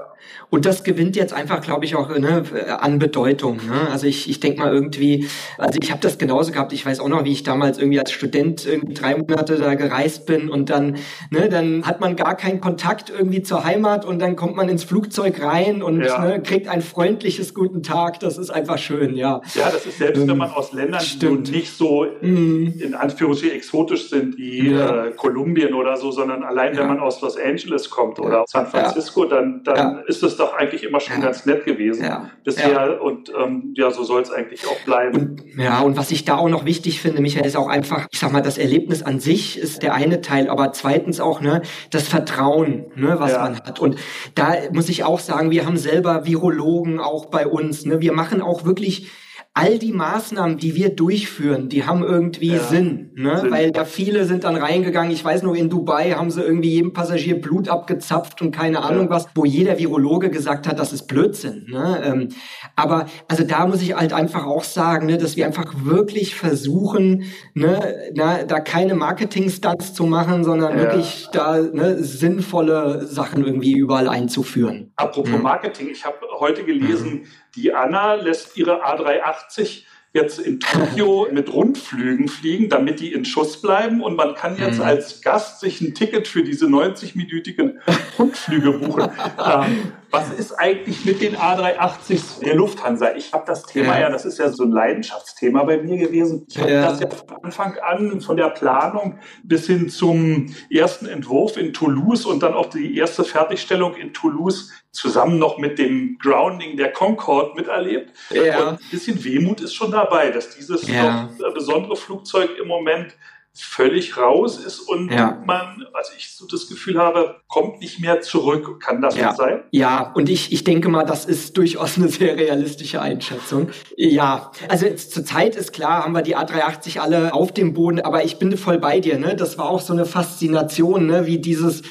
Und 0.49 0.65
das 0.65 0.83
gewinnt 0.83 1.15
jetzt 1.15 1.33
einfach, 1.33 1.61
glaube 1.61 1.85
ich, 1.85 1.95
auch 1.95 2.09
ne, 2.17 2.43
an 2.79 2.97
Bedeutung. 2.97 3.57
Ne? 3.57 3.89
Also 3.91 4.07
ich, 4.07 4.29
ich 4.29 4.39
denke 4.39 4.59
mal 4.59 4.73
irgendwie, 4.73 5.27
also 5.57 5.77
ich 5.81 5.91
habe 5.91 6.01
das 6.01 6.17
genauso 6.17 6.51
gehabt. 6.51 6.73
Ich 6.73 6.85
weiß 6.85 6.99
auch 6.99 7.07
noch, 7.07 7.23
wie 7.23 7.31
ich 7.31 7.43
damals 7.43 7.77
irgendwie 7.77 7.99
als 7.99 8.11
Student 8.11 8.65
irgendwie 8.65 8.95
drei 8.95 9.15
Monate 9.15 9.57
da 9.57 9.75
gereist 9.75 10.25
bin 10.25 10.49
und 10.49 10.69
dann, 10.69 10.97
ne, 11.29 11.49
dann 11.49 11.85
hat 11.85 11.99
man 11.99 12.15
gar 12.15 12.35
keinen 12.35 12.61
Kontakt 12.61 13.11
irgendwie 13.11 13.43
zur 13.43 13.63
Heimat 13.63 14.05
und 14.05 14.19
dann 14.19 14.35
kommt 14.35 14.55
man 14.55 14.69
ins 14.69 14.83
Flugzeug 14.83 15.41
rein 15.43 15.83
und 15.83 16.01
ja. 16.01 16.19
ne, 16.19 16.41
kriegt 16.41 16.67
ein 16.67 16.81
freundliches 16.81 17.53
Guten 17.53 17.83
Tag. 17.83 18.19
Das 18.19 18.37
ist 18.37 18.49
einfach 18.49 18.79
schön, 18.79 19.15
ja. 19.15 19.41
Ja, 19.53 19.69
das 19.71 19.85
ist 19.85 19.99
selbst, 19.99 20.21
ähm, 20.21 20.29
wenn 20.29 20.37
man 20.37 20.51
aus 20.51 20.73
Ländern, 20.73 21.01
stimmt. 21.01 21.47
die 21.47 21.51
nicht 21.51 21.71
so 21.71 22.05
mm. 22.21 22.79
in 22.79 22.95
Anführungsstrichen 22.95 23.55
exotisch 23.55 24.09
sind 24.09 24.37
wie 24.37 24.71
ja. 24.71 25.05
äh, 25.05 25.11
Kolumbien 25.11 25.73
oder 25.73 25.97
so, 25.97 26.11
sondern 26.11 26.43
allein 26.43 26.73
ja. 26.73 26.81
wenn 26.81 26.87
man 26.87 26.99
aus 26.99 27.21
Los 27.21 27.37
Angeles 27.37 27.89
kommt 27.89 28.19
oder 28.19 28.45
San 28.47 28.65
Francisco, 28.65 29.25
dann, 29.25 29.63
dann 29.63 30.03
ist 30.09 30.23
es 30.23 30.37
doch 30.37 30.53
eigentlich 30.53 30.83
immer 30.83 30.99
schon 30.99 31.21
ganz 31.21 31.45
nett 31.45 31.65
gewesen 31.65 32.09
bisher 32.43 32.99
und 32.99 33.31
ähm, 33.39 33.73
ja, 33.75 33.91
so 33.91 34.03
soll 34.03 34.23
es 34.23 34.31
eigentlich 34.31 34.65
auch 34.65 34.79
bleiben. 34.83 35.15
Und, 35.15 35.43
ja, 35.55 35.81
und 35.81 35.97
was 35.97 36.09
ich 36.09 36.25
da 36.25 36.37
auch 36.37 36.49
noch 36.49 36.65
wichtig 36.65 36.99
finde, 36.99 37.21
Michael, 37.21 37.45
ist 37.45 37.55
auch 37.55 37.67
einfach, 37.67 38.07
ich 38.11 38.19
sag 38.19 38.31
mal, 38.31 38.41
das 38.41 38.57
Erlebnis 38.57 39.03
an 39.03 39.19
sich 39.19 39.59
ist 39.59 39.83
der 39.83 39.93
eine 39.93 40.21
Teil, 40.21 40.49
aber 40.49 40.73
zweitens 40.73 41.19
auch 41.19 41.41
ne, 41.41 41.61
das 41.91 42.07
Vertrauen, 42.07 42.85
ne, 42.95 43.19
was 43.19 43.33
man 43.33 43.55
hat. 43.57 43.79
Und 43.79 43.97
da 44.33 44.55
muss 44.73 44.89
ich 44.89 45.03
auch 45.03 45.19
sagen, 45.19 45.51
wir 45.51 45.67
haben 45.67 45.77
selber 45.77 46.25
Virologen 46.25 46.99
auch 46.99 47.27
bei 47.27 47.45
uns. 47.45 47.85
Ne? 47.85 48.01
Wir 48.01 48.13
machen 48.13 48.41
auch 48.41 48.65
wirklich 48.65 49.11
all 49.55 49.79
die 49.79 49.91
Maßnahmen, 49.91 50.57
die 50.57 50.75
wir 50.75 50.89
durchführen, 50.89 51.69
die 51.69 51.83
haben 51.83 52.03
irgendwie 52.03 52.53
ja. 52.53 52.59
Sinn, 52.59 53.11
ne? 53.15 53.39
Sinn. 53.39 53.51
weil 53.51 53.71
da 53.71 53.83
viele 53.83 54.25
sind 54.25 54.43
dann 54.43 54.55
reingegangen. 54.55 55.11
Ich 55.11 55.25
weiß 55.25 55.43
nur, 55.43 55.55
in 55.55 55.69
Dubai 55.69 56.11
haben 56.11 56.29
sie 56.29 56.41
irgendwie 56.41 56.69
jedem 56.69 56.93
Passagier 56.93 57.41
Blut 57.41 57.67
abgezapft 57.67 58.41
und 58.41 58.51
keine 58.51 58.83
Ahnung 58.83 59.05
ja. 59.05 59.09
was, 59.09 59.27
wo 59.35 59.45
jeder 59.45 59.77
Virologe 59.79 60.29
gesagt 60.29 60.67
hat, 60.67 60.79
das 60.79 60.93
ist 60.93 61.07
Blödsinn. 61.07 61.65
Ne? 61.67 62.01
Ähm, 62.05 62.29
aber 62.75 63.07
also 63.27 63.43
da 63.43 63.65
muss 63.65 63.81
ich 63.81 63.95
halt 63.95 64.13
einfach 64.13 64.45
auch 64.45 64.63
sagen, 64.63 65.07
ne, 65.07 65.17
dass 65.17 65.35
wir 65.35 65.47
einfach 65.47 65.73
wirklich 65.83 66.35
versuchen, 66.35 67.23
ne, 67.53 68.11
na, 68.13 68.43
da 68.43 68.59
keine 68.59 68.93
Marketing-Stunts 68.95 69.93
zu 69.93 70.05
machen, 70.05 70.43
sondern 70.43 70.77
ja. 70.77 70.83
wirklich 70.83 71.27
da 71.33 71.59
ne, 71.59 72.01
sinnvolle 72.03 73.05
Sachen 73.07 73.43
irgendwie 73.43 73.73
überall 73.73 74.07
einzuführen. 74.07 74.93
Apropos 74.95 75.31
mhm. 75.31 75.41
Marketing, 75.41 75.89
ich 75.91 76.05
habe 76.05 76.17
heute 76.39 76.63
gelesen, 76.63 77.11
mhm. 77.11 77.23
Die 77.55 77.73
Anna 77.73 78.15
lässt 78.15 78.57
ihre 78.57 78.85
A380 78.85 79.83
jetzt 80.13 80.39
in 80.39 80.59
Tokio 80.59 81.27
mit 81.31 81.53
Rundflügen 81.53 82.27
fliegen, 82.27 82.69
damit 82.69 82.99
die 82.99 83.13
in 83.13 83.25
Schuss 83.25 83.61
bleiben. 83.61 84.01
Und 84.01 84.15
man 84.15 84.35
kann 84.35 84.57
jetzt 84.57 84.79
mhm. 84.79 84.85
als 84.85 85.21
Gast 85.21 85.59
sich 85.59 85.81
ein 85.81 85.93
Ticket 85.93 86.27
für 86.27 86.43
diese 86.43 86.65
90-minütigen 86.65 87.75
Rundflüge 88.17 88.71
buchen. 88.73 89.09
ähm, 89.45 89.91
was 90.11 90.31
ist 90.31 90.53
eigentlich 90.53 91.05
mit 91.05 91.21
den 91.21 91.35
A380s 91.35 92.39
der 92.43 92.55
Lufthansa? 92.55 93.15
Ich 93.15 93.31
habe 93.33 93.43
das 93.45 93.63
Thema 93.63 93.95
ja. 93.95 94.01
ja. 94.01 94.09
das 94.09 94.25
ist 94.25 94.39
ja 94.39 94.49
so 94.49 94.63
ein 94.63 94.71
Leidenschaftsthema 94.71 95.63
bei 95.63 95.77
mir 95.77 95.97
gewesen. 95.97 96.45
Ich 96.49 96.57
habe 96.57 96.71
ja. 96.71 96.89
das 96.89 96.99
ja 96.99 97.09
von 97.09 97.43
Anfang 97.43 97.77
an, 97.77 98.21
von 98.21 98.37
der 98.37 98.49
Planung 98.49 99.19
bis 99.43 99.67
hin 99.67 99.89
zum 99.89 100.53
ersten 100.71 101.05
Entwurf 101.05 101.57
in 101.57 101.73
Toulouse 101.73 102.25
und 102.25 102.41
dann 102.41 102.53
auch 102.53 102.67
die 102.67 102.97
erste 102.97 103.23
Fertigstellung 103.23 103.95
in 103.95 104.13
Toulouse 104.13 104.71
zusammen 104.91 105.37
noch 105.37 105.57
mit 105.59 105.77
dem 105.77 106.17
Grounding 106.19 106.75
der 106.77 106.91
Concorde 106.91 107.55
miterlebt. 107.55 108.11
Ja. 108.31 108.69
Und 108.69 108.81
ein 108.81 108.89
bisschen 108.89 109.23
Wehmut 109.23 109.61
ist 109.61 109.75
schon 109.75 109.91
dabei, 109.91 110.31
dass 110.31 110.55
dieses 110.55 110.87
ja. 110.87 111.29
besondere 111.53 111.95
Flugzeug 111.95 112.51
im 112.59 112.67
Moment 112.67 113.15
völlig 113.53 114.17
raus 114.17 114.57
ist 114.57 114.79
und 114.79 115.11
ja. 115.11 115.41
man, 115.45 115.85
also 115.93 116.11
ich 116.17 116.33
so 116.35 116.47
das 116.47 116.67
Gefühl 116.67 116.97
habe, 116.97 117.41
kommt 117.47 117.79
nicht 117.79 117.99
mehr 117.99 118.21
zurück. 118.21 118.79
Kann 118.79 119.01
das 119.01 119.17
ja. 119.17 119.33
sein? 119.33 119.63
Ja, 119.71 120.13
und 120.13 120.29
ich, 120.29 120.53
ich 120.53 120.63
denke 120.63 120.87
mal, 120.89 121.03
das 121.03 121.25
ist 121.25 121.57
durchaus 121.57 121.97
eine 121.97 122.07
sehr 122.07 122.37
realistische 122.37 123.01
Einschätzung. 123.01 123.69
Ja, 123.97 124.51
also 124.69 124.87
zur 124.93 125.25
Zeit 125.25 125.55
ist 125.55 125.73
klar, 125.73 126.03
haben 126.03 126.13
wir 126.13 126.21
die 126.21 126.37
A380 126.37 126.99
alle 126.99 127.33
auf 127.33 127.51
dem 127.51 127.73
Boden, 127.73 127.99
aber 127.99 128.23
ich 128.23 128.39
bin 128.39 128.57
voll 128.57 128.77
bei 128.77 128.99
dir, 128.99 129.17
ne? 129.17 129.35
Das 129.35 129.57
war 129.57 129.69
auch 129.69 129.81
so 129.81 129.93
eine 129.93 130.05
Faszination, 130.05 131.05
ne? 131.05 131.25
Wie 131.25 131.39
dieses 131.39 131.81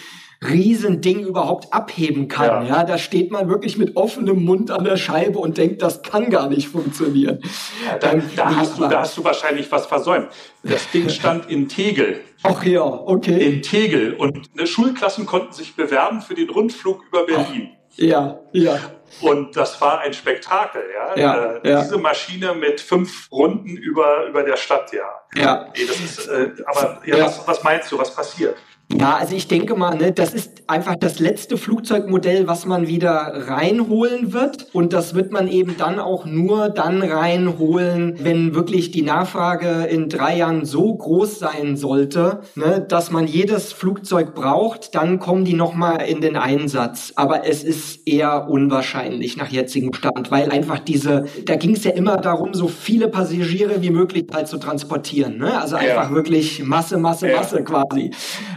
Riesending 0.41 1.25
überhaupt 1.25 1.73
abheben 1.73 2.29
kann. 2.29 2.67
Ja. 2.67 2.77
ja, 2.77 2.85
da 2.85 2.97
steht 2.97 3.33
man 3.33 3.49
wirklich 3.49 3.77
mit 3.77 3.97
offenem 3.97 4.45
Mund 4.45 4.71
an 4.71 4.85
der 4.85 4.97
Scheibe 4.97 5.41
und 5.41 5.59
denkt, 5.59 5.83
das 5.83 6.03
kann 6.03 6.31
gar 6.31 6.49
nicht 6.49 6.69
funktionieren. 6.69 7.41
Ja, 7.85 7.99
da, 7.99 8.15
da, 8.37 8.57
hast 8.57 8.79
du, 8.79 8.89
da 8.89 9.01
hast 9.01 9.17
du 9.17 9.25
wahrscheinlich 9.25 9.71
was 9.73 9.87
versäumt. 9.87 10.29
Das 10.63 10.91
Ding 10.93 11.09
stand 11.09 11.51
in 11.51 11.69
Tegel. 11.69 12.21
Ach 12.45 12.63
ja, 12.63 12.83
okay. 12.83 13.47
In 13.47 13.63
Tegel. 13.63 14.15
Und 14.15 14.49
Schulklassen 14.65 15.27
konnten 15.27 15.53
sich 15.53 15.75
bewerben 15.75 16.21
für 16.21 16.35
den 16.35 16.51
Rundflug 16.51 17.05
über 17.09 17.27
Berlin. 17.27 17.71
Ach, 17.73 17.99
ja, 17.99 18.39
ja. 18.53 18.79
Und 19.21 19.57
das 19.57 19.81
war 19.81 20.01
ein 20.01 20.13
Spektakel, 20.13 20.83
ja. 20.95 21.17
ja, 21.17 21.53
äh, 21.57 21.69
ja. 21.69 21.83
Diese 21.83 21.99
Maschine 21.99 22.55
mit 22.55 22.81
fünf 22.81 23.31
Runden 23.33 23.77
über, 23.77 24.27
über 24.27 24.43
der 24.43 24.57
Stadt, 24.57 24.93
ja. 24.93 25.09
Ja. 25.35 25.69
Nee, 25.77 25.87
das 25.87 25.99
ist, 25.99 26.29
äh, 26.29 26.51
aber 26.67 27.01
ja. 27.07 27.25
Was, 27.25 27.49
was 27.49 27.65
meinst 27.65 27.91
du, 27.91 27.99
was 27.99 28.15
passiert? 28.15 28.57
Ja, 28.91 29.17
also 29.17 29.37
ich 29.37 29.49
denke 29.49 29.75
mal, 29.75 29.97
ne, 29.97 30.13
das 30.13 30.33
ist 30.33 30.63
einfach 30.67 30.97
das 30.97 31.19
letzte 31.19 31.59
Flugzeugmodell, 31.59 32.47
was 32.47 32.65
man 32.65 32.89
wieder 32.89 33.47
reinholen 33.47 34.33
wird. 34.33 34.67
Und 34.73 34.95
das 34.95 35.15
wird 35.15 35.31
man 35.31 35.47
eben 35.47 35.77
dann 35.77 35.99
auch 35.99 36.25
nur 36.25 36.71
dann 36.71 37.03
reinholen, 37.03 38.17
wenn 38.19 38.55
wirklich 38.55 38.91
die 38.91 39.03
Nachfrage 39.03 39.85
in 39.85 40.09
drei 40.09 40.39
Jahren 40.39 40.65
so 40.65 40.95
groß 40.95 41.39
sein 41.39 41.77
sollte, 41.77 42.41
ne, 42.55 42.85
dass 42.89 43.11
man 43.11 43.27
jedes 43.27 43.75
Flugzeug 43.75 44.35
braucht. 44.35 44.95
Dann 44.95 45.19
kommen 45.19 45.45
die 45.45 45.55
nochmal 45.55 46.07
in 46.09 46.23
den 46.23 46.37
Einsatz. 46.37 47.13
Aber 47.15 47.47
es 47.47 47.65
ist 47.65 48.09
eher 48.09 48.49
unwahrscheinlich 48.49 49.37
nach 49.37 49.49
jetzigem 49.49 49.93
Stand, 49.93 50.31
weil 50.31 50.51
einfach 50.51 50.79
diese, 50.79 51.27
da 51.45 51.57
ging 51.57 51.77
es 51.77 51.85
ja 51.85 51.91
immer 51.91 52.17
darum, 52.17 52.55
so 52.55 52.69
viele 52.69 53.09
Passagiere 53.09 53.83
wie 53.83 53.91
möglich 53.91 54.25
halt 54.33 54.49
zu 54.49 54.57
transportieren. 54.57 55.37
Ne? 55.37 55.61
Also 55.61 55.77
einfach 55.77 56.09
ja. 56.09 56.15
wirklich 56.15 56.65
Masse, 56.65 56.97
Masse, 56.97 57.29
ja. 57.29 57.37
Masse 57.37 57.63
quasi. 57.63 58.13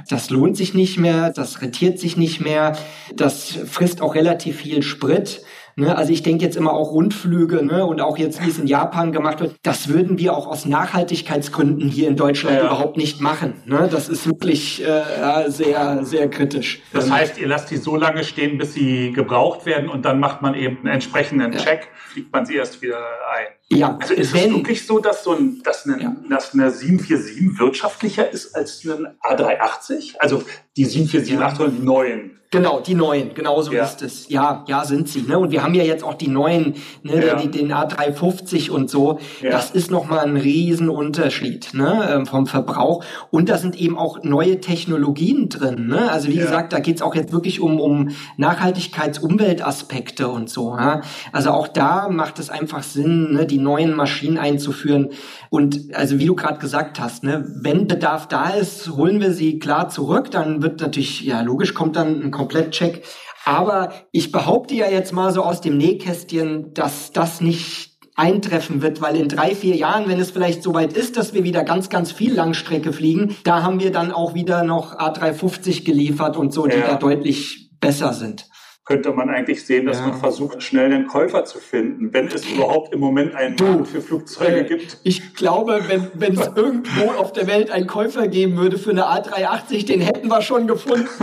Das 0.10 0.30
lohnt 0.30 0.58
sich 0.58 0.74
nicht 0.74 0.98
mehr, 0.98 1.32
das 1.32 1.62
rentiert 1.62 2.00
sich 2.00 2.18
nicht 2.18 2.42
mehr, 2.42 2.78
das 3.16 3.58
frisst 3.66 4.02
auch 4.02 4.16
relativ 4.16 4.58
viel 4.58 4.84
Sprit. 4.84 5.44
Ne? 5.76 5.96
Also 5.96 6.12
ich 6.12 6.22
denke 6.22 6.44
jetzt 6.44 6.58
immer 6.58 6.74
auch 6.74 6.92
Rundflüge 6.92 7.66
ne? 7.66 7.86
und 7.86 8.02
auch 8.02 8.18
jetzt, 8.18 8.44
wie 8.46 8.50
es 8.50 8.60
in 8.60 8.68
Japan 8.68 9.12
gemacht 9.12 9.40
wird, 9.40 9.56
das 9.64 9.88
würden 9.88 10.18
wir 10.20 10.34
auch 10.34 10.48
aus 10.48 10.66
Nachhaltigkeitsgründen 10.66 11.90
hier 11.90 12.08
in 12.08 12.16
Deutschland 12.16 12.58
ja. 12.58 12.66
überhaupt 12.66 12.98
nicht 12.98 13.22
machen. 13.22 13.54
Ne? 13.66 13.88
Das 13.92 14.10
ist 14.10 14.28
wirklich 14.28 14.84
äh, 14.86 15.50
sehr, 15.50 16.04
sehr 16.04 16.30
kritisch. 16.30 16.82
Das 16.94 17.08
ähm, 17.08 17.14
heißt, 17.14 17.38
ihr 17.38 17.48
lasst 17.48 17.72
die 17.72 17.78
so 17.78 17.96
lange 17.96 18.24
stehen, 18.24 18.58
bis 18.58 18.74
sie 18.74 19.12
gebraucht 19.14 19.66
werden 19.66 19.90
und 19.90 20.04
dann 20.04 20.20
macht 20.20 20.42
man 20.42 20.56
eben 20.56 20.80
einen 20.80 20.88
entsprechenden 20.88 21.54
ja. 21.54 21.60
Check, 21.60 21.88
fliegt 22.10 22.34
man 22.34 22.46
sie 22.46 22.56
erst 22.56 22.82
wieder 22.82 22.98
ein. 22.98 23.61
Ja, 23.78 23.98
also 24.02 24.14
ist 24.14 24.34
wenn, 24.34 24.50
es 24.50 24.58
wirklich 24.58 24.86
so, 24.86 25.00
dass 25.00 25.24
so 25.24 25.32
ein, 25.32 25.62
dass 25.64 25.86
eine, 25.86 26.02
ja. 26.02 26.16
dass 26.30 26.54
eine 26.54 26.70
747 26.70 27.58
wirtschaftlicher 27.58 28.30
ist 28.30 28.54
als 28.54 28.84
ein 28.86 29.08
A380? 29.24 30.18
Also 30.20 30.44
die 30.76 30.86
747 30.86 31.80
die 31.80 31.86
neuen. 31.86 32.42
Genau, 32.54 32.82
die 32.82 32.96
neuen, 32.96 33.34
genau 33.34 33.62
so 33.62 33.72
ja. 33.72 33.86
ist 33.86 34.02
es. 34.02 34.28
Ja, 34.28 34.66
ja, 34.68 34.84
sind 34.84 35.08
sie. 35.08 35.22
Ne? 35.22 35.40
Und 35.40 35.52
wir 35.52 35.64
haben 35.64 35.74
ja 35.74 35.86
jetzt 35.86 36.04
auch 36.04 36.16
die 36.16 36.28
neuen, 36.28 36.76
ne, 37.02 37.26
ja. 37.26 37.36
die, 37.36 37.50
den 37.50 37.72
A350 37.72 38.70
und 38.72 38.90
so. 38.90 39.20
Das 39.42 39.72
ist 39.72 39.90
nochmal 39.90 40.26
ein 40.26 40.36
Riesenunterschied 40.36 41.74
ne, 41.74 42.10
ähm, 42.12 42.26
vom 42.26 42.48
Verbrauch. 42.48 43.06
Und 43.30 43.48
da 43.48 43.58
sind 43.58 43.80
eben 43.80 43.98
auch 43.98 44.22
neue 44.24 44.60
Technologien 44.60 45.48
drin. 45.48 45.88
Ne? 45.88 46.12
Also 46.12 46.28
wie 46.28 46.36
gesagt, 46.36 46.74
da 46.74 46.80
geht's 46.80 47.02
auch 47.02 47.16
jetzt 47.16 47.32
wirklich 47.32 47.62
um, 47.62 47.80
um 47.80 48.10
Nachhaltigkeits-, 48.38 49.22
Umweltaspekte 49.22 50.28
und 50.28 50.50
so. 50.50 50.76
Ja? 50.76 51.04
Also 51.32 51.52
auch 51.52 51.70
da 51.70 52.10
macht 52.10 52.38
es 52.38 52.50
einfach 52.50 52.84
Sinn, 52.84 53.32
ne, 53.32 53.46
die 53.46 53.60
neuen 53.64 53.96
Maschinen 53.96 54.38
einzuführen. 54.38 55.10
Und 55.50 55.94
also 55.94 56.20
wie 56.20 56.26
du 56.26 56.36
gerade 56.36 56.60
gesagt 56.60 57.00
hast, 57.00 57.24
ne, 57.24 57.46
wenn 57.62 57.88
Bedarf 57.88 58.28
da 58.28 58.50
ist, 58.50 58.90
holen 58.92 59.20
wir 59.20 59.32
sie 59.32 59.60
klar 59.60 59.90
zurück. 59.90 60.32
Dann 60.32 60.62
wird 60.62 60.82
natürlich, 60.82 61.22
ja 61.22 61.42
logisch, 61.42 61.74
kommt 61.74 61.96
dann 61.96 62.22
ein 62.22 62.32
Komplettcheck. 62.32 63.04
Aber 63.46 63.92
ich 64.12 64.32
behaupte 64.32 64.76
ja 64.76 64.90
jetzt 64.90 65.14
mal 65.14 65.32
so 65.34 65.44
aus 65.44 65.62
dem 65.62 65.78
Nähkästchen, 65.78 66.74
dass 66.74 67.12
das 67.12 67.42
nicht 67.42 67.92
eintreffen 68.16 68.82
wird, 68.82 69.02
weil 69.02 69.16
in 69.16 69.30
drei, 69.30 69.56
vier 69.56 69.76
Jahren, 69.76 70.08
wenn 70.08 70.20
es 70.20 70.32
vielleicht 70.32 70.62
soweit 70.62 70.94
ist, 70.94 71.18
dass 71.18 71.34
wir 71.34 71.44
wieder 71.44 71.64
ganz, 71.64 71.90
ganz 71.90 72.12
viel 72.12 72.34
Langstrecke 72.34 72.94
fliegen, 72.94 73.36
da 73.46 73.64
haben 73.64 73.80
wir 73.80 73.92
dann 73.92 74.12
auch 74.12 74.34
wieder 74.34 74.64
noch 74.64 74.98
A350 75.00 75.86
geliefert 75.86 76.38
und 76.38 76.54
so, 76.54 76.68
die 76.68 76.78
ja. 76.78 76.88
da 76.88 76.96
deutlich 76.96 77.72
besser 77.80 78.14
sind 78.14 78.51
könnte 78.92 79.12
man 79.12 79.30
eigentlich 79.30 79.66
sehen, 79.66 79.86
dass 79.86 80.00
ja. 80.00 80.08
man 80.08 80.20
versucht, 80.20 80.62
schnell 80.62 80.94
einen 80.94 81.08
Käufer 81.08 81.46
zu 81.46 81.60
finden, 81.60 82.14
wenn 82.14 82.28
es 82.28 82.46
überhaupt 82.46 82.94
im 82.94 83.00
Moment 83.00 83.34
einen 83.36 83.56
du, 83.56 83.64
Markt 83.64 83.88
für 83.88 84.02
Flugzeuge 84.02 84.60
äh, 84.60 84.64
gibt. 84.66 84.98
Ich 85.04 85.34
glaube, 85.34 85.82
wenn 86.14 86.38
es 86.38 86.48
irgendwo 86.56 87.12
auf 87.12 87.32
der 87.32 87.48
Welt 87.48 87.72
einen 87.72 87.88
Käufer 87.88 88.28
geben 88.28 88.58
würde 88.58 88.78
für 88.78 88.92
eine 88.92 89.06
A380, 89.06 89.86
den 89.86 90.02
hätten 90.02 90.28
wir 90.28 90.42
schon 90.42 90.68
gefunden. 90.68 91.08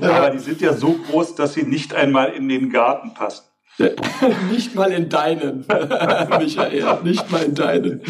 Aber 0.00 0.30
die 0.30 0.38
sind 0.38 0.60
ja 0.60 0.74
so 0.74 0.94
groß, 1.10 1.36
dass 1.36 1.54
sie 1.54 1.62
nicht 1.62 1.94
einmal 1.94 2.32
in 2.32 2.48
den 2.48 2.70
Garten 2.70 3.14
passen. 3.14 3.51
nicht 4.50 4.74
mal 4.74 4.92
in 4.92 5.08
deinen, 5.08 5.64
Michael, 6.38 6.98
nicht 7.02 7.30
mal 7.30 7.42
in 7.42 7.54
deinen. 7.54 8.02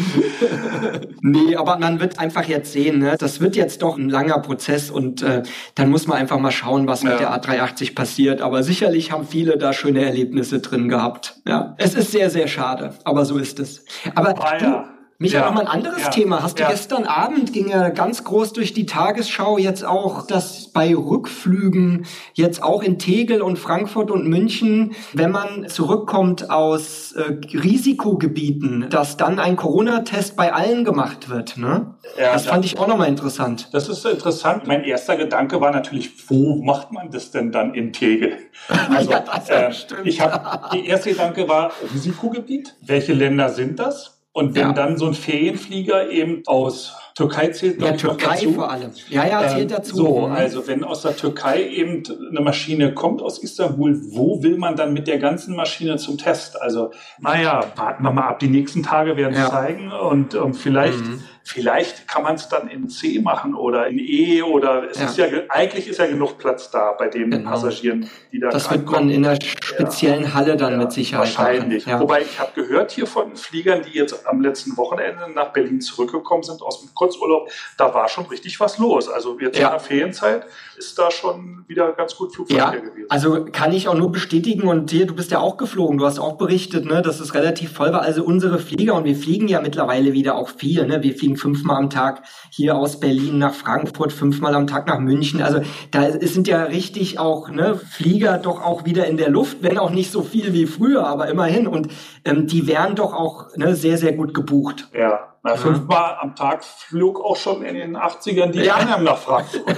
nee, 1.21 1.55
aber 1.55 1.77
man 1.77 1.99
wird 1.99 2.19
einfach 2.19 2.43
jetzt 2.43 2.73
sehen, 2.73 2.99
ne? 2.99 3.15
das 3.17 3.39
wird 3.39 3.55
jetzt 3.55 3.81
doch 3.81 3.97
ein 3.97 4.09
langer 4.09 4.39
Prozess 4.39 4.89
und 4.89 5.21
äh, 5.21 5.43
dann 5.75 5.89
muss 5.89 6.07
man 6.07 6.17
einfach 6.17 6.39
mal 6.39 6.51
schauen, 6.51 6.87
was 6.87 7.03
mit 7.03 7.13
ja. 7.13 7.37
der 7.37 7.41
A380 7.41 7.95
passiert. 7.95 8.41
Aber 8.41 8.63
sicherlich 8.63 9.11
haben 9.11 9.25
viele 9.25 9.57
da 9.57 9.73
schöne 9.73 10.03
Erlebnisse 10.03 10.59
drin 10.59 10.89
gehabt. 10.89 11.41
Ja, 11.47 11.75
es 11.77 11.95
ist 11.95 12.11
sehr, 12.11 12.29
sehr 12.29 12.47
schade, 12.47 12.93
aber 13.05 13.25
so 13.25 13.37
ist 13.37 13.59
es. 13.59 13.85
Aber 14.15 14.35
ah, 14.43 14.57
du, 14.57 14.65
ja. 14.65 14.92
Micha, 15.23 15.39
ja. 15.39 15.45
noch 15.45 15.53
mal 15.53 15.61
ein 15.61 15.67
anderes 15.67 16.03
ja. 16.03 16.09
Thema. 16.09 16.43
Hast 16.43 16.59
du 16.59 16.63
ja. 16.63 16.69
gestern 16.69 17.05
Abend 17.05 17.53
ging 17.53 17.69
ja 17.69 17.89
ganz 17.89 18.25
groß 18.25 18.51
durch 18.51 18.73
die 18.73 18.85
Tagesschau 18.85 19.57
jetzt 19.57 19.85
auch, 19.85 20.27
dass 20.27 20.67
bei 20.67 20.93
Rückflügen 20.93 22.05
jetzt 22.33 22.61
auch 22.61 22.83
in 22.83 22.99
Tegel 22.99 23.41
und 23.41 23.57
Frankfurt 23.57 24.11
und 24.11 24.27
München, 24.27 24.91
wenn 25.13 25.31
man 25.31 25.69
zurückkommt 25.69 26.49
aus 26.49 27.13
äh, 27.13 27.35
Risikogebieten, 27.57 28.87
dass 28.89 29.15
dann 29.15 29.39
ein 29.39 29.55
Corona-Test 29.55 30.35
bei 30.35 30.51
allen 30.51 30.83
gemacht 30.83 31.29
wird. 31.29 31.55
Ne? 31.55 31.95
Ja, 32.19 32.33
das 32.33 32.45
fand 32.45 32.65
ich 32.65 32.77
auch 32.77 32.87
noch 32.87 32.97
mal 32.97 33.07
interessant. 33.07 33.69
Das 33.71 33.87
ist 33.87 34.05
interessant. 34.05 34.67
Mein 34.67 34.83
erster 34.83 35.15
Gedanke 35.15 35.61
war 35.61 35.71
natürlich, 35.71 36.11
wo 36.29 36.61
macht 36.61 36.91
man 36.91 37.11
das 37.11 37.31
denn 37.31 37.53
dann 37.53 37.73
in 37.73 37.93
Tegel? 37.93 38.37
Also, 38.93 39.13
äh, 39.13 39.71
ich 40.03 40.21
habe, 40.21 40.69
die 40.73 40.85
erste 40.85 41.11
Gedanke 41.11 41.47
war 41.47 41.71
Risikogebiet. 41.93 42.75
Welche 42.81 43.13
Länder 43.13 43.49
sind 43.49 43.79
das? 43.79 44.12
Und 44.33 44.55
wenn 44.55 44.61
ja. 44.63 44.73
dann 44.73 44.97
so 44.97 45.05
ein 45.05 45.13
Ferienflieger 45.13 46.09
eben 46.09 46.41
aus 46.47 46.95
Türkei 47.13 47.49
zählt, 47.49 47.79
ja, 47.79 47.91
Türkei 47.91 48.37
dazu. 48.37 48.53
vor 48.53 48.71
allem. 48.71 48.89
Ja, 49.09 49.27
ja, 49.27 49.47
zählt 49.47 49.69
ähm, 49.69 49.77
dazu. 49.77 49.95
So, 49.95 50.27
mhm. 50.27 50.33
also 50.33 50.67
wenn 50.67 50.83
aus 50.83 51.03
der 51.03 51.15
Türkei 51.15 51.63
eben 51.67 52.01
eine 52.31 52.41
Maschine 52.41 52.95
kommt 52.95 53.21
aus 53.21 53.37
Istanbul, 53.37 54.01
wo 54.09 54.41
will 54.41 54.57
man 54.57 54.75
dann 54.75 54.93
mit 54.93 55.07
der 55.07 55.19
ganzen 55.19 55.55
Maschine 55.55 55.97
zum 55.97 56.17
Test? 56.17 56.59
Also, 56.59 56.89
naja, 57.19 57.63
warten 57.75 58.01
wir 58.01 58.11
mal 58.11 58.27
ab. 58.27 58.39
Die 58.39 58.47
nächsten 58.47 58.81
Tage 58.81 59.15
werden 59.15 59.35
ja. 59.35 59.51
zeigen 59.51 59.91
und 59.91 60.33
um, 60.33 60.47
ähm, 60.47 60.53
vielleicht 60.55 61.05
mhm. 61.05 61.21
Vielleicht 61.45 62.07
kann 62.07 62.23
man 62.23 62.35
es 62.35 62.47
dann 62.47 62.69
in 62.69 62.87
C 62.87 63.19
machen 63.19 63.53
oder 63.53 63.87
in 63.87 63.99
E 63.99 64.41
oder 64.41 64.89
es 64.89 64.97
ja. 64.97 65.05
ist 65.05 65.17
ja 65.17 65.25
eigentlich 65.49 65.89
ist 65.89 65.99
ja 65.99 66.07
genug 66.07 66.37
Platz 66.37 66.71
da 66.71 66.93
bei 66.93 67.09
den 67.09 67.31
genau. 67.31 67.49
Passagieren, 67.49 68.09
die 68.31 68.39
da 68.39 68.49
Das 68.49 68.71
wird 68.71 68.89
man 68.89 69.09
in 69.09 69.25
einer 69.25 69.37
speziellen 69.41 70.23
ja. 70.23 70.33
Halle 70.33 70.55
dann 70.55 70.71
ja, 70.71 70.77
mit 70.77 70.93
Sicherheit 70.93 71.37
wahrscheinlich. 71.37 71.85
Wobei 71.85 72.21
ich 72.21 72.39
habe 72.39 72.51
gehört 72.55 72.91
hier 72.91 73.07
von 73.07 73.35
Fliegern, 73.35 73.81
die 73.81 73.97
jetzt 73.97 74.25
am 74.25 74.39
letzten 74.39 74.77
Wochenende 74.77 75.29
nach 75.35 75.51
Berlin 75.51 75.81
zurückgekommen 75.81 76.43
sind 76.43 76.61
aus 76.61 76.79
dem 76.79 76.93
Kurzurlaub, 76.93 77.49
da 77.77 77.93
war 77.93 78.07
schon 78.07 78.25
richtig 78.27 78.59
was 78.61 78.77
los. 78.77 79.09
Also 79.09 79.37
jetzt 79.39 79.57
in 79.57 79.67
der 79.67 79.79
Ferienzeit 79.81 80.45
ist 80.77 80.97
da 80.97 81.11
schon 81.11 81.65
wieder 81.67 81.91
ganz 81.91 82.15
gut 82.15 82.33
Flugverkehr 82.33 82.79
gewesen. 82.79 83.07
Also 83.09 83.45
kann 83.51 83.73
ich 83.73 83.89
auch 83.89 83.95
nur 83.95 84.13
bestätigen 84.13 84.67
und 84.67 84.91
dir, 84.91 85.05
du 85.05 85.13
bist 85.13 85.31
ja 85.31 85.39
auch 85.39 85.57
geflogen, 85.57 85.97
du 85.97 86.05
hast 86.05 86.19
auch 86.19 86.37
berichtet, 86.37 86.85
ne, 86.85 87.01
dass 87.01 87.19
es 87.19 87.33
relativ 87.33 87.73
voll 87.73 87.91
war. 87.91 88.01
Also 88.01 88.23
unsere 88.23 88.59
Flieger 88.59 88.95
und 88.95 89.03
wir 89.03 89.15
fliegen 89.15 89.49
ja 89.49 89.59
mittlerweile 89.59 90.13
wieder 90.13 90.35
auch 90.35 90.49
viel, 90.49 90.85
ne? 90.85 91.03
Wir 91.03 91.15
fliegen 91.15 91.32
fliegen 91.33 91.37
fünfmal 91.37 91.77
am 91.77 91.89
Tag 91.89 92.23
hier 92.49 92.75
aus 92.75 92.99
Berlin 92.99 93.37
nach 93.37 93.53
Frankfurt, 93.53 94.13
fünfmal 94.13 94.55
am 94.55 94.67
Tag 94.67 94.87
nach 94.87 94.99
München. 94.99 95.41
Also 95.41 95.61
da 95.91 96.11
sind 96.11 96.47
ja 96.47 96.63
richtig 96.63 97.19
auch 97.19 97.49
ne, 97.49 97.75
Flieger 97.75 98.37
doch 98.37 98.61
auch 98.61 98.85
wieder 98.85 99.05
in 99.07 99.17
der 99.17 99.29
Luft, 99.29 99.57
wenn 99.61 99.77
auch 99.77 99.91
nicht 99.91 100.11
so 100.11 100.21
viel 100.21 100.53
wie 100.53 100.65
früher, 100.65 101.05
aber 101.05 101.27
immerhin. 101.27 101.67
Und 101.67 101.89
ähm, 102.25 102.47
die 102.47 102.67
wären 102.67 102.95
doch 102.95 103.13
auch 103.13 103.55
ne, 103.55 103.75
sehr, 103.75 103.97
sehr 103.97 104.13
gut 104.13 104.33
gebucht. 104.33 104.89
Ja. 104.93 105.29
Na, 105.45 105.57
fünfmal 105.57 106.15
am 106.21 106.35
Tag 106.37 106.63
flog 106.63 107.19
auch 107.19 107.35
schon 107.35 107.63
in 107.63 107.75
den 107.75 107.97
80ern 107.97 108.51
die 108.51 108.59
ja. 108.59 108.97
nach 108.97 109.17
Frankfurt. 109.17 109.77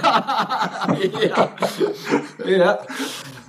ja. 1.24 1.48
ja. 2.46 2.78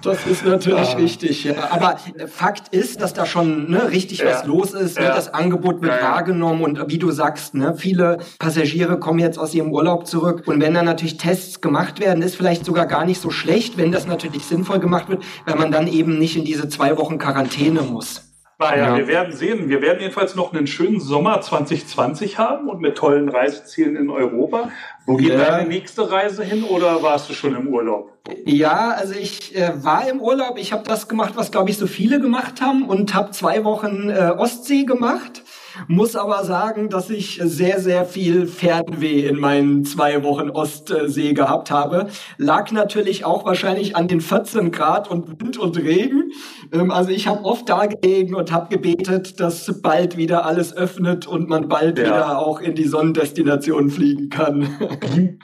Das 0.03 0.25
ist 0.27 0.45
natürlich 0.45 0.91
ja. 0.91 0.97
richtig. 0.97 1.43
Ja. 1.43 1.71
Aber 1.71 1.97
Fakt 2.27 2.73
ist, 2.73 3.01
dass 3.01 3.13
da 3.13 3.25
schon 3.25 3.69
ne, 3.69 3.91
richtig 3.91 4.19
ja. 4.19 4.27
was 4.27 4.45
los 4.45 4.73
ist. 4.73 4.99
Ne? 4.99 5.05
Das 5.05 5.33
Angebot 5.33 5.81
wird 5.81 6.01
wahrgenommen 6.01 6.61
und 6.61 6.89
wie 6.89 6.99
du 6.99 7.11
sagst, 7.11 7.55
ne, 7.55 7.75
viele 7.75 8.19
Passagiere 8.39 8.99
kommen 8.99 9.19
jetzt 9.19 9.39
aus 9.39 9.53
ihrem 9.53 9.71
Urlaub 9.71 10.05
zurück. 10.07 10.43
Und 10.45 10.61
wenn 10.61 10.73
dann 10.73 10.85
natürlich 10.85 11.17
Tests 11.17 11.61
gemacht 11.61 11.99
werden, 11.99 12.21
ist 12.21 12.35
vielleicht 12.35 12.65
sogar 12.65 12.85
gar 12.85 13.05
nicht 13.05 13.19
so 13.19 13.31
schlecht, 13.31 13.77
wenn 13.77 13.91
das 13.91 14.05
natürlich 14.05 14.45
sinnvoll 14.45 14.79
gemacht 14.79 15.09
wird, 15.09 15.23
weil 15.45 15.55
man 15.55 15.71
dann 15.71 15.87
eben 15.87 16.19
nicht 16.19 16.37
in 16.37 16.45
diese 16.45 16.69
zwei 16.69 16.97
Wochen 16.97 17.17
Quarantäne 17.17 17.81
muss. 17.81 18.23
Naja, 18.59 18.87
ja. 18.87 18.97
wir 18.97 19.07
werden 19.07 19.35
sehen. 19.35 19.69
Wir 19.69 19.81
werden 19.83 19.99
jedenfalls 19.99 20.35
noch 20.35 20.51
einen 20.51 20.65
schönen 20.65 20.99
Sommer 20.99 21.41
2020 21.41 22.39
haben 22.39 22.69
und 22.69 22.81
mit 22.81 22.97
tollen 22.97 23.29
Reisezielen 23.29 23.95
in 23.95 24.09
Europa. 24.09 24.71
Wo 25.07 25.15
geht 25.15 25.29
ja. 25.29 25.37
deine 25.37 25.69
nächste 25.69 26.11
Reise 26.11 26.43
hin 26.43 26.65
oder 26.65 27.01
warst 27.01 27.29
du 27.29 27.33
schon 27.33 27.55
im 27.55 27.69
Urlaub? 27.69 28.11
Ja, 28.43 28.89
also 28.89 29.13
ich 29.13 29.55
äh, 29.55 29.71
war 29.81 30.07
im 30.09 30.19
Urlaub. 30.19 30.57
Ich 30.57 30.73
habe 30.73 30.83
das 30.83 31.07
gemacht, 31.07 31.33
was 31.37 31.49
glaube 31.49 31.69
ich 31.69 31.77
so 31.77 31.87
viele 31.87 32.19
gemacht 32.19 32.59
haben 32.59 32.83
und 32.83 33.15
habe 33.15 33.31
zwei 33.31 33.63
Wochen 33.63 34.09
äh, 34.09 34.33
Ostsee 34.37 34.83
gemacht. 34.83 35.43
Muss 35.87 36.15
aber 36.15 36.43
sagen, 36.43 36.89
dass 36.89 37.09
ich 37.09 37.39
sehr, 37.43 37.79
sehr 37.79 38.05
viel 38.05 38.47
Fernweh 38.47 39.27
in 39.27 39.39
meinen 39.39 39.85
zwei 39.85 40.23
Wochen 40.23 40.49
Ostsee 40.49 41.33
gehabt 41.33 41.71
habe. 41.71 42.07
Lag 42.37 42.71
natürlich 42.71 43.25
auch 43.25 43.45
wahrscheinlich 43.45 43.95
an 43.95 44.07
den 44.07 44.21
14 44.21 44.71
Grad 44.71 45.09
und 45.09 45.39
Wind 45.41 45.57
und 45.57 45.77
Regen. 45.77 46.31
Ähm, 46.71 46.91
also 46.91 47.09
ich 47.11 47.27
habe 47.27 47.45
oft 47.45 47.69
da 47.69 47.85
gelegen 47.85 48.35
und 48.35 48.51
habe 48.51 48.69
gebetet, 48.69 49.39
dass 49.39 49.81
bald 49.81 50.17
wieder 50.17 50.45
alles 50.45 50.75
öffnet 50.75 51.27
und 51.27 51.49
man 51.49 51.67
bald 51.67 51.99
ja. 51.99 52.05
wieder 52.05 52.39
auch 52.39 52.59
in 52.59 52.75
die 52.75 52.87
Sonnendestination 52.87 53.89
fliegen 53.89 54.29
kann. 54.29 54.67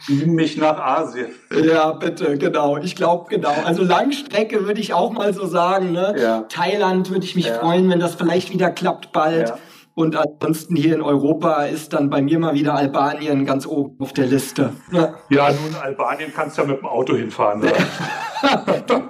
Beam 0.08 0.34
mich 0.34 0.58
nach 0.58 0.80
Asien. 0.80 1.28
Ja, 1.64 1.92
bitte, 1.92 2.38
genau. 2.38 2.78
Ich 2.78 2.96
glaube, 2.96 3.30
genau. 3.30 3.54
Also 3.66 3.84
Langstrecke 3.84 4.66
würde 4.66 4.82
ich 4.82 4.94
auch 4.94 5.12
mal 5.12 5.34
so 5.34 5.46
sagen. 5.46 5.92
Ne? 5.92 6.16
Ja. 6.18 6.42
Thailand 6.50 7.10
würde 7.10 7.26
ich 7.26 7.36
mich 7.36 7.48
ja. 7.48 7.56
freuen, 7.56 7.90
wenn 7.90 8.00
das 8.00 8.16
vielleicht 8.16 8.52
wieder 8.52 8.70
klappt 8.72 9.12
bald. 9.12 9.54
Und 9.96 10.16
ansonsten 10.16 10.76
hier 10.76 10.96
in 10.96 11.02
Europa 11.04 11.66
ist 11.66 11.94
dann 11.94 12.10
bei 12.10 12.22
mir 12.22 12.40
mal 12.40 12.56
wieder 12.56 12.74
Albanien 12.74 13.46
ganz 13.46 13.68
oben 13.68 13.96
auf 14.00 14.12
der 14.12 14.26
Liste. 14.26 14.74
Ja, 14.92 15.14
ja 15.30 15.52
nun, 15.52 15.76
Albanien 15.80 16.32
kannst 16.34 16.58
du 16.58 16.64
ja 16.64 16.68
mit 16.68 16.80
dem 16.80 16.88
Auto 16.88 17.16
hinfahren. 17.16 17.64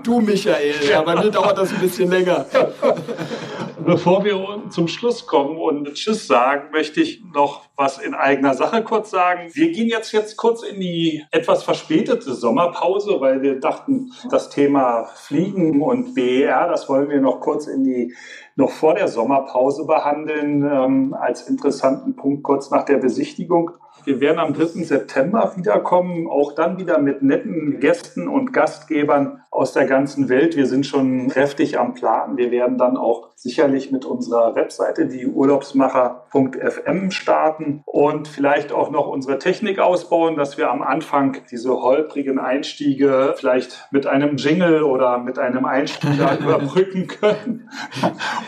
Du, 0.04 0.20
Michael, 0.20 0.94
aber 0.96 1.16
dann 1.16 1.32
dauert 1.32 1.58
das 1.58 1.74
ein 1.74 1.80
bisschen 1.80 2.12
länger. 2.12 2.46
Bevor 3.80 4.24
wir 4.24 4.70
zum 4.70 4.88
Schluss 4.88 5.26
kommen 5.26 5.58
und 5.58 5.94
Tschüss 5.94 6.28
sagen, 6.28 6.72
möchte 6.72 7.02
ich 7.02 7.24
noch 7.34 7.64
was 7.76 7.98
in 7.98 8.14
eigener 8.14 8.54
Sache 8.54 8.84
kurz 8.84 9.10
sagen. 9.10 9.50
Wir 9.54 9.72
gehen 9.72 9.88
jetzt, 9.88 10.12
jetzt 10.12 10.38
kurz 10.38 10.64
in 10.64 10.80
die 10.80 11.24
etwas 11.32 11.64
verspätete 11.64 12.34
Sommerpause, 12.34 13.20
weil 13.20 13.42
wir 13.42 13.60
dachten, 13.60 14.12
das 14.30 14.50
Thema 14.50 15.06
Fliegen 15.16 15.82
und 15.82 16.14
BER, 16.14 16.68
das 16.68 16.88
wollen 16.88 17.10
wir 17.10 17.20
noch 17.20 17.40
kurz 17.40 17.68
in 17.68 17.84
die 17.84 18.14
noch 18.56 18.70
vor 18.70 18.94
der 18.94 19.08
Sommerpause 19.08 19.86
behandeln, 19.86 20.64
ähm, 20.64 21.16
als 21.20 21.50
interessanten 21.50 22.16
Punkt 22.16 22.44
kurz 22.44 22.70
nach 22.70 22.84
der 22.84 22.98
Besichtigung. 22.98 23.72
Wir 24.06 24.20
werden 24.20 24.40
am 24.40 24.54
3. 24.54 24.84
September 24.84 25.54
wiederkommen, 25.56 26.28
auch 26.28 26.54
dann 26.54 26.78
wieder 26.78 27.00
mit 27.00 27.24
netten 27.24 27.80
Gästen 27.80 28.28
und 28.28 28.52
Gastgebern 28.52 29.43
aus 29.54 29.72
der 29.72 29.86
ganzen 29.86 30.30
Welt. 30.30 30.56
Wir 30.56 30.66
sind 30.66 30.86
schon 30.86 31.30
kräftig 31.30 31.80
am 31.80 31.94
Plan. 31.94 32.38
Wir 32.38 32.50
werden 32.50 32.78
dann 32.78 32.98
auch 32.98 33.30
sicherlich 33.36 33.92
mit 33.92 34.04
unserer 34.04 34.56
Webseite, 34.56 35.06
die 35.06 35.28
urlaubsmacher.fm, 35.28 37.12
starten 37.12 37.84
und 37.86 38.28
vielleicht 38.28 38.72
auch 38.72 38.90
noch 38.90 39.08
unsere 39.08 39.38
Technik 39.38 39.80
ausbauen, 39.80 40.38
dass 40.38 40.58
wir 40.58 40.72
am 40.72 40.82
Anfang 40.82 41.38
diese 41.52 41.70
holprigen 41.70 42.40
Einstiege 42.40 43.36
vielleicht 43.38 43.88
mit 43.92 44.08
einem 44.08 44.38
Jingle 44.38 44.84
oder 44.84 45.20
mit 45.20 45.38
einem 45.38 45.66
Einspieler 45.66 46.40
überbrücken 46.42 47.08
können. 47.08 47.70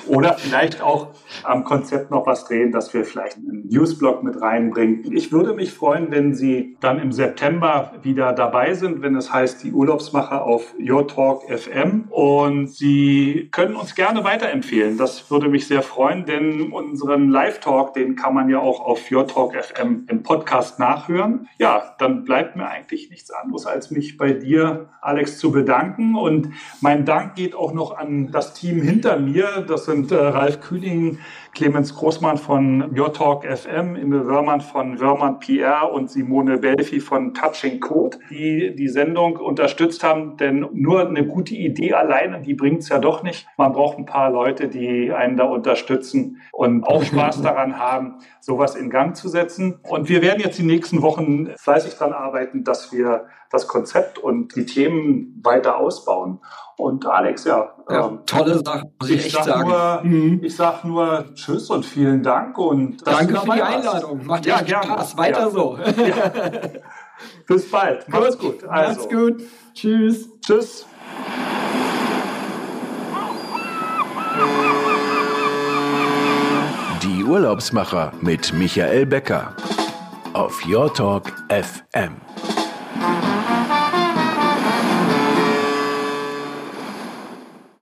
oder 0.07 0.33
vielleicht 0.33 0.81
auch 0.81 1.09
am 1.43 1.63
Konzept 1.65 2.09
noch 2.09 2.25
was 2.25 2.45
drehen, 2.45 2.71
dass 2.71 2.93
wir 2.93 3.05
vielleicht 3.05 3.37
einen 3.37 3.67
Newsblog 3.67 4.23
mit 4.23 4.41
reinbringen. 4.41 5.11
Ich 5.13 5.31
würde 5.31 5.53
mich 5.53 5.73
freuen, 5.73 6.09
wenn 6.09 6.33
Sie 6.33 6.77
dann 6.79 6.99
im 6.99 7.11
September 7.11 7.93
wieder 8.01 8.33
dabei 8.33 8.73
sind, 8.73 9.01
wenn 9.01 9.15
es 9.15 9.31
heißt, 9.31 9.63
die 9.63 9.71
Urlaubsmacher 9.71 10.43
auf 10.43 10.73
Your 10.95 11.07
Talk 11.07 11.43
FM. 11.49 12.05
Und 12.09 12.69
Sie 12.69 13.49
können 13.51 13.75
uns 13.75 13.95
gerne 13.95 14.23
weiterempfehlen. 14.23 14.97
Das 14.97 15.29
würde 15.29 15.49
mich 15.49 15.67
sehr 15.67 15.81
freuen, 15.81 16.25
denn 16.25 16.71
unseren 16.71 17.29
Live-Talk, 17.29 17.93
den 17.93 18.15
kann 18.15 18.33
man 18.33 18.49
ja 18.49 18.59
auch 18.59 18.79
auf 18.79 19.11
Your 19.11 19.27
Talk 19.27 19.55
FM 19.55 20.05
im 20.09 20.23
Podcast 20.23 20.79
nachhören. 20.79 21.49
Ja, 21.59 21.95
dann 21.99 22.23
bleibt 22.23 22.55
mir 22.55 22.67
eigentlich 22.67 23.09
nichts 23.09 23.29
anderes, 23.29 23.65
als 23.65 23.91
mich 23.91 24.17
bei 24.17 24.31
dir, 24.31 24.87
Alex, 25.01 25.37
zu 25.37 25.51
bedanken. 25.51 26.15
Und 26.15 26.51
mein 26.79 27.03
Dank 27.03 27.35
geht 27.35 27.55
auch 27.55 27.73
noch 27.73 27.97
an 27.97 28.31
das 28.31 28.53
Team 28.53 28.81
hinter 28.81 29.19
mir. 29.19 29.65
Das 29.67 29.85
sind 29.85 30.13
äh, 30.13 30.15
Ralf 30.15 30.61
Kühling, 30.61 31.19
Clemens 31.53 31.95
Großmann 31.95 32.37
von 32.37 32.97
Your 32.97 33.13
Talk 33.13 33.45
FM, 33.45 33.95
Imme 33.95 34.27
Wörmann 34.27 34.61
von 34.61 34.99
Wörmann 34.99 35.39
PR 35.39 35.91
und 35.91 36.09
Simone 36.09 36.57
Belfi 36.57 36.99
von 36.99 37.33
Touching 37.33 37.79
Code, 37.79 38.17
die 38.29 38.75
die 38.75 38.89
Sendung 38.89 39.37
unterstützt 39.37 40.03
haben. 40.03 40.37
Denn 40.37 40.67
nur 40.85 41.07
eine 41.07 41.25
gute 41.25 41.55
Idee 41.55 41.93
alleine, 41.93 42.41
die 42.41 42.53
bringt 42.53 42.83
es 42.83 42.89
ja 42.89 42.99
doch 42.99 43.23
nicht. 43.23 43.47
Man 43.57 43.73
braucht 43.73 43.97
ein 43.97 44.05
paar 44.05 44.29
Leute, 44.29 44.69
die 44.69 45.11
einen 45.11 45.35
da 45.35 45.45
unterstützen 45.45 46.41
und 46.51 46.83
auch 46.83 47.03
Spaß 47.03 47.41
daran 47.41 47.77
haben, 47.79 48.19
sowas 48.39 48.75
in 48.75 48.89
Gang 48.89 49.15
zu 49.15 49.27
setzen. 49.27 49.79
Und 49.83 50.07
wir 50.07 50.21
werden 50.21 50.39
jetzt 50.39 50.57
die 50.57 50.63
nächsten 50.63 51.01
Wochen 51.01 51.49
fleißig 51.57 51.95
daran 51.95 52.13
arbeiten, 52.13 52.63
dass 52.63 52.93
wir 52.93 53.25
das 53.51 53.67
Konzept 53.67 54.17
und 54.19 54.55
die 54.55 54.65
Themen 54.65 55.41
weiter 55.43 55.77
ausbauen. 55.77 56.39
Und 56.77 57.05
Alex, 57.05 57.45
ja. 57.45 57.69
ja 57.89 58.07
ähm, 58.07 58.19
tolle 58.25 58.61
Sache, 58.63 58.91
muss 58.99 59.09
ich, 59.09 59.25
ich 59.27 59.33
echt 59.33 59.43
sagen. 59.43 59.69
Nur, 59.69 60.01
mhm. 60.03 60.39
Ich 60.43 60.55
sag 60.55 60.83
nur 60.83 61.25
Tschüss 61.33 61.69
und 61.69 61.85
vielen 61.85 62.21
Dank. 62.21 62.57
Und 62.57 63.05
Danke 63.07 63.35
für 63.39 63.45
die 63.45 63.61
Einladung. 63.61 64.19
Hast. 64.19 64.27
Macht 64.27 64.45
ja 64.45 64.61
gerne. 64.61 64.85
Spaß. 64.85 65.17
Weiter 65.17 65.39
ja. 65.41 65.49
so. 65.49 65.77
Ja. 65.77 66.31
Bis 67.47 67.71
bald. 67.71 68.07
Macht's 68.09 68.37
gut. 68.37 68.61
gut. 68.61 68.69
Also. 68.69 69.01
Macht's 69.01 69.09
gut. 69.09 69.41
Tschüss. 69.75 70.29
Tschüss. 70.41 70.85
Die 77.03 77.23
Urlaubsmacher 77.23 78.13
mit 78.21 78.53
Michael 78.53 79.05
Becker 79.05 79.53
auf 80.31 80.65
Your 80.65 80.93
Talk 80.93 81.33
FM. 81.49 82.15